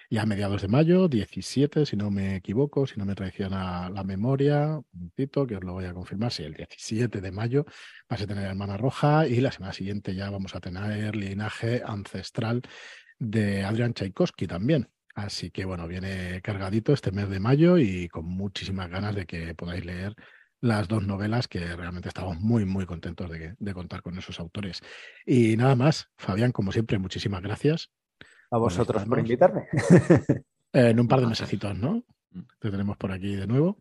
y 0.09 0.19
a 0.19 0.27
mediados 0.27 0.63
de 0.63 0.69
mayo, 0.69 1.09
17, 1.09 1.87
si 1.87 1.97
no 1.97 2.11
me 2.11 2.37
equivoco, 2.37 2.87
si 2.87 2.97
no 2.99 3.05
me 3.05 3.15
traiciona 3.15 3.91
la 3.91 4.05
memoria, 4.05 4.79
un 4.79 4.85
momentito, 4.93 5.47
que 5.47 5.57
os 5.57 5.65
lo 5.65 5.73
voy 5.73 5.85
a 5.87 5.95
confirmar, 5.95 6.33
sí, 6.33 6.45
el 6.45 6.55
17 6.55 7.21
de 7.21 7.33
mayo 7.33 7.67
vas 8.09 8.23
a 8.23 8.27
tener 8.27 8.45
Hermana 8.45 8.77
Roja 8.77 9.27
y 9.27 9.41
la 9.41 9.51
semana 9.51 9.73
siguiente 9.73 10.15
ya 10.15 10.31
vamos 10.31 10.55
a 10.55 10.61
tener 10.61 11.17
linaje 11.17 11.83
ancestral 11.85 12.63
de 13.19 13.65
Adrian 13.65 13.95
Tchaikovsky 13.95 14.47
también. 14.47 14.89
Así 15.15 15.51
que 15.51 15.65
bueno, 15.65 15.89
viene 15.89 16.41
cargadito 16.43 16.93
este 16.93 17.11
mes 17.11 17.29
de 17.29 17.41
mayo 17.41 17.79
y 17.79 18.09
con 18.09 18.27
muchísimas 18.27 18.91
ganas 18.91 19.15
de 19.15 19.27
que 19.27 19.55
podáis 19.55 19.85
leer 19.85 20.15
las 20.61 20.89
dos 20.89 21.07
novelas 21.07 21.49
que 21.49 21.75
realmente 21.75 22.09
estamos 22.09 22.39
muy, 22.39 22.65
muy 22.65 22.87
contentos 22.87 23.31
de 23.31 23.75
contar 23.75 24.03
con 24.03 24.19
esos 24.19 24.39
autores. 24.41 24.81
Y 25.25 25.57
nada 25.57 25.75
más, 25.75 26.09
Fabián, 26.17 26.53
como 26.53 26.73
siempre, 26.73 26.99
muchísimas 26.99 27.43
gracias 27.43 27.91
a 28.51 28.59
vosotros 28.59 29.05
por 29.05 29.19
invitarme. 29.19 29.69
en 30.73 31.01
un 31.01 31.09
par 31.09 31.21
de 31.21 31.27
mesecitos, 31.27 31.77
¿no? 31.77 32.03
Mm. 32.31 32.41
Te 32.59 32.71
tenemos 32.71 32.97
por 32.97 33.13
aquí 33.13 33.35
de 33.35 33.47
nuevo. 33.47 33.79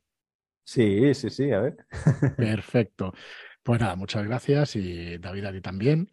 Sí, 0.63 1.13
sí, 1.13 1.29
sí, 1.29 1.51
a 1.51 1.59
ver. 1.59 1.77
Perfecto. 2.37 3.13
Pues 3.61 3.79
nada, 3.79 3.95
muchas 3.95 4.25
gracias 4.25 4.75
y 4.75 5.17
David 5.17 5.45
a 5.45 5.51
ti 5.51 5.61
también. 5.61 6.09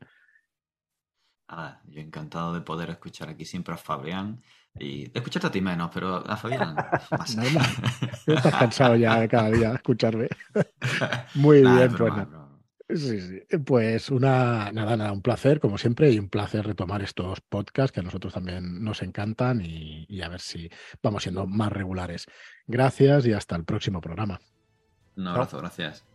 Ah, 1.49 1.81
yo 1.87 2.01
encantado 2.01 2.55
de 2.55 2.63
poder 2.63 2.91
escuchar 2.91 3.29
aquí 3.29 3.45
siempre 3.45 3.75
a 3.75 3.77
Fabián 3.77 4.43
y 4.79 5.09
de 5.09 5.19
escucharte 5.19 5.49
a 5.49 5.51
ti 5.51 5.61
menos, 5.61 5.91
pero 5.93 6.17
a 6.17 6.37
Fabián 6.37 6.75
más. 7.11 7.37
Estás 8.27 8.55
cansado 8.55 8.97
ya 8.97 9.21
de 9.21 9.29
cada 9.29 9.51
día 9.51 9.69
de 9.71 9.75
escucharme. 9.75 10.29
Muy 11.35 11.61
bien, 11.61 11.95
pues 11.95 12.13
Sí, 12.95 13.21
sí. 13.21 13.59
Pues 13.59 14.11
una, 14.11 14.71
nada, 14.73 14.97
nada, 14.97 15.13
un 15.13 15.23
placer, 15.23 15.61
como 15.61 15.79
siempre, 15.79 16.11
y 16.11 16.19
un 16.19 16.29
placer 16.29 16.67
retomar 16.67 17.03
estos 17.03 17.41
podcasts 17.41 17.93
que 17.93 18.01
a 18.01 18.03
nosotros 18.03 18.35
también 18.35 18.83
nos 18.83 19.03
encantan 19.03 19.61
y, 19.61 20.05
y 20.09 20.23
a 20.23 20.29
ver 20.29 20.41
si 20.41 20.69
vamos 21.03 21.23
siendo 21.23 21.47
más 21.47 21.73
regulares. 21.73 22.27
Gracias 22.67 23.27
y 23.27 23.33
hasta 23.33 23.57
el 23.57 23.65
próximo 23.65 24.01
programa. 24.01 24.41
Un 25.17 25.27
abrazo, 25.27 25.59
gracias. 25.59 26.12